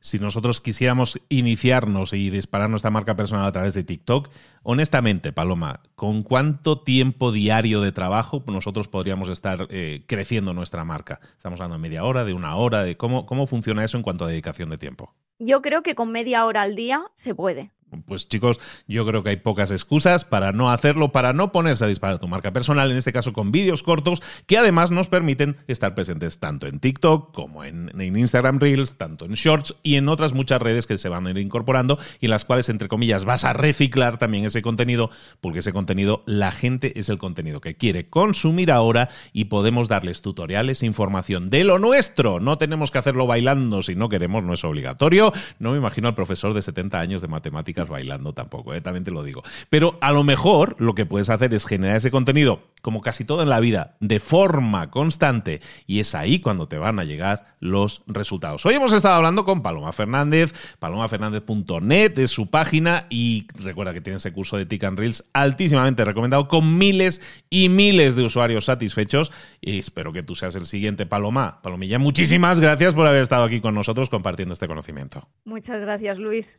Si 0.00 0.18
nosotros 0.18 0.60
quisiéramos 0.60 1.20
iniciarnos 1.28 2.12
y 2.12 2.30
disparar 2.30 2.70
nuestra 2.70 2.90
marca 2.90 3.16
personal 3.16 3.46
a 3.46 3.52
través 3.52 3.74
de 3.74 3.84
TikTok, 3.84 4.28
honestamente, 4.62 5.32
Paloma, 5.32 5.80
¿con 5.94 6.22
cuánto 6.22 6.80
tiempo 6.80 7.32
diario 7.32 7.80
de 7.80 7.92
trabajo 7.92 8.42
nosotros 8.46 8.88
podríamos 8.88 9.28
estar 9.28 9.66
eh, 9.70 10.04
creciendo 10.06 10.54
nuestra 10.54 10.84
marca? 10.84 11.20
Estamos 11.36 11.60
hablando 11.60 11.76
de 11.76 11.88
media 11.88 12.04
hora, 12.04 12.24
de 12.24 12.32
una 12.32 12.56
hora, 12.56 12.82
de 12.82 12.96
cómo, 12.96 13.26
cómo 13.26 13.46
funciona 13.46 13.84
eso 13.84 13.96
en 13.96 14.02
cuanto 14.02 14.24
a 14.24 14.28
dedicación 14.28 14.70
de 14.70 14.78
tiempo. 14.78 15.14
Yo 15.38 15.62
creo 15.62 15.82
que 15.82 15.94
con 15.94 16.10
media 16.10 16.46
hora 16.46 16.62
al 16.62 16.74
día 16.74 17.04
se 17.14 17.34
puede. 17.34 17.70
Pues 18.06 18.28
chicos, 18.28 18.60
yo 18.86 19.06
creo 19.06 19.22
que 19.22 19.30
hay 19.30 19.36
pocas 19.36 19.70
excusas 19.70 20.24
para 20.24 20.52
no 20.52 20.70
hacerlo, 20.70 21.12
para 21.12 21.32
no 21.32 21.52
ponerse 21.52 21.84
a 21.84 21.88
disparar 21.88 22.18
tu 22.18 22.28
marca 22.28 22.52
personal, 22.52 22.90
en 22.90 22.96
este 22.96 23.12
caso 23.12 23.32
con 23.32 23.50
vídeos 23.50 23.82
cortos, 23.82 24.22
que 24.46 24.58
además 24.58 24.90
nos 24.90 25.08
permiten 25.08 25.56
estar 25.66 25.94
presentes 25.94 26.38
tanto 26.38 26.66
en 26.66 26.80
TikTok 26.80 27.34
como 27.34 27.64
en, 27.64 27.90
Instagram 27.98 28.58
Reels, 28.58 28.96
tanto 28.96 29.24
en 29.24 29.32
Shorts 29.32 29.76
y 29.82 29.96
en 29.96 30.08
otras 30.08 30.32
muchas 30.32 30.60
redes 30.60 30.86
que 30.86 30.98
se 30.98 31.08
van 31.08 31.26
a 31.26 31.30
ir 31.30 31.38
incorporando 31.38 31.98
y 32.20 32.26
en 32.26 32.30
las 32.30 32.44
cuales, 32.44 32.68
entre 32.68 32.88
comillas, 32.88 33.24
vas 33.24 33.44
a 33.44 33.52
reciclar 33.52 34.18
también 34.18 34.44
ese 34.44 34.62
contenido, 34.62 35.10
porque 35.40 35.60
ese 35.60 35.72
contenido, 35.72 36.22
la 36.26 36.52
gente 36.52 36.98
es 36.98 37.08
el 37.08 37.18
contenido 37.18 37.60
que 37.60 37.76
quiere 37.76 38.08
consumir 38.08 38.70
ahora 38.70 39.08
y 39.32 39.46
podemos 39.46 39.88
darles 39.88 40.22
tutoriales, 40.22 40.82
información 40.82 41.50
de 41.50 41.64
lo 41.64 41.78
nuestro. 41.78 42.40
No 42.40 42.58
tenemos 42.58 42.90
que 42.90 42.98
hacerlo 42.98 43.26
bailando 43.26 43.82
si 43.82 43.94
no 43.94 44.08
queremos, 44.08 44.42
no 44.44 44.54
es 44.54 44.64
obligatorio. 44.64 45.32
No 45.58 45.72
me 45.72 45.78
imagino 45.78 46.08
al 46.08 46.14
profesor 46.14 46.54
de 46.54 46.62
70 46.62 47.00
años 47.00 47.22
de 47.22 47.28
matemáticas 47.28 47.77
bailando 47.86 48.32
tampoco, 48.32 48.74
¿eh? 48.74 48.80
también 48.80 49.04
te 49.04 49.10
lo 49.10 49.22
digo. 49.22 49.42
Pero 49.68 49.98
a 50.00 50.10
lo 50.12 50.24
mejor 50.24 50.74
lo 50.78 50.94
que 50.94 51.06
puedes 51.06 51.30
hacer 51.30 51.54
es 51.54 51.66
generar 51.66 51.96
ese 51.96 52.10
contenido, 52.10 52.62
como 52.82 53.02
casi 53.02 53.24
todo 53.24 53.42
en 53.42 53.48
la 53.48 53.60
vida, 53.60 53.96
de 54.00 54.18
forma 54.18 54.90
constante 54.90 55.60
y 55.86 56.00
es 56.00 56.14
ahí 56.14 56.40
cuando 56.40 56.66
te 56.66 56.78
van 56.78 56.98
a 56.98 57.04
llegar 57.04 57.56
los 57.60 58.02
resultados. 58.06 58.64
Hoy 58.66 58.74
hemos 58.74 58.92
estado 58.92 59.14
hablando 59.14 59.44
con 59.44 59.62
Paloma 59.62 59.92
Fernández, 59.92 60.52
palomafernandez.net 60.78 62.18
es 62.18 62.30
su 62.30 62.50
página 62.50 63.06
y 63.10 63.46
recuerda 63.54 63.92
que 63.92 64.00
tiene 64.00 64.16
ese 64.16 64.32
curso 64.32 64.56
de 64.56 64.66
Tick 64.66 64.84
and 64.84 64.98
Reels 64.98 65.24
altísimamente 65.32 66.04
recomendado 66.04 66.48
con 66.48 66.78
miles 66.78 67.20
y 67.50 67.68
miles 67.68 68.16
de 68.16 68.24
usuarios 68.24 68.64
satisfechos 68.64 69.32
y 69.60 69.78
espero 69.78 70.12
que 70.12 70.22
tú 70.22 70.34
seas 70.34 70.54
el 70.54 70.66
siguiente 70.66 71.06
Paloma. 71.06 71.60
Palomilla, 71.62 71.98
muchísimas 71.98 72.60
gracias 72.60 72.94
por 72.94 73.06
haber 73.06 73.22
estado 73.22 73.44
aquí 73.44 73.60
con 73.60 73.74
nosotros 73.74 74.08
compartiendo 74.08 74.54
este 74.54 74.68
conocimiento. 74.68 75.28
Muchas 75.44 75.80
gracias, 75.80 76.18
Luis. 76.18 76.58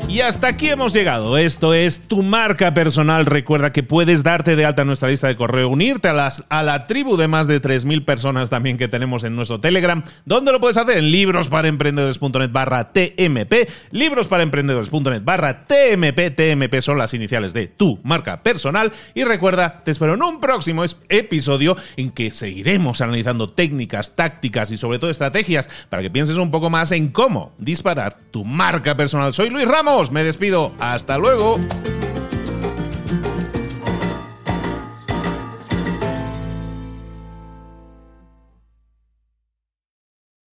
Y 0.11 0.19
hasta 0.19 0.49
aquí 0.49 0.67
hemos 0.67 0.91
llegado. 0.91 1.37
Esto 1.37 1.73
es 1.73 2.01
tu 2.09 2.21
marca 2.21 2.73
personal. 2.73 3.25
Recuerda 3.25 3.71
que 3.71 3.81
puedes 3.81 4.23
darte 4.23 4.57
de 4.57 4.65
alta 4.65 4.81
en 4.81 4.89
nuestra 4.89 5.07
lista 5.07 5.29
de 5.29 5.37
correo, 5.37 5.69
unirte 5.69 6.09
a, 6.09 6.13
las, 6.13 6.43
a 6.49 6.63
la 6.63 6.85
tribu 6.85 7.15
de 7.15 7.29
más 7.29 7.47
de 7.47 7.61
3.000 7.61 8.03
personas 8.03 8.49
también 8.49 8.77
que 8.77 8.89
tenemos 8.89 9.23
en 9.23 9.37
nuestro 9.37 9.61
Telegram. 9.61 10.03
¿Dónde 10.25 10.51
lo 10.51 10.59
puedes 10.59 10.75
hacer? 10.75 10.97
En 10.97 11.11
librosparaemprendedores.net 11.11 12.51
barra 12.51 12.91
TMP. 12.91 13.69
Librosparaemprendedores.net 13.91 15.23
barra 15.23 15.65
TMP. 15.65 16.35
TMP 16.35 16.81
son 16.81 16.97
las 16.97 17.13
iniciales 17.13 17.53
de 17.53 17.67
tu 17.67 17.97
marca 18.03 18.43
personal. 18.43 18.91
Y 19.13 19.23
recuerda, 19.23 19.81
te 19.85 19.91
espero 19.91 20.15
en 20.15 20.23
un 20.23 20.41
próximo 20.41 20.83
episodio 21.07 21.77
en 21.95 22.11
que 22.11 22.31
seguiremos 22.31 22.99
analizando 22.99 23.51
técnicas, 23.51 24.13
tácticas 24.13 24.71
y 24.71 24.77
sobre 24.77 24.99
todo 24.99 25.09
estrategias 25.09 25.69
para 25.87 26.01
que 26.01 26.11
pienses 26.11 26.35
un 26.35 26.51
poco 26.51 26.69
más 26.69 26.91
en 26.91 27.07
cómo 27.13 27.53
disparar 27.57 28.17
tu 28.29 28.43
marca 28.43 28.97
personal. 28.97 29.31
Soy 29.31 29.49
Luis 29.49 29.69
Ramos 29.69 30.00
me 30.09 30.23
despido. 30.23 30.71
Hasta 30.79 31.19
luego. 31.19 31.59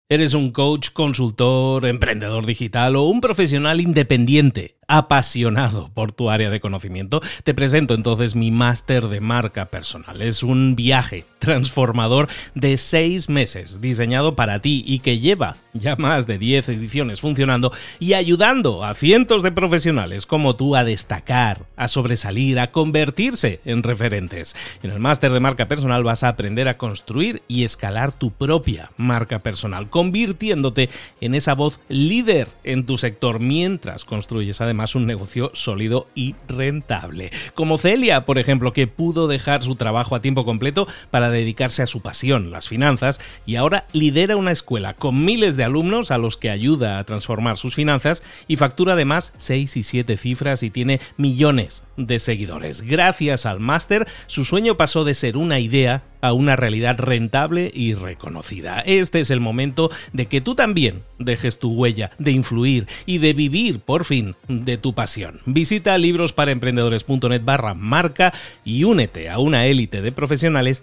¿Eres 0.09 0.35
un 0.35 0.53
coach, 0.53 0.91
consultor, 0.93 1.85
emprendedor 1.85 2.47
digital 2.47 2.97
o 2.97 3.03
un 3.03 3.21
profesional 3.21 3.81
independiente? 3.81 4.77
apasionado 4.89 5.91
por 5.95 6.13
tu 6.13 6.31
área 6.31 6.51
de 6.51 6.61
conocimiento, 6.61 7.21
te 7.45 7.55
presento 7.55 7.95
entonces 7.95 8.35
mi 8.35 8.51
máster 8.51 9.09
de 9.09 9.21
marca 9.21 9.67
personal. 9.67 10.23
Es 10.23 10.43
un 10.43 10.77
viaje 10.77 11.25
transformador 11.39 12.29
de 12.55 12.77
seis 12.77 13.29
meses 13.29 13.81
diseñado 13.81 14.37
para 14.37 14.61
ti 14.61 14.85
y 14.87 15.01
que 15.01 15.19
lleva 15.19 15.57
ya 15.81 15.97
más 15.97 16.27
de 16.27 16.39
10 16.39 16.69
ediciones 16.69 17.21
funcionando 17.21 17.73
y 17.99 18.13
ayudando 18.13 18.85
a 18.85 18.95
cientos 18.95 19.43
de 19.43 19.51
profesionales 19.51 20.25
como 20.27 20.55
tú 20.55 20.77
a 20.77 20.85
destacar, 20.85 21.67
a 21.77 21.89
sobresalir, 21.89 22.61
a 22.61 22.71
convertirse 22.71 23.61
en 23.65 23.83
referentes. 23.83 24.55
En 24.83 24.91
el 24.91 25.01
máster 25.01 25.33
de 25.33 25.41
marca 25.41 25.67
personal 25.67 26.05
vas 26.05 26.23
a 26.23 26.29
aprender 26.29 26.69
a 26.69 26.79
construir 26.79 27.43
y 27.49 27.65
escalar 27.65 28.13
tu 28.13 28.31
propia 28.31 28.93
marca 28.97 29.41
personal, 29.41 29.91
convirtiéndote 29.91 30.91
en 31.21 31.35
esa 31.35 31.55
voz 31.55 31.81
líder 31.89 32.49
en 32.63 32.87
tu 32.87 32.99
sector 32.99 33.41
mientras 33.41 34.05
construyes 34.05 34.61
además 34.61 34.77
más 34.77 34.95
un 34.95 35.07
negocio 35.07 35.51
sólido 35.55 36.07
y 36.15 36.37
rentable. 36.47 37.31
Como 37.55 37.79
Celia, 37.79 38.25
por 38.25 38.39
ejemplo, 38.39 38.73
que 38.73 38.87
pudo 38.87 39.27
dejar 39.27 39.65
su 39.65 39.75
trabajo 39.75 40.15
a 40.15 40.21
tiempo 40.21 40.45
completo 40.45 40.87
para 41.11 41.31
dedicarse 41.31 41.83
a 41.83 41.87
su 41.87 42.01
pasión, 42.01 42.51
las 42.53 42.69
finanzas, 42.69 43.21
y 43.47 43.57
ahora 43.57 43.87
lidera 43.93 44.37
una 44.37 44.53
escuela 44.53 44.95
con 44.95 45.25
miles 45.25 45.57
de 45.57 45.65
alumnos 45.67 46.11
a 46.11 46.19
los 46.19 46.37
que 46.37 46.51
ayuda 46.51 46.99
a 46.99 47.05
transformar 47.05 47.59
sus 47.59 47.75
finanzas 47.75 48.23
y 48.49 48.57
factura 48.57 48.95
además 48.95 49.33
6 49.37 49.77
y 49.77 49.83
7 49.83 50.17
cifras 50.17 50.63
y 50.63 50.71
tiene 50.71 51.01
millones 51.17 51.85
de 51.97 52.19
seguidores. 52.19 52.83
Gracias 52.83 53.47
al 53.47 53.61
máster, 53.61 54.07
su 54.27 54.45
sueño 54.45 54.77
pasó 54.77 55.05
de 55.05 55.15
ser 55.15 55.37
una 55.37 55.61
idea 55.61 56.05
a 56.21 56.33
una 56.33 56.57
realidad 56.57 56.99
rentable 56.99 57.71
y 57.73 57.95
reconocida. 57.95 58.81
Este 58.81 59.21
es 59.21 59.31
el 59.31 59.41
momento 59.41 59.91
de 60.13 60.27
que 60.27 60.41
tú 60.41 60.55
también 60.55 61.03
dejes 61.19 61.59
tu 61.59 61.73
huella, 61.73 62.11
de 62.19 62.33
influir 62.33 62.87
y 63.05 63.19
de 63.19 63.33
vivir 63.33 63.81
por 63.81 64.05
fin 64.05 64.35
de 64.49 64.77
tu 64.79 64.95
pasión. 64.95 65.41
Visita 65.47 65.97
librosparaemprendedores.net 65.99 67.43
barra 67.45 67.75
marca 67.75 68.33
y 68.65 68.85
únete 68.85 69.31
a 69.31 69.39
una 69.39 69.67
élite 69.67 70.03
de 70.03 70.13
profesionales 70.13 70.83